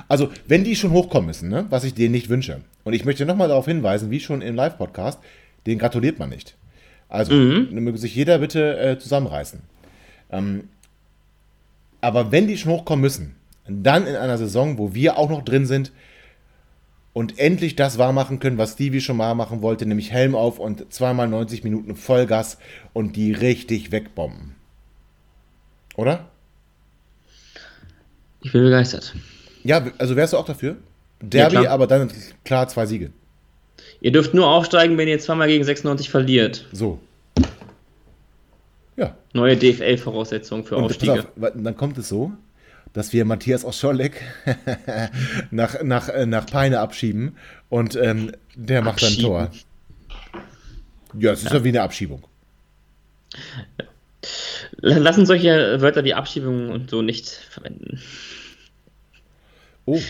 Also, 0.08 0.30
wenn 0.46 0.64
die 0.64 0.76
schon 0.76 0.92
hochkommen 0.92 1.26
müssen, 1.26 1.48
ne, 1.48 1.66
was 1.70 1.84
ich 1.84 1.94
denen 1.94 2.12
nicht 2.12 2.28
wünsche, 2.28 2.60
und 2.84 2.92
ich 2.92 3.04
möchte 3.04 3.26
nochmal 3.26 3.48
darauf 3.48 3.66
hinweisen, 3.66 4.10
wie 4.10 4.20
schon 4.20 4.42
im 4.42 4.54
Live-Podcast, 4.54 5.18
den 5.66 5.78
gratuliert 5.78 6.18
man 6.18 6.30
nicht. 6.30 6.56
Also, 7.08 7.32
mhm. 7.32 7.68
möge 7.72 7.98
sich 7.98 8.14
jeder 8.14 8.38
bitte 8.38 8.78
äh, 8.78 8.98
zusammenreißen. 8.98 9.60
Ähm, 10.30 10.68
aber 12.00 12.32
wenn 12.32 12.46
die 12.46 12.58
schon 12.58 12.72
hochkommen 12.72 13.02
müssen, 13.02 13.36
dann 13.66 14.06
in 14.06 14.16
einer 14.16 14.36
Saison, 14.36 14.78
wo 14.78 14.94
wir 14.94 15.16
auch 15.16 15.30
noch 15.30 15.42
drin 15.42 15.66
sind 15.66 15.92
und 17.14 17.38
endlich 17.38 17.76
das 17.76 17.96
wahrmachen 17.96 18.40
können, 18.40 18.58
was 18.58 18.72
Stevie 18.72 19.00
schon 19.00 19.16
mal 19.16 19.34
machen 19.34 19.62
wollte, 19.62 19.86
nämlich 19.86 20.10
Helm 20.10 20.34
auf 20.34 20.58
und 20.58 20.92
zweimal 20.92 21.28
90 21.28 21.64
Minuten 21.64 21.96
Vollgas 21.96 22.58
und 22.92 23.16
die 23.16 23.32
richtig 23.32 23.92
wegbomben. 23.92 24.54
Oder? 25.96 26.28
Ich 28.42 28.52
bin 28.52 28.64
begeistert. 28.64 29.14
Ja, 29.64 29.84
also 29.98 30.14
wärst 30.14 30.34
du 30.34 30.36
auch 30.36 30.44
dafür? 30.44 30.76
Derby, 31.20 31.64
ja, 31.64 31.70
aber 31.70 31.86
dann 31.86 32.10
klar 32.44 32.68
zwei 32.68 32.86
Siege. 32.86 33.10
Ihr 34.00 34.12
dürft 34.12 34.34
nur 34.34 34.46
aufsteigen, 34.46 34.98
wenn 34.98 35.08
ihr 35.08 35.18
zweimal 35.18 35.48
gegen 35.48 35.64
96 35.64 36.10
verliert. 36.10 36.66
So. 36.72 37.00
Ja. 38.96 39.16
Neue 39.32 39.56
DFL-Voraussetzungen 39.56 40.64
für 40.64 40.76
und 40.76 40.84
Aufstiege. 40.84 41.26
Auf, 41.40 41.52
dann 41.54 41.76
kommt 41.76 41.98
es 41.98 42.08
so, 42.08 42.32
dass 42.92 43.12
wir 43.12 43.24
Matthias 43.24 43.64
Oscholek 43.64 44.20
nach, 45.50 45.82
nach, 45.82 46.08
äh, 46.10 46.26
nach 46.26 46.46
Peine 46.46 46.80
abschieben 46.80 47.36
und 47.70 47.96
ähm, 47.96 48.32
der 48.54 48.82
macht 48.82 49.02
ein 49.02 49.16
Tor. 49.16 49.50
Ja, 51.18 51.32
es 51.32 51.42
ist 51.42 51.50
ja. 51.50 51.58
ja 51.58 51.64
wie 51.64 51.68
eine 51.68 51.82
Abschiebung. 51.82 52.22
Lassen 54.76 55.26
solche 55.26 55.80
Wörter 55.80 56.04
wie 56.04 56.14
Abschiebung 56.14 56.70
und 56.70 56.90
so 56.90 57.02
nicht 57.02 57.28
verwenden. 57.28 58.00
Oh. 59.86 60.00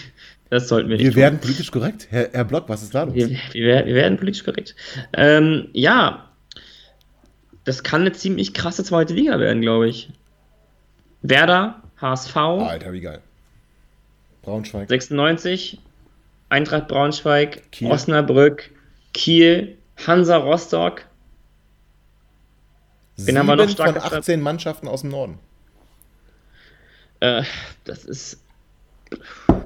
Das 0.51 0.69
sollten 0.69 0.89
wir 0.89 0.97
nicht. 0.97 1.05
Wir 1.05 1.13
tun. 1.13 1.21
werden 1.21 1.41
politisch 1.41 1.71
korrekt. 1.71 2.09
Herr, 2.11 2.31
Herr 2.33 2.45
Block, 2.45 2.69
was 2.69 2.83
ist 2.83 2.95
da 2.95 3.05
los? 3.05 3.15
Wir, 3.15 3.31
wir, 3.31 3.87
wir 3.87 3.95
werden 3.95 4.19
politisch 4.19 4.45
korrekt. 4.45 4.77
Ähm, 5.13 5.69
ja, 5.73 6.31
das 7.65 7.83
kann 7.83 8.03
eine 8.03 8.13
ziemlich 8.13 8.55
krasse 8.55 8.85
zweite 8.85 9.15
Liga 9.15 9.39
werden, 9.41 9.63
glaube 9.63 9.89
ich. 9.89 10.11
Werder, 11.23 11.83
HSV. 12.01 12.37
Alter, 12.37 12.93
wie 12.93 13.01
geil. 13.01 13.21
Braunschweig. 14.43 14.89
96, 14.89 15.81
Eintracht 16.51 16.89
Braunschweig, 16.89 17.73
Kiel. 17.73 17.91
Osnabrück, 17.91 18.71
Kiel, 19.15 19.79
Hansa 20.07 20.37
Rostock. 20.37 21.07
Wen 23.17 23.39
haben 23.39 23.47
wir 23.47 23.57
noch 23.57 23.69
stark 23.69 24.01
von 24.01 24.19
18 24.19 24.41
Mannschaften 24.41 24.87
aus 24.87 25.01
dem 25.01 25.11
Norden. 25.11 25.39
Äh, 27.21 27.45
das 27.85 28.05
ist 28.05 28.43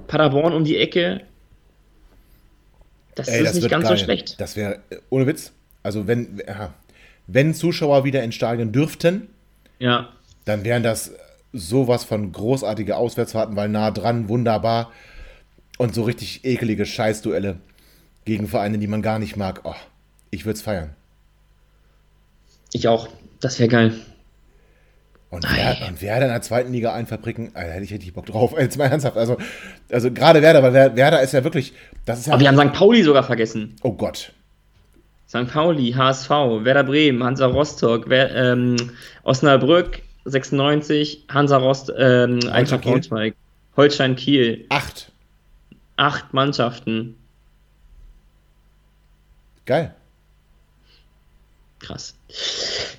Paderborn 0.08 0.52
um 0.52 0.64
die 0.64 0.76
Ecke. 0.76 1.20
Das 3.14 3.28
Ey, 3.28 3.40
ist 3.40 3.46
das 3.46 3.54
nicht 3.56 3.70
ganz 3.70 3.86
geil. 3.86 3.96
so 3.96 4.04
schlecht. 4.04 4.40
Das 4.40 4.56
wäre, 4.56 4.80
ohne 5.10 5.26
Witz, 5.26 5.52
also 5.82 6.06
wenn, 6.06 6.42
wenn 7.26 7.54
Zuschauer 7.54 8.04
wieder 8.04 8.22
ins 8.24 8.34
Stadion 8.34 8.72
dürften, 8.72 9.28
ja. 9.78 10.08
dann 10.44 10.64
wären 10.64 10.82
das 10.82 11.12
sowas 11.52 12.04
von 12.04 12.32
großartige 12.32 12.96
Auswärtsfahrten, 12.96 13.56
weil 13.56 13.68
nah 13.68 13.90
dran, 13.90 14.28
wunderbar. 14.28 14.92
Und 15.78 15.94
so 15.94 16.02
richtig 16.02 16.44
ekelige 16.44 16.86
Scheißduelle 16.86 17.58
gegen 18.24 18.48
Vereine, 18.48 18.78
die 18.78 18.88
man 18.88 19.00
gar 19.00 19.18
nicht 19.18 19.36
mag. 19.36 19.60
Oh, 19.64 19.74
ich 20.30 20.44
würde 20.44 20.56
es 20.56 20.62
feiern. 20.62 20.90
Ich 22.72 22.88
auch. 22.88 23.08
Das 23.40 23.58
wäre 23.58 23.68
geil. 23.68 23.94
Und 25.30 25.44
wer, 25.54 25.88
und 25.88 26.00
Werder 26.00 26.26
in 26.26 26.32
der 26.32 26.40
zweiten 26.40 26.72
Liga 26.72 26.94
einfabriken, 26.94 27.50
Alter, 27.54 27.72
hätte 27.72 27.84
ich 27.84 27.92
richtig 27.92 28.14
Bock 28.14 28.26
drauf. 28.26 28.54
Jetzt 28.58 28.78
mal 28.78 28.86
ernsthaft. 28.86 29.16
Also, 29.16 29.36
also 29.92 30.10
gerade 30.10 30.40
Werder, 30.40 30.62
weil 30.62 30.72
Werder 30.72 31.20
ist 31.20 31.32
ja 31.32 31.44
wirklich. 31.44 31.74
Das 32.06 32.20
ist 32.20 32.26
ja 32.26 32.32
Aber 32.32 32.40
wir 32.40 32.48
haben 32.48 32.58
St. 32.58 32.72
Pauli 32.72 33.02
sogar 33.02 33.22
vergessen. 33.24 33.76
Oh 33.82 33.92
Gott. 33.92 34.32
St. 35.28 35.46
Pauli, 35.52 35.92
HSV, 35.92 36.30
Werder 36.30 36.84
Bremen, 36.84 37.22
Hansa 37.22 37.46
Rostock, 37.46 38.04
Wer, 38.08 38.34
ähm, 38.34 38.76
Osnabrück, 39.24 40.00
96, 40.24 41.26
Hansa 41.28 41.58
Rost, 41.58 41.92
ähm, 41.98 42.40
Eintracht 42.50 42.82
Braunschweig, 42.82 43.34
Holstein 43.76 44.16
Kiel. 44.16 44.64
Acht. 44.70 45.12
Acht 45.96 46.32
Mannschaften. 46.32 47.16
Geil. 49.66 49.94
Krass. 51.80 52.14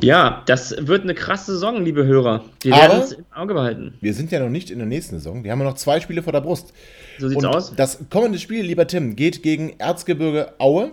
Ja, 0.02 0.44
das 0.46 0.76
wird 0.80 1.04
eine 1.04 1.14
krasse 1.14 1.54
Saison, 1.54 1.84
liebe 1.84 2.06
Hörer. 2.06 2.46
Wir 2.62 2.72
werden 2.72 3.02
es 3.02 3.12
im 3.12 3.26
Auge 3.34 3.54
behalten. 3.54 3.94
Wir 4.00 4.14
sind 4.14 4.32
ja 4.32 4.40
noch 4.40 4.50
nicht 4.50 4.72
in 4.72 4.80
der 4.80 4.88
nächsten 4.88 5.16
Saison. 5.16 5.44
Wir 5.44 5.52
haben 5.52 5.60
ja 5.60 5.66
noch 5.66 5.76
zwei 5.76 6.00
Spiele 6.00 6.24
vor 6.24 6.34
der 6.34 6.42
Brust. 6.42 6.74
So 7.18 7.28
sieht's 7.28 7.44
Und 7.44 7.46
aus. 7.46 7.76
Das 7.76 8.00
kommende 8.10 8.40
Spiel, 8.40 8.64
lieber 8.64 8.88
Tim, 8.88 9.16
geht 9.16 9.44
gegen 9.44 9.78
Erzgebirge 9.80 10.54
Aue. 10.60 10.92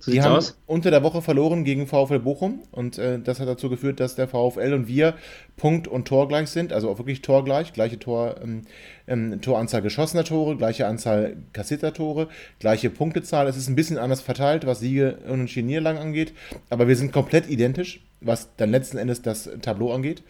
So 0.00 0.12
die 0.12 0.22
haben 0.22 0.36
aus. 0.36 0.56
unter 0.66 0.90
der 0.92 1.02
Woche 1.02 1.22
verloren 1.22 1.64
gegen 1.64 1.88
VfL 1.88 2.20
Bochum 2.20 2.60
und 2.70 2.98
äh, 2.98 3.18
das 3.18 3.40
hat 3.40 3.48
dazu 3.48 3.68
geführt, 3.68 3.98
dass 3.98 4.14
der 4.14 4.28
VfL 4.28 4.72
und 4.72 4.86
wir 4.86 5.14
Punkt- 5.56 5.88
und 5.88 6.06
Tor 6.06 6.28
gleich 6.28 6.50
sind, 6.50 6.72
also 6.72 6.88
auch 6.88 6.98
wirklich 6.98 7.20
torgleich, 7.20 7.72
gleiche 7.72 7.98
Tor, 7.98 8.36
ähm, 8.42 8.62
ähm, 9.08 9.40
Toranzahl 9.40 9.82
geschossener 9.82 10.22
Tore, 10.22 10.56
gleiche 10.56 10.86
Anzahl 10.86 11.36
kassierter 11.52 11.92
Tore, 11.92 12.28
gleiche 12.60 12.90
Punktezahl. 12.90 13.48
Es 13.48 13.56
ist 13.56 13.68
ein 13.68 13.74
bisschen 13.74 13.98
anders 13.98 14.20
verteilt, 14.20 14.66
was 14.66 14.78
Siege 14.80 15.18
und 15.28 15.54
Niederlagen 15.56 15.98
angeht, 15.98 16.32
aber 16.70 16.86
wir 16.86 16.94
sind 16.94 17.12
komplett 17.12 17.50
identisch, 17.50 18.00
was 18.20 18.48
dann 18.56 18.70
letzten 18.70 18.98
Endes 18.98 19.22
das 19.22 19.50
Tableau 19.62 19.92
angeht. 19.92 20.22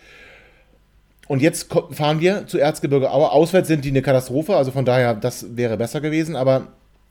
Und 1.27 1.43
jetzt 1.43 1.71
fahren 1.91 2.21
wir 2.21 2.47
zu 2.47 2.59
Erzgebirge 2.59 3.11
Aue. 3.13 3.31
Auswärts 3.31 3.69
sind 3.69 3.85
die 3.85 3.91
eine 3.91 4.01
Katastrophe, 4.01 4.57
also 4.57 4.71
von 4.71 4.87
daher, 4.87 5.15
das 5.15 5.57
wäre 5.57 5.77
besser 5.77 6.01
gewesen, 6.01 6.37
aber 6.37 6.69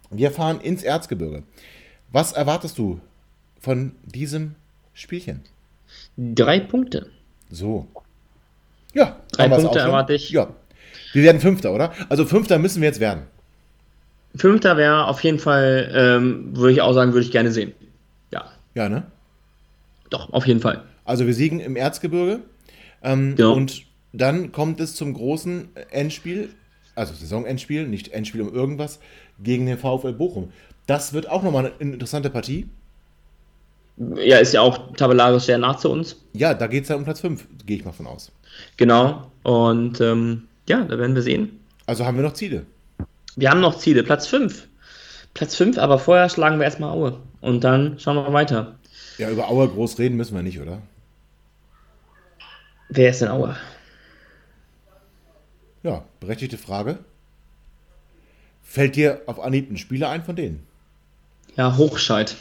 wir 0.09 0.31
fahren 0.31 0.59
ins 0.59 0.81
Erzgebirge. 0.83 1.43
Was 2.11 2.31
erwartest 2.31 2.77
du 2.77 2.99
von 3.59 3.93
diesem 4.05 4.55
Spielchen? 4.93 5.41
Drei 6.17 6.59
Punkte. 6.59 7.09
So. 7.49 7.87
Ja, 8.93 9.19
drei 9.31 9.49
Punkte 9.49 9.79
erwarte 9.79 10.13
ich. 10.13 10.29
Ja. 10.29 10.49
Wir 11.13 11.23
werden 11.23 11.41
Fünfter, 11.41 11.73
oder? 11.73 11.93
Also 12.09 12.25
Fünfter 12.25 12.59
müssen 12.59 12.81
wir 12.81 12.87
jetzt 12.87 12.99
werden. 12.99 13.23
Fünfter 14.35 14.77
wäre 14.77 15.07
auf 15.07 15.23
jeden 15.23 15.39
Fall, 15.39 15.91
ähm, 15.93 16.55
würde 16.55 16.73
ich 16.73 16.81
auch 16.81 16.93
sagen, 16.93 17.13
würde 17.13 17.25
ich 17.25 17.31
gerne 17.31 17.51
sehen. 17.51 17.73
Ja. 18.31 18.45
Ja, 18.75 18.89
ne? 18.89 19.03
Doch, 20.09 20.31
auf 20.31 20.45
jeden 20.45 20.59
Fall. 20.59 20.83
Also 21.05 21.25
wir 21.25 21.33
siegen 21.33 21.59
im 21.59 21.75
Erzgebirge. 21.75 22.41
Ähm, 23.03 23.35
ja. 23.37 23.47
Und 23.47 23.83
dann 24.13 24.51
kommt 24.51 24.79
es 24.79 24.95
zum 24.95 25.13
großen 25.13 25.69
Endspiel, 25.91 26.49
also 26.95 27.13
Saisonendspiel, 27.13 27.87
nicht 27.87 28.09
Endspiel 28.09 28.41
um 28.41 28.53
irgendwas, 28.53 28.99
gegen 29.39 29.65
den 29.65 29.77
VfL 29.77 30.13
Bochum. 30.13 30.51
Das 30.87 31.13
wird 31.13 31.29
auch 31.29 31.43
nochmal 31.43 31.65
eine 31.65 31.91
interessante 31.91 32.29
Partie. 32.29 32.67
Ja, 33.97 34.37
ist 34.37 34.53
ja 34.53 34.61
auch 34.61 34.93
tabellarisch 34.95 35.43
sehr 35.43 35.57
nah 35.57 35.77
zu 35.77 35.89
uns. 35.89 36.15
Ja, 36.33 36.53
da 36.53 36.67
geht 36.67 36.83
es 36.83 36.89
ja 36.89 36.95
um 36.95 37.03
Platz 37.03 37.19
5, 37.19 37.47
gehe 37.65 37.77
ich 37.77 37.85
mal 37.85 37.91
von 37.91 38.07
aus. 38.07 38.31
Genau. 38.77 39.31
Und 39.43 39.99
ähm, 40.01 40.47
ja, 40.67 40.83
da 40.83 40.97
werden 40.97 41.15
wir 41.15 41.21
sehen. 41.21 41.59
Also 41.87 42.05
haben 42.05 42.17
wir 42.17 42.23
noch 42.23 42.33
Ziele. 42.33 42.65
Wir 43.35 43.49
haben 43.49 43.59
noch 43.59 43.77
Ziele. 43.77 44.03
Platz 44.03 44.27
5. 44.27 44.67
Platz 45.33 45.55
5, 45.55 45.77
aber 45.77 45.99
vorher 45.99 46.29
schlagen 46.29 46.57
wir 46.57 46.65
erstmal 46.65 46.91
Aue. 46.91 47.19
Und 47.41 47.63
dann 47.63 47.99
schauen 47.99 48.15
wir 48.15 48.33
weiter. 48.33 48.75
Ja, 49.17 49.29
über 49.29 49.49
Aue 49.49 49.67
groß 49.67 49.97
reden 49.99 50.15
müssen 50.15 50.35
wir 50.35 50.43
nicht, 50.43 50.59
oder? 50.59 50.81
Wer 52.89 53.09
ist 53.09 53.21
denn 53.21 53.29
Aue? 53.29 53.55
Ja, 55.83 56.03
berechtigte 56.19 56.57
Frage. 56.57 56.99
Fällt 58.61 58.95
dir 58.95 59.21
auf 59.25 59.39
Anhieb 59.39 59.71
ein 59.71 59.77
Spieler 59.77 60.09
ein 60.09 60.23
von 60.23 60.35
denen? 60.35 60.66
Ja, 61.57 61.75
Hochscheid. 61.75 62.35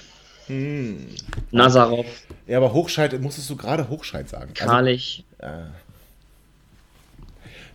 Hm. 0.46 1.06
Nazarov. 1.50 2.06
Ja, 2.46 2.58
aber 2.58 2.72
Hochscheid, 2.72 3.20
musstest 3.20 3.50
du 3.50 3.56
gerade 3.56 3.88
Hochscheid 3.88 4.28
sagen. 4.28 4.52
Karlich. 4.54 5.24
Also, 5.38 5.54
äh, 5.54 5.64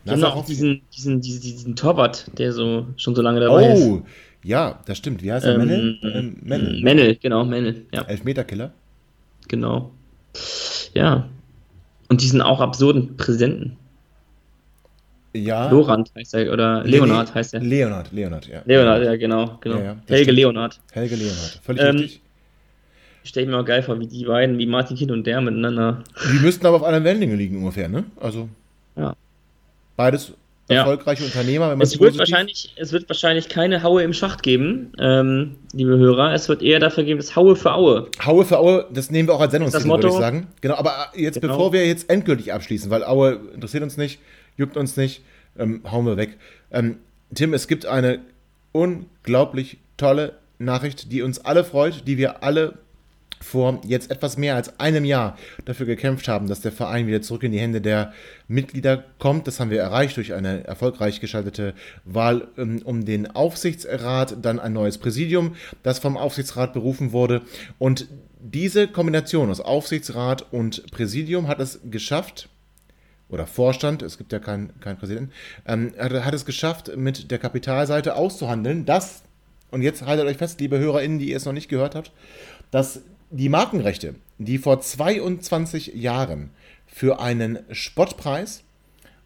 Nazarov. 0.06 0.44
auch 0.44 0.46
diesen, 0.46 0.82
diesen, 0.96 1.22
diesen, 1.22 1.42
diesen 1.42 1.76
Torwart, 1.76 2.26
der 2.38 2.54
so 2.54 2.88
schon 2.96 3.16
so 3.16 3.22
lange 3.22 3.40
dabei 3.40 3.72
oh, 3.72 3.74
ist. 3.74 3.84
Oh, 3.84 4.02
ja, 4.44 4.80
das 4.86 4.98
stimmt. 4.98 5.22
Wie 5.22 5.32
heißt 5.32 5.46
er? 5.46 5.56
Ähm, 5.56 5.60
Mennel? 5.60 6.00
Ähm, 6.04 6.38
Mennel. 6.42 6.82
Mennel, 6.82 7.16
genau, 7.16 7.44
Mennel. 7.44 7.86
Ja. 7.92 8.04
Elfmeterkiller. 8.04 8.72
Genau. 9.48 9.92
Ja. 10.94 11.28
Und 12.08 12.22
diesen 12.22 12.42
auch 12.42 12.62
absurden 12.62 13.18
Präsidenten. 13.18 13.78
Ja. 15.34 15.70
Lorand 15.70 16.12
heißt 16.16 16.34
er, 16.34 16.52
oder 16.52 16.84
Leonard 16.84 17.30
Le 17.30 17.36
heißt 17.36 17.54
er. 17.54 17.62
Leonard, 17.62 18.12
Leonard, 18.12 18.48
ja. 18.48 18.62
Leonard, 18.66 19.04
ja, 19.04 19.16
genau. 19.16 19.58
genau. 19.62 19.78
Ja, 19.78 19.84
ja, 19.84 19.96
Helge 20.08 20.24
stimmt. 20.24 20.38
Leonard. 20.38 20.80
Helge 20.92 21.16
Leonard, 21.16 21.60
völlig 21.64 21.84
ähm, 21.84 21.96
richtig. 21.98 22.22
Stell 23.24 23.44
ich 23.44 23.50
mir 23.50 23.56
mal 23.56 23.64
geil 23.64 23.84
vor, 23.84 24.00
wie 24.00 24.08
die 24.08 24.26
beiden, 24.26 24.58
wie 24.58 24.66
Martin 24.66 24.98
Kind 24.98 25.12
und 25.12 25.26
der 25.28 25.42
miteinander. 25.42 26.04
Die 26.34 26.40
müssten 26.40 26.66
aber 26.66 26.78
auf 26.78 26.84
einer 26.84 27.04
Wellenlänge 27.04 27.36
liegen 27.36 27.58
ungefähr, 27.58 27.88
ne? 27.88 28.06
Also. 28.20 28.50
Ja. 28.96 29.16
Beides 29.96 30.34
erfolgreiche 30.72 31.24
ja. 31.24 31.28
Unternehmer. 31.28 31.72
Wenn 31.72 31.82
es, 31.82 32.00
wird 32.00 32.18
wahrscheinlich, 32.18 32.74
es 32.78 32.92
wird 32.92 33.08
wahrscheinlich 33.10 33.50
keine 33.50 33.84
Haue 33.84 34.04
im 34.04 34.14
Schacht 34.14 34.44
geben, 34.44 34.92
ähm, 35.00 35.56
liebe 35.74 35.98
Hörer. 35.98 36.34
Es 36.34 36.50
wird 36.50 36.62
eher 36.62 36.80
dafür 36.80 37.04
geben, 37.04 37.20
das 37.20 37.36
Haue 37.36 37.56
für 37.56 37.74
Aue. 37.74 38.08
Haue 38.26 38.46
für 38.46 38.58
Aue, 38.58 38.86
das 38.94 39.12
nehmen 39.12 39.28
wir 39.28 39.36
auch 39.36 39.42
als 39.42 39.52
Sendungsziel, 39.52 39.90
würde 39.90 40.08
ich 40.08 40.14
sagen. 40.14 40.48
Genau, 40.62 40.76
aber 40.76 40.94
jetzt, 41.16 41.42
genau. 41.42 41.54
bevor 41.54 41.74
wir 41.74 41.86
jetzt 41.86 42.10
endgültig 42.10 42.54
abschließen, 42.54 42.90
weil 42.90 43.04
Aue 43.04 43.40
interessiert 43.54 43.84
uns 43.84 43.98
nicht, 43.98 44.20
juckt 44.62 44.78
uns 44.78 44.96
nicht, 44.96 45.24
ähm, 45.58 45.82
hauen 45.90 46.06
wir 46.06 46.18
weg. 46.18 46.38
Ähm, 46.72 46.98
Tim, 47.34 47.54
es 47.54 47.68
gibt 47.68 47.86
eine 47.86 48.20
unglaublich 48.72 49.80
tolle 49.98 50.38
Nachricht, 50.60 51.12
die 51.12 51.22
uns 51.22 51.40
alle 51.40 51.64
freut, 51.64 52.08
die 52.08 52.18
wir 52.18 52.44
alle 52.44 52.78
vor 53.42 53.82
jetzt 53.86 54.12
etwas 54.12 54.38
mehr 54.38 54.56
als 54.56 54.80
einem 54.80 55.04
Jahr 55.04 55.38
dafür 55.66 55.86
gekämpft 55.86 56.28
haben, 56.28 56.48
dass 56.48 56.62
der 56.62 56.72
Verein 56.72 57.08
wieder 57.08 57.22
zurück 57.22 57.44
in 57.44 57.52
die 57.52 57.60
Hände 57.60 57.82
der 57.82 58.14
Mitglieder 58.48 59.04
kommt. 59.18 59.48
Das 59.48 59.60
haben 59.60 59.72
wir 59.72 59.82
erreicht 59.82 60.18
durch 60.18 60.34
eine 60.34 60.64
erfolgreich 60.66 61.20
geschaltete 61.20 61.74
Wahl 62.06 62.48
ähm, 62.58 62.82
um 62.84 63.04
den 63.04 63.30
Aufsichtsrat, 63.32 64.38
dann 64.44 64.60
ein 64.60 64.74
neues 64.74 64.98
Präsidium, 64.98 65.56
das 65.84 66.00
vom 66.00 66.18
Aufsichtsrat 66.18 66.74
berufen 66.74 67.12
wurde. 67.12 67.42
Und 67.80 68.08
diese 68.40 68.88
Kombination 68.88 69.50
aus 69.50 69.60
Aufsichtsrat 69.60 70.46
und 70.52 70.92
Präsidium 70.92 71.48
hat 71.48 71.60
es 71.60 71.80
geschafft, 71.90 72.50
oder 73.32 73.48
Vorstand, 73.48 74.02
es 74.02 74.18
gibt 74.18 74.32
ja 74.32 74.40
keinen 74.40 74.80
kein 74.82 74.98
Präsidenten, 74.98 75.32
ähm, 75.66 75.94
hat, 75.98 76.14
hat 76.26 76.34
es 76.34 76.46
geschafft, 76.46 76.96
mit 76.96 77.32
der 77.32 77.40
Kapitalseite 77.40 78.16
auszuhandeln, 78.16 78.86
dass, 78.86 79.24
und 79.72 79.82
jetzt 79.82 80.06
haltet 80.06 80.26
euch 80.28 80.38
fest, 80.38 80.60
liebe 80.60 80.78
HörerInnen, 80.78 81.18
die 81.18 81.30
ihr 81.30 81.38
es 81.38 81.46
noch 81.46 81.54
nicht 81.54 81.70
gehört 81.70 81.96
habt, 81.96 82.12
dass 82.70 83.02
die 83.30 83.50
Markenrechte, 83.50 84.16
die 84.38 84.58
vor 84.58 84.82
22 84.82 85.94
Jahren 85.96 86.52
für 86.86 87.20
einen 87.22 87.60
Spottpreis 87.72 88.64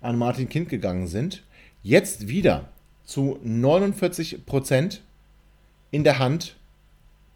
an 0.02 0.18
Martin 0.18 0.48
Kind 0.48 0.70
gegangen 0.70 1.08
sind, 1.08 1.44
jetzt 1.82 2.28
wieder 2.28 2.70
zu 3.04 3.40
49 3.44 4.46
Prozent 4.46 5.02
in 5.92 6.04
der 6.04 6.20
Hand 6.20 6.56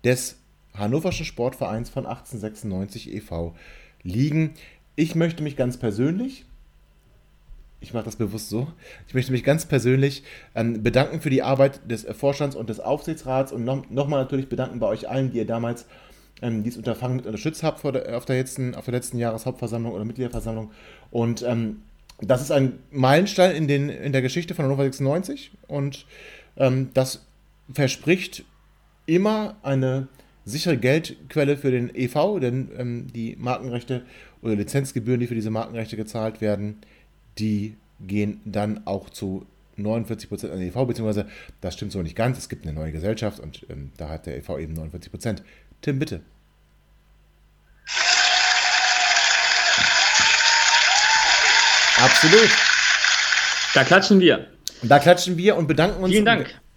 des 0.04 0.38
Hannoverschen 0.74 1.26
Sportvereins 1.26 1.90
von 1.90 2.06
1896 2.06 3.14
e.V. 3.14 3.56
liegen. 4.04 4.54
Ich 4.96 5.16
möchte 5.16 5.44
mich 5.44 5.56
ganz 5.56 5.78
persönlich, 5.78 6.46
ich 7.82 7.94
mache 7.94 8.06
das 8.06 8.16
bewusst 8.18 8.50
so, 8.50 8.68
ich 9.08 9.14
möchte 9.14 9.32
mich 9.32 9.44
ganz 9.44 9.66
persönlich 9.66 10.24
ähm, 10.56 10.84
bedanken 10.84 11.22
für 11.22 11.30
die 11.30 11.44
Arbeit 11.44 11.80
des 11.90 12.06
Vorstands 12.12 12.56
und 12.56 12.70
des 12.70 12.80
Aufsichtsrats 12.80 13.52
und 13.52 13.64
nochmal 13.64 13.86
noch 13.90 14.08
natürlich 14.10 14.50
bedanken 14.50 14.80
bei 14.80 14.88
euch 14.88 15.10
allen, 15.10 15.32
die 15.32 15.38
ihr 15.38 15.46
damals 15.46 15.86
ähm, 16.42 16.64
dieses 16.64 16.78
Unterfangen 16.78 17.18
mit 17.18 17.26
unterstützt 17.26 17.64
habt 17.64 17.84
der, 17.84 18.18
auf, 18.18 18.26
der 18.26 18.38
letzten, 18.38 18.76
auf 18.76 18.86
der 18.86 18.94
letzten 18.94 19.18
Jahreshauptversammlung 19.18 19.94
oder 19.94 20.06
Mitgliederversammlung. 20.06 20.72
Und 21.12 21.42
ähm, 21.44 21.82
das 22.22 22.42
ist 22.42 22.52
ein 22.52 22.80
Meilenstein 22.92 23.56
in, 23.56 23.68
den, 23.68 23.90
in 23.90 24.12
der 24.12 24.22
Geschichte 24.22 24.56
von 24.56 24.66
Hannover 24.66 24.84
96 24.84 25.52
und 25.68 26.06
ähm, 26.58 26.90
das 26.94 27.26
verspricht 27.72 28.44
immer 29.06 29.56
eine 29.64 30.08
sichere 30.46 30.78
Geldquelle 30.78 31.58
für 31.58 31.72
den 31.72 31.94
EV, 31.94 32.40
denn 32.40 32.72
ähm, 32.78 33.08
die 33.14 33.36
Markenrechte 33.40 34.04
oder 34.42 34.56
Lizenzgebühren, 34.56 35.20
die 35.20 35.28
für 35.28 35.36
diese 35.36 35.50
Markenrechte 35.50 35.96
gezahlt 35.96 36.42
werden, 36.42 36.78
die 37.40 37.76
gehen 38.00 38.42
dann 38.46 38.86
auch 38.86 39.10
zu 39.10 39.46
49 39.78 40.30
Prozent 40.30 40.54
an 40.54 40.60
den 40.60 40.70
EV, 40.70 40.86
beziehungsweise 40.86 41.28
das 41.62 41.74
stimmt 41.74 41.92
so 41.92 42.02
nicht 42.02 42.16
ganz. 42.16 42.38
Es 42.38 42.50
gibt 42.50 42.66
eine 42.66 42.74
neue 42.74 42.92
Gesellschaft 42.92 43.40
und 43.40 43.66
ähm, 43.70 43.92
da 43.98 44.10
hat 44.10 44.26
der 44.26 44.38
EV 44.38 44.58
eben 44.60 44.74
49 44.74 45.12
Prozent. 45.12 45.44
Tim, 45.82 46.00
bitte. 46.00 46.22
Absolut. 51.98 52.50
Da 53.74 53.84
klatschen 53.84 54.20
wir. 54.20 54.48
Da 54.82 55.00
klatschen 55.00 55.38
wir 55.38 55.58
und 55.58 55.68
bedanken 55.68 56.02
uns 56.04 56.16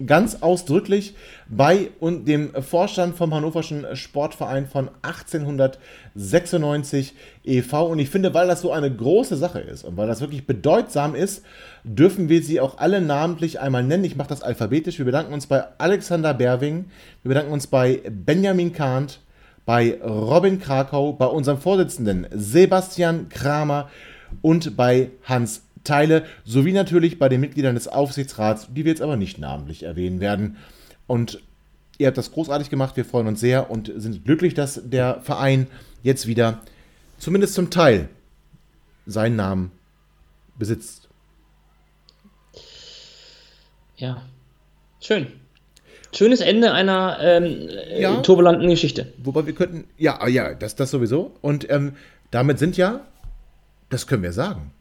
ganz 0.06 0.42
ausdrücklich 0.42 1.14
bei 1.48 1.90
und 2.00 2.26
dem 2.26 2.50
Vorstand 2.60 3.16
vom 3.16 3.32
Hannoverschen 3.32 3.86
Sportverein 3.94 4.66
von 4.66 4.90
1896 5.02 7.14
e.V. 7.44 7.86
Und 7.86 8.00
ich 8.00 8.10
finde, 8.10 8.34
weil 8.34 8.48
das 8.48 8.62
so 8.62 8.72
eine 8.72 8.92
große 8.92 9.36
Sache 9.36 9.60
ist 9.60 9.84
und 9.84 9.96
weil 9.96 10.08
das 10.08 10.20
wirklich 10.20 10.48
bedeutsam 10.48 11.14
ist, 11.14 11.44
dürfen 11.84 12.28
wir 12.28 12.42
sie 12.42 12.60
auch 12.60 12.78
alle 12.78 13.00
namentlich 13.00 13.60
einmal 13.60 13.84
nennen. 13.84 14.02
Ich 14.02 14.16
mache 14.16 14.30
das 14.30 14.42
alphabetisch. 14.42 14.98
Wir 14.98 15.04
bedanken 15.04 15.32
uns 15.32 15.46
bei 15.46 15.62
Alexander 15.78 16.34
Berwing, 16.34 16.86
wir 17.22 17.28
bedanken 17.28 17.52
uns 17.52 17.68
bei 17.68 18.02
Benjamin 18.10 18.72
Kahnt, 18.72 19.20
bei 19.64 20.00
Robin 20.02 20.58
Krakau, 20.58 21.12
bei 21.12 21.26
unserem 21.26 21.58
Vorsitzenden 21.58 22.26
Sebastian 22.32 23.28
Kramer 23.28 23.88
und 24.40 24.76
bei 24.76 25.10
Hans 25.24 25.62
Teile, 25.84 26.24
sowie 26.44 26.72
natürlich 26.72 27.18
bei 27.18 27.28
den 27.28 27.40
Mitgliedern 27.40 27.74
des 27.74 27.88
Aufsichtsrats, 27.88 28.68
die 28.70 28.84
wir 28.84 28.92
jetzt 28.92 29.02
aber 29.02 29.16
nicht 29.16 29.38
namentlich 29.38 29.82
erwähnen 29.82 30.20
werden. 30.20 30.56
Und 31.06 31.40
ihr 31.98 32.06
habt 32.06 32.18
das 32.18 32.32
großartig 32.32 32.70
gemacht, 32.70 32.96
wir 32.96 33.04
freuen 33.04 33.26
uns 33.26 33.40
sehr 33.40 33.70
und 33.70 33.92
sind 33.96 34.24
glücklich, 34.24 34.54
dass 34.54 34.80
der 34.84 35.20
Verein 35.22 35.66
jetzt 36.02 36.26
wieder 36.26 36.60
zumindest 37.18 37.54
zum 37.54 37.70
Teil 37.70 38.08
seinen 39.06 39.36
Namen 39.36 39.72
besitzt. 40.58 41.08
Ja, 43.96 44.22
schön. 45.00 45.28
Schönes 46.14 46.40
Ende 46.40 46.72
einer 46.72 47.18
ähm, 47.20 47.68
ja, 47.96 48.20
turbulenten 48.20 48.68
Geschichte. 48.68 49.12
Wobei 49.22 49.46
wir 49.46 49.54
könnten, 49.54 49.84
ja, 49.96 50.26
ja, 50.28 50.54
das, 50.54 50.76
das 50.76 50.90
sowieso. 50.90 51.34
Und 51.40 51.70
ähm, 51.70 51.96
damit 52.30 52.58
sind 52.58 52.76
ja, 52.76 53.00
das 53.88 54.06
können 54.06 54.22
wir 54.22 54.32
sagen, 54.32 54.72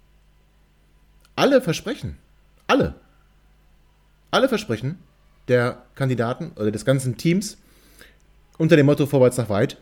alle 1.36 1.61
Versprechen, 1.61 2.17
alle, 2.67 2.95
alle 4.32 4.49
Versprechen 4.49 4.99
der 5.47 5.84
Kandidaten 5.95 6.51
oder 6.55 6.71
des 6.71 6.86
ganzen 6.86 7.17
Teams 7.17 7.57
unter 8.57 8.75
dem 8.75 8.86
Motto 8.86 9.05
Vorwärts 9.05 9.38
nach 9.38 9.49
weit 9.49 9.77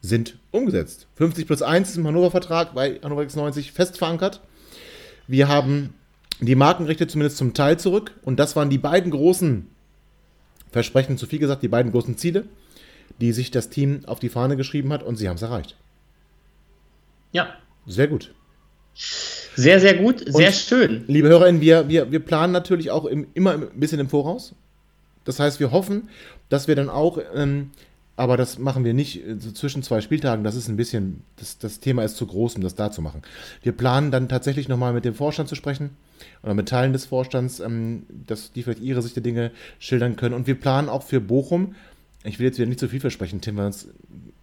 sind 0.00 0.38
umgesetzt. 0.50 1.06
50 1.16 1.46
plus 1.46 1.62
1 1.62 1.90
ist 1.90 1.96
im 1.96 2.06
Hannover-Vertrag 2.06 2.74
bei 2.74 3.00
Hannover 3.02 3.22
96 3.22 3.72
fest 3.72 3.98
verankert. 3.98 4.40
Wir 5.26 5.48
haben 5.48 5.94
die 6.40 6.54
Markenrechte 6.54 7.06
zumindest 7.06 7.38
zum 7.38 7.54
Teil 7.54 7.78
zurück 7.78 8.12
und 8.22 8.38
das 8.38 8.56
waren 8.56 8.70
die 8.70 8.78
beiden 8.78 9.10
großen 9.10 9.68
Versprechen, 10.70 11.16
zu 11.16 11.26
viel 11.26 11.38
gesagt, 11.38 11.62
die 11.62 11.68
beiden 11.68 11.92
großen 11.92 12.18
Ziele, 12.18 12.44
die 13.20 13.32
sich 13.32 13.50
das 13.50 13.70
Team 13.70 14.00
auf 14.06 14.18
die 14.18 14.28
Fahne 14.28 14.56
geschrieben 14.56 14.92
hat 14.92 15.02
und 15.02 15.16
sie 15.16 15.28
haben 15.28 15.36
es 15.36 15.42
erreicht. 15.42 15.76
Ja. 17.32 17.54
Sehr 17.86 18.08
gut. 18.08 18.34
Sehr, 18.94 19.80
sehr 19.80 19.94
gut, 19.96 20.24
sehr 20.26 20.48
und, 20.48 20.54
schön. 20.54 21.04
Liebe 21.08 21.28
HörerInnen, 21.28 21.60
wir, 21.60 21.88
wir, 21.88 22.10
wir 22.12 22.20
planen 22.20 22.52
natürlich 22.52 22.90
auch 22.90 23.04
im, 23.04 23.26
immer 23.34 23.52
ein 23.52 23.68
bisschen 23.74 24.00
im 24.00 24.08
Voraus. 24.08 24.54
Das 25.24 25.40
heißt, 25.40 25.58
wir 25.60 25.72
hoffen, 25.72 26.08
dass 26.48 26.68
wir 26.68 26.76
dann 26.76 26.88
auch, 26.88 27.18
ähm, 27.34 27.70
aber 28.16 28.36
das 28.36 28.58
machen 28.58 28.84
wir 28.84 28.94
nicht 28.94 29.26
äh, 29.26 29.36
so 29.38 29.50
zwischen 29.50 29.82
zwei 29.82 30.00
Spieltagen, 30.00 30.44
das 30.44 30.54
ist 30.54 30.68
ein 30.68 30.76
bisschen, 30.76 31.22
das, 31.36 31.58
das 31.58 31.80
Thema 31.80 32.04
ist 32.04 32.16
zu 32.16 32.26
groß, 32.26 32.56
um 32.56 32.62
das 32.62 32.74
da 32.74 32.90
zu 32.90 33.02
machen. 33.02 33.22
Wir 33.62 33.72
planen 33.72 34.10
dann 34.10 34.28
tatsächlich 34.28 34.68
nochmal 34.68 34.92
mit 34.92 35.04
dem 35.04 35.14
Vorstand 35.14 35.48
zu 35.48 35.54
sprechen 35.54 35.90
oder 36.42 36.54
mit 36.54 36.68
Teilen 36.68 36.92
des 36.92 37.06
Vorstands, 37.06 37.60
ähm, 37.60 38.04
dass 38.26 38.52
die 38.52 38.62
vielleicht 38.62 38.82
ihre 38.82 39.02
Sicht 39.02 39.16
der 39.16 39.22
Dinge 39.22 39.50
schildern 39.78 40.16
können. 40.16 40.34
Und 40.34 40.46
wir 40.46 40.58
planen 40.58 40.88
auch 40.88 41.02
für 41.02 41.20
Bochum, 41.20 41.74
ich 42.22 42.38
will 42.38 42.46
jetzt 42.46 42.58
wieder 42.58 42.68
nicht 42.68 42.80
zu 42.80 42.88
viel 42.88 43.00
versprechen, 43.00 43.40
Tim, 43.40 43.56
weil 43.56 43.72
sonst 43.72 43.88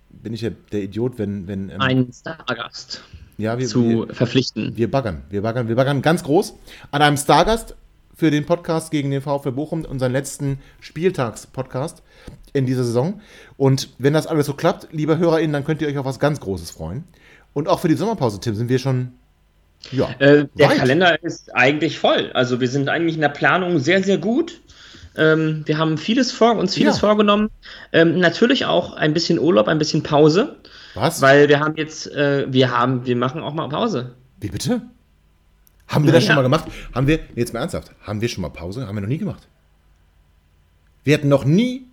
bin 0.10 0.34
ich 0.34 0.42
ja 0.42 0.52
der 0.72 0.84
Idiot, 0.84 1.18
wenn. 1.18 1.48
wenn 1.48 1.70
ähm, 1.70 1.82
ein 1.82 2.12
Stargast 2.14 3.04
ja, 3.38 3.58
wir, 3.58 3.68
zu 3.68 4.08
wir, 4.08 4.16
verpflichten. 4.16 4.76
Wir 4.76 4.90
baggern, 4.90 5.24
wir 5.30 5.42
baggern, 5.42 5.68
wir 5.68 5.76
baggern 5.76 6.02
ganz 6.02 6.24
groß 6.24 6.56
an 6.92 7.02
einem 7.02 7.18
Stargast 7.18 7.76
für 8.16 8.30
den 8.30 8.46
Podcast 8.46 8.92
gegen 8.92 9.10
den 9.10 9.22
VfB 9.22 9.52
Bochum, 9.52 9.84
unseren 9.84 10.12
letzten 10.12 10.60
Spieltags-Podcast 10.80 12.04
in 12.54 12.66
dieser 12.66 12.84
Saison. 12.84 13.22
Und 13.58 13.90
wenn 13.98 14.14
das 14.14 14.28
alles 14.28 14.46
so 14.46 14.54
klappt, 14.54 14.90
liebe 14.92 15.18
HörerInnen, 15.18 15.54
dann 15.54 15.66
könnt 15.66 15.82
ihr 15.82 15.88
euch 15.88 15.98
auf 15.98 16.06
was 16.06 16.20
ganz 16.20 16.40
Großes 16.40 16.70
freuen. 16.72 17.04
Und 17.54 17.68
auch 17.68 17.80
für 17.80 17.88
die 17.88 17.96
Sommerpause, 17.96 18.40
Tim, 18.40 18.56
sind 18.56 18.70
wir 18.70 18.80
schon. 18.80 19.14
Ja, 19.92 20.12
äh, 20.20 20.46
der 20.56 20.70
weit. 20.70 20.78
Kalender 20.78 21.24
ist 21.24 21.56
eigentlich 21.56 21.98
voll. 21.98 22.32
Also 22.34 22.62
wir 22.62 22.68
sind 22.68 22.90
eigentlich 22.90 23.16
in 23.16 23.22
der 23.22 23.30
Planung 23.30 23.80
sehr, 23.80 24.04
sehr 24.04 24.20
gut. 24.20 24.62
Ähm, 25.18 25.64
wir 25.66 25.80
haben 25.80 25.98
vieles 25.98 26.32
vor, 26.32 26.56
uns 26.56 26.76
vieles 26.76 26.98
ja. 26.98 27.00
vorgenommen. 27.00 27.50
Ähm, 27.92 28.20
natürlich 28.20 28.66
auch 28.66 28.94
ein 28.94 29.14
bisschen 29.14 29.40
Urlaub, 29.40 29.68
ein 29.68 29.80
bisschen 29.80 30.04
Pause. 30.04 30.58
Was? 30.94 31.22
Weil 31.22 31.50
wir 31.50 31.60
haben 31.60 31.76
jetzt, 31.78 32.08
äh, 32.12 32.52
wir 32.52 32.72
haben, 32.72 33.06
wir 33.06 33.16
machen 33.16 33.42
auch 33.42 33.54
mal 33.54 33.70
Pause. 33.70 34.16
Wie 34.40 34.50
bitte? 34.50 34.82
Haben 35.88 36.06
wir 36.06 36.14
das 36.14 36.24
ja. 36.24 36.28
schon 36.28 36.36
mal 36.38 36.42
gemacht? 36.42 36.66
Haben 36.94 37.08
wir, 37.08 37.20
jetzt 37.36 37.54
mal 37.54 37.60
ernsthaft, 37.60 37.92
haben 38.02 38.22
wir 38.22 38.30
schon 38.30 38.42
mal 38.42 38.50
Pause? 38.50 38.88
Haben 38.88 38.96
wir 38.96 39.02
noch 39.02 39.08
nie 39.08 39.18
gemacht. 39.18 39.48
Wir 41.04 41.16
hatten 41.16 41.28
noch 41.28 41.46
nie 41.46 41.88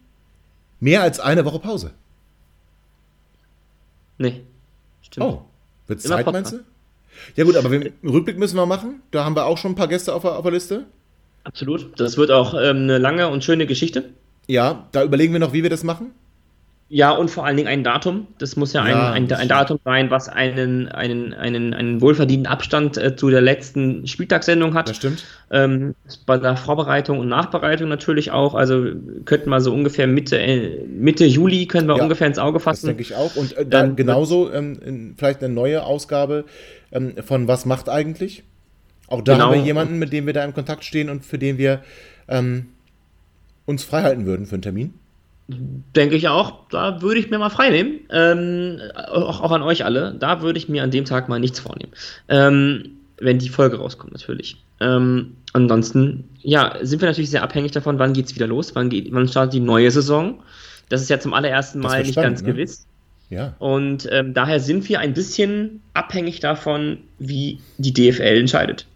mehr 0.80 1.02
als 1.02 1.20
eine 1.20 1.44
Woche 1.44 1.58
Pause. 1.58 1.92
Nee. 4.18 4.42
Stimmt. 5.02 5.26
Oh, 5.26 5.44
wird 5.86 6.02
Zeit, 6.02 6.26
meinst 6.26 6.52
du? 6.52 6.60
Ja 7.34 7.44
gut, 7.44 7.56
aber 7.56 7.70
wir, 7.70 7.92
Rückblick 8.04 8.38
müssen 8.38 8.56
wir 8.56 8.66
machen. 8.66 9.02
Da 9.10 9.24
haben 9.24 9.34
wir 9.34 9.46
auch 9.46 9.58
schon 9.58 9.72
ein 9.72 9.76
paar 9.76 9.88
Gäste 9.88 10.14
auf 10.14 10.22
der, 10.22 10.36
auf 10.36 10.42
der 10.42 10.52
Liste. 10.52 10.86
Absolut. 11.44 11.98
Das 11.98 12.16
wird 12.16 12.30
auch 12.30 12.54
ähm, 12.54 12.82
eine 12.82 12.98
lange 12.98 13.28
und 13.28 13.42
schöne 13.42 13.66
Geschichte. 13.66 14.10
Ja, 14.46 14.86
da 14.92 15.02
überlegen 15.02 15.32
wir 15.32 15.40
noch, 15.40 15.52
wie 15.52 15.62
wir 15.62 15.70
das 15.70 15.82
machen. 15.82 16.12
Ja, 16.90 17.10
und 17.10 17.30
vor 17.30 17.44
allen 17.44 17.58
Dingen 17.58 17.68
ein 17.68 17.84
Datum. 17.84 18.28
Das 18.38 18.56
muss 18.56 18.72
ja, 18.72 18.88
ja 18.88 19.12
ein, 19.12 19.30
ein, 19.30 19.32
ein, 19.32 19.48
Datum 19.48 19.78
sein, 19.84 20.10
was 20.10 20.30
einen, 20.30 20.88
einen, 20.88 21.34
einen, 21.34 21.74
einen 21.74 22.00
wohlverdienten 22.00 22.46
Abstand 22.46 22.96
äh, 22.96 23.14
zu 23.14 23.28
der 23.28 23.42
letzten 23.42 24.06
Spieltagssendung 24.06 24.72
hat. 24.72 24.88
Das 24.88 24.96
stimmt. 24.96 25.22
Ähm, 25.50 25.94
bei 26.24 26.38
der 26.38 26.56
Vorbereitung 26.56 27.18
und 27.18 27.28
Nachbereitung 27.28 27.90
natürlich 27.90 28.30
auch. 28.30 28.54
Also 28.54 28.86
könnten 29.26 29.50
wir 29.50 29.60
so 29.60 29.74
ungefähr 29.74 30.06
Mitte, 30.06 30.38
äh, 30.38 30.82
Mitte 30.86 31.26
Juli 31.26 31.66
können 31.66 31.88
wir 31.88 31.96
ja, 31.96 32.02
ungefähr 32.02 32.26
ins 32.26 32.38
Auge 32.38 32.58
fassen. 32.58 32.86
Das 32.86 32.96
denke 32.96 33.02
ich 33.02 33.14
auch. 33.14 33.36
Und 33.36 33.54
äh, 33.54 33.66
dann 33.66 33.94
genauso 33.94 34.50
ähm, 34.50 35.14
vielleicht 35.18 35.44
eine 35.44 35.52
neue 35.52 35.82
Ausgabe 35.82 36.46
ähm, 36.90 37.16
von 37.22 37.48
Was 37.48 37.66
macht 37.66 37.90
eigentlich? 37.90 38.44
Auch 39.08 39.20
da 39.20 39.34
genau. 39.34 39.46
haben 39.46 39.54
wir 39.54 39.62
jemanden, 39.62 39.98
mit 39.98 40.14
dem 40.14 40.24
wir 40.24 40.32
da 40.32 40.42
im 40.42 40.54
Kontakt 40.54 40.84
stehen 40.84 41.10
und 41.10 41.22
für 41.22 41.38
den 41.38 41.58
wir 41.58 41.82
ähm, 42.28 42.68
uns 43.66 43.84
freihalten 43.84 44.24
würden 44.24 44.46
für 44.46 44.54
einen 44.54 44.62
Termin. 44.62 44.94
Denke 45.50 46.16
ich 46.16 46.28
auch, 46.28 46.68
da 46.68 47.00
würde 47.00 47.20
ich 47.20 47.30
mir 47.30 47.38
mal 47.38 47.48
freinehmen. 47.48 48.00
Ähm, 48.10 48.80
auch, 48.94 49.40
auch, 49.40 49.50
an 49.50 49.62
euch 49.62 49.84
alle. 49.84 50.14
Da 50.18 50.42
würde 50.42 50.58
ich 50.58 50.68
mir 50.68 50.82
an 50.82 50.90
dem 50.90 51.06
Tag 51.06 51.28
mal 51.30 51.40
nichts 51.40 51.60
vornehmen. 51.60 51.92
Ähm, 52.28 52.98
wenn 53.18 53.38
die 53.38 53.48
Folge 53.48 53.78
rauskommt, 53.78 54.12
natürlich. 54.12 54.58
Ähm, 54.80 55.36
ansonsten, 55.54 56.28
ja, 56.42 56.76
sind 56.82 57.00
wir 57.00 57.08
natürlich 57.08 57.30
sehr 57.30 57.42
abhängig 57.42 57.72
davon, 57.72 57.98
wann 57.98 58.12
geht 58.12 58.26
es 58.26 58.34
wieder 58.34 58.46
los, 58.46 58.74
wann, 58.74 58.90
geht, 58.90 59.08
wann 59.10 59.26
startet 59.26 59.54
die 59.54 59.60
neue 59.60 59.90
Saison. 59.90 60.40
Das 60.90 61.00
ist 61.00 61.08
ja 61.08 61.18
zum 61.18 61.32
allerersten 61.32 61.80
Mal 61.80 62.02
nicht 62.02 62.14
ganz 62.14 62.42
ne? 62.42 62.52
gewiss. 62.52 62.86
Ja. 63.30 63.54
Und 63.58 64.08
ähm, 64.10 64.34
daher 64.34 64.60
sind 64.60 64.88
wir 64.88 65.00
ein 65.00 65.14
bisschen 65.14 65.82
abhängig 65.94 66.40
davon, 66.40 66.98
wie 67.18 67.60
die 67.78 67.92
DFL 67.92 68.38
entscheidet. 68.38 68.86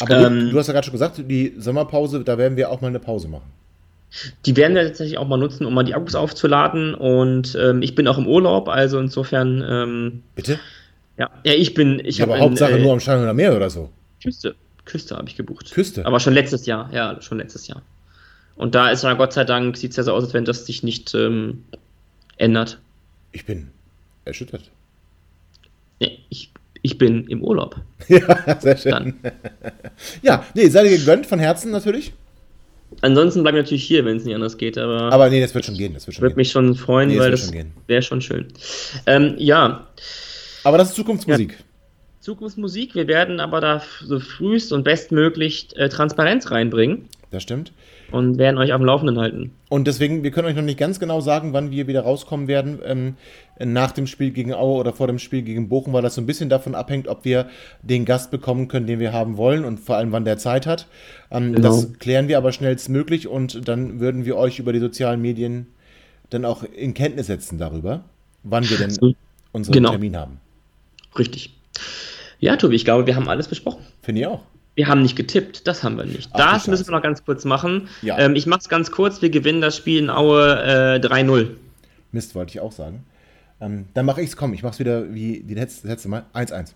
Aber 0.00 0.26
ähm, 0.26 0.50
du 0.50 0.58
hast 0.58 0.66
ja 0.66 0.72
gerade 0.72 0.84
schon 0.84 0.92
gesagt, 0.92 1.16
die 1.18 1.54
Sommerpause, 1.58 2.22
da 2.22 2.38
werden 2.38 2.56
wir 2.56 2.70
auch 2.70 2.80
mal 2.80 2.88
eine 2.88 3.00
Pause 3.00 3.28
machen. 3.28 3.50
Die 4.46 4.56
werden 4.56 4.74
wir 4.74 4.84
tatsächlich 4.84 5.18
auch 5.18 5.28
mal 5.28 5.36
nutzen, 5.36 5.66
um 5.66 5.74
mal 5.74 5.82
die 5.82 5.94
Akkus 5.94 6.14
aufzuladen. 6.14 6.94
Und 6.94 7.56
ähm, 7.60 7.82
ich 7.82 7.94
bin 7.94 8.08
auch 8.08 8.18
im 8.18 8.26
Urlaub, 8.26 8.68
also 8.68 8.98
insofern. 8.98 9.64
Ähm, 9.68 10.22
Bitte? 10.34 10.58
Ja, 11.18 11.30
ja, 11.44 11.52
ich 11.52 11.74
bin. 11.74 12.00
Ich 12.04 12.18
ja, 12.18 12.24
aber 12.24 12.38
Hauptsache 12.38 12.78
äh, 12.78 12.82
nur 12.82 12.92
am 12.92 13.00
Stein 13.00 13.34
Meer 13.36 13.56
oder 13.56 13.70
so. 13.70 13.90
Küste. 14.22 14.54
Küste 14.84 15.16
habe 15.16 15.28
ich 15.28 15.36
gebucht. 15.36 15.72
Küste? 15.72 16.06
Aber 16.06 16.20
schon 16.20 16.32
letztes 16.32 16.64
Jahr, 16.66 16.90
ja, 16.92 17.20
schon 17.20 17.38
letztes 17.38 17.66
Jahr. 17.66 17.82
Und 18.54 18.74
da 18.74 18.88
ist 18.90 19.04
ja 19.04 19.12
Gott 19.14 19.32
sei 19.32 19.44
Dank, 19.44 19.76
sieht 19.76 19.90
es 19.90 19.96
ja 19.96 20.02
so 20.02 20.14
aus, 20.14 20.24
als 20.24 20.34
wenn 20.34 20.44
das 20.44 20.64
sich 20.64 20.82
nicht 20.82 21.14
ähm, 21.14 21.64
ändert. 22.38 22.78
Ich 23.32 23.44
bin 23.44 23.68
erschüttert. 24.24 24.70
Nee, 26.00 26.18
ich, 26.30 26.50
ich 26.82 26.96
bin 26.98 27.26
im 27.26 27.42
Urlaub. 27.42 27.76
ja, 28.08 28.60
sehr 28.60 28.76
schön. 28.76 28.92
Dann. 28.92 29.14
ja, 30.22 30.44
nee, 30.54 30.68
seid 30.68 30.86
ihr 30.86 30.96
gegönnt 30.98 31.26
von 31.26 31.38
Herzen 31.38 31.70
natürlich. 31.70 32.12
Ansonsten 33.02 33.42
bleiben 33.42 33.56
wir 33.56 33.62
natürlich 33.62 33.84
hier, 33.84 34.04
wenn 34.04 34.16
es 34.16 34.24
nicht 34.24 34.34
anders 34.34 34.56
geht. 34.56 34.78
Aber, 34.78 35.12
aber 35.12 35.30
nee, 35.30 35.40
das 35.40 35.54
wird 35.54 35.64
schon 35.64 35.76
gehen. 35.76 35.94
Das 35.94 36.06
wird 36.06 36.16
schon 36.16 36.22
würde 36.22 36.34
gehen. 36.34 36.40
mich 36.40 36.50
schon 36.50 36.74
freuen, 36.74 37.08
nee, 37.08 37.18
weil 37.18 37.30
das 37.30 37.52
wäre 37.86 38.02
schon 38.02 38.20
schön. 38.20 38.48
Ähm, 39.06 39.34
ja. 39.38 39.86
Aber 40.64 40.78
das 40.78 40.90
ist 40.90 40.96
Zukunftsmusik. 40.96 41.52
Ja. 41.52 41.64
Zukunftsmusik. 42.20 42.94
Wir 42.94 43.06
werden 43.06 43.38
aber 43.38 43.60
da 43.60 43.82
so 44.04 44.18
frühst 44.18 44.72
und 44.72 44.82
bestmöglich 44.82 45.68
äh, 45.76 45.88
Transparenz 45.88 46.50
reinbringen. 46.50 47.08
Das 47.30 47.42
stimmt. 47.42 47.72
Und 48.12 48.38
werden 48.38 48.58
euch 48.58 48.72
auf 48.72 48.78
dem 48.78 48.86
Laufenden 48.86 49.18
halten. 49.18 49.52
Und 49.68 49.86
deswegen, 49.86 50.22
wir 50.22 50.30
können 50.30 50.46
euch 50.46 50.54
noch 50.54 50.62
nicht 50.62 50.78
ganz 50.78 51.00
genau 51.00 51.20
sagen, 51.20 51.52
wann 51.52 51.70
wir 51.70 51.88
wieder 51.88 52.02
rauskommen 52.02 52.46
werden. 52.46 52.78
Ähm, 52.84 53.16
nach 53.58 53.90
dem 53.90 54.06
Spiel 54.06 54.30
gegen 54.30 54.54
Aue 54.54 54.78
oder 54.78 54.92
vor 54.92 55.06
dem 55.06 55.18
Spiel 55.18 55.42
gegen 55.42 55.68
Bochum, 55.68 55.92
weil 55.92 56.02
das 56.02 56.14
so 56.14 56.20
ein 56.20 56.26
bisschen 56.26 56.48
davon 56.48 56.74
abhängt, 56.74 57.08
ob 57.08 57.24
wir 57.24 57.48
den 57.82 58.04
Gast 58.04 58.30
bekommen 58.30 58.68
können, 58.68 58.86
den 58.86 59.00
wir 59.00 59.12
haben 59.12 59.36
wollen 59.36 59.64
und 59.64 59.80
vor 59.80 59.96
allem, 59.96 60.12
wann 60.12 60.24
der 60.24 60.38
Zeit 60.38 60.66
hat. 60.66 60.86
Ähm, 61.30 61.54
genau. 61.54 61.68
Das 61.68 61.92
klären 61.98 62.28
wir 62.28 62.38
aber 62.38 62.52
schnellstmöglich 62.52 63.28
und 63.28 63.66
dann 63.66 63.98
würden 63.98 64.24
wir 64.24 64.36
euch 64.36 64.58
über 64.58 64.72
die 64.72 64.80
sozialen 64.80 65.20
Medien 65.20 65.66
dann 66.30 66.44
auch 66.44 66.62
in 66.62 66.94
Kenntnis 66.94 67.26
setzen 67.26 67.58
darüber, 67.58 68.04
wann 68.42 68.68
wir 68.68 68.78
denn 68.78 69.14
unseren 69.52 69.72
genau. 69.72 69.90
Termin 69.90 70.16
haben. 70.16 70.40
Richtig. 71.18 71.54
Ja, 72.38 72.56
Tobi, 72.56 72.76
ich 72.76 72.84
glaube, 72.84 73.06
wir 73.06 73.16
haben 73.16 73.28
alles 73.28 73.48
besprochen. 73.48 73.84
Finde 74.02 74.20
ich 74.20 74.26
auch. 74.26 74.42
Wir 74.76 74.88
haben 74.88 75.00
nicht 75.00 75.16
getippt, 75.16 75.66
das 75.66 75.82
haben 75.82 75.96
wir 75.96 76.04
nicht. 76.04 76.28
Ach, 76.34 76.52
das 76.52 76.68
müssen 76.68 76.86
wir 76.86 76.92
noch 76.92 77.02
ganz 77.02 77.24
kurz 77.24 77.46
machen. 77.46 77.88
Ja. 78.02 78.18
Ähm, 78.18 78.36
ich 78.36 78.46
mache 78.46 78.60
es 78.60 78.68
ganz 78.68 78.90
kurz, 78.90 79.22
wir 79.22 79.30
gewinnen 79.30 79.62
das 79.62 79.74
Spiel 79.74 79.98
in 79.98 80.10
Aue 80.10 80.62
äh, 80.62 80.98
3-0. 80.98 81.48
Mist, 82.12 82.34
wollte 82.34 82.50
ich 82.50 82.60
auch 82.60 82.72
sagen. 82.72 83.04
Ähm, 83.58 83.86
dann 83.94 84.04
mache 84.04 84.20
ich 84.20 84.28
es, 84.28 84.36
komm, 84.36 84.52
ich 84.52 84.62
mache 84.62 84.74
es 84.74 84.78
wieder 84.78 85.14
wie 85.14 85.42
die 85.42 85.54
letzte, 85.54 85.88
letzte 85.88 86.10
Mal. 86.10 86.26
1-1. 86.34 86.74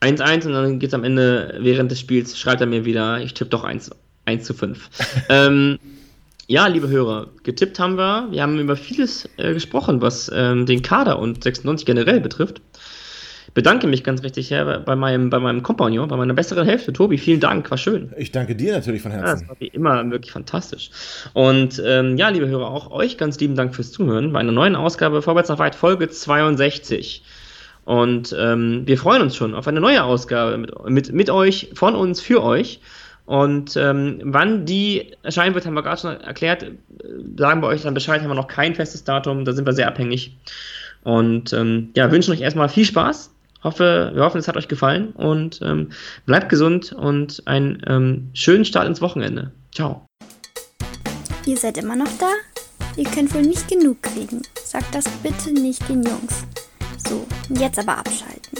1-1 0.00 0.46
und 0.46 0.52
dann 0.54 0.78
geht 0.80 0.88
es 0.88 0.94
am 0.94 1.04
Ende, 1.04 1.56
während 1.60 1.92
des 1.92 2.00
Spiels, 2.00 2.36
schreibt 2.36 2.60
er 2.60 2.66
mir 2.66 2.84
wieder, 2.84 3.20
ich 3.20 3.32
tippe 3.32 3.50
doch 3.50 3.62
1, 3.62 3.92
1 4.24 4.44
zu 4.44 4.52
5. 4.52 4.90
ähm, 5.28 5.78
ja, 6.48 6.66
liebe 6.66 6.88
Hörer, 6.88 7.28
getippt 7.44 7.78
haben 7.78 7.96
wir. 7.96 8.26
Wir 8.32 8.42
haben 8.42 8.58
über 8.58 8.74
vieles 8.74 9.28
äh, 9.36 9.54
gesprochen, 9.54 10.02
was 10.02 10.30
ähm, 10.34 10.66
den 10.66 10.82
Kader 10.82 11.20
und 11.20 11.44
96 11.44 11.86
generell 11.86 12.20
betrifft 12.20 12.60
bedanke 13.54 13.86
mich 13.86 14.02
ganz 14.02 14.22
richtig 14.22 14.50
ja, 14.50 14.78
bei, 14.78 14.96
meinem, 14.96 15.30
bei 15.30 15.38
meinem 15.38 15.62
Kompagnon, 15.62 16.08
bei 16.08 16.16
meiner 16.16 16.34
besseren 16.34 16.66
Hälfte. 16.66 16.92
Tobi, 16.92 17.18
vielen 17.18 17.38
Dank, 17.40 17.70
war 17.70 17.78
schön. 17.78 18.12
Ich 18.16 18.32
danke 18.32 18.56
dir 18.56 18.74
natürlich 18.74 19.00
von 19.00 19.12
Herzen. 19.12 19.26
Ja, 19.26 19.34
das 19.34 19.48
war 19.48 19.56
wie 19.60 19.68
immer 19.68 20.10
wirklich 20.10 20.32
fantastisch. 20.32 20.90
Und 21.32 21.80
ähm, 21.86 22.16
ja, 22.16 22.28
liebe 22.28 22.48
Hörer, 22.48 22.68
auch 22.68 22.90
euch 22.90 23.16
ganz 23.16 23.38
lieben 23.38 23.54
Dank 23.54 23.74
fürs 23.74 23.92
Zuhören 23.92 24.32
bei 24.32 24.40
einer 24.40 24.52
neuen 24.52 24.74
Ausgabe 24.74 25.22
Vorwärts 25.22 25.48
nach 25.48 25.60
weit, 25.60 25.76
Folge 25.76 26.08
62. 26.08 27.22
Und 27.84 28.34
ähm, 28.38 28.82
wir 28.86 28.98
freuen 28.98 29.22
uns 29.22 29.36
schon 29.36 29.54
auf 29.54 29.68
eine 29.68 29.80
neue 29.80 30.02
Ausgabe 30.02 30.58
mit, 30.58 30.88
mit, 30.88 31.12
mit 31.12 31.30
euch, 31.30 31.70
von 31.74 31.94
uns, 31.94 32.20
für 32.20 32.42
euch. 32.42 32.80
Und 33.26 33.76
ähm, 33.76 34.20
wann 34.24 34.66
die 34.66 35.12
erscheinen 35.22 35.54
wird, 35.54 35.64
haben 35.64 35.74
wir 35.74 35.82
gerade 35.82 36.00
schon 36.00 36.20
erklärt. 36.20 36.66
Sagen 37.36 37.62
wir 37.62 37.68
euch 37.68 37.82
dann 37.82 37.94
Bescheid, 37.94 38.20
haben 38.20 38.28
wir 38.28 38.34
noch 38.34 38.48
kein 38.48 38.74
festes 38.74 39.04
Datum, 39.04 39.44
da 39.44 39.52
sind 39.52 39.64
wir 39.66 39.72
sehr 39.72 39.86
abhängig. 39.86 40.36
Und 41.04 41.52
ähm, 41.52 41.90
ja, 41.94 42.10
wünschen 42.10 42.32
euch 42.32 42.40
erstmal 42.40 42.68
viel 42.68 42.84
Spaß 42.84 43.33
Hoffe, 43.64 44.12
wir 44.14 44.22
hoffen, 44.22 44.38
es 44.38 44.46
hat 44.46 44.58
euch 44.58 44.68
gefallen 44.68 45.12
und 45.12 45.60
ähm, 45.62 45.90
bleibt 46.26 46.50
gesund 46.50 46.92
und 46.92 47.42
einen 47.46 47.82
ähm, 47.86 48.30
schönen 48.34 48.66
Start 48.66 48.86
ins 48.86 49.00
Wochenende. 49.00 49.52
Ciao. 49.74 50.04
Ihr 51.46 51.56
seid 51.56 51.78
immer 51.78 51.96
noch 51.96 52.10
da? 52.20 52.30
Ihr 52.96 53.04
könnt 53.10 53.34
wohl 53.34 53.42
nicht 53.42 53.66
genug 53.66 54.02
kriegen. 54.02 54.42
Sagt 54.62 54.94
das 54.94 55.04
bitte 55.22 55.52
nicht 55.52 55.88
den 55.88 56.02
Jungs. 56.02 56.44
So, 57.08 57.26
jetzt 57.58 57.78
aber 57.78 57.98
abschalten. 57.98 58.58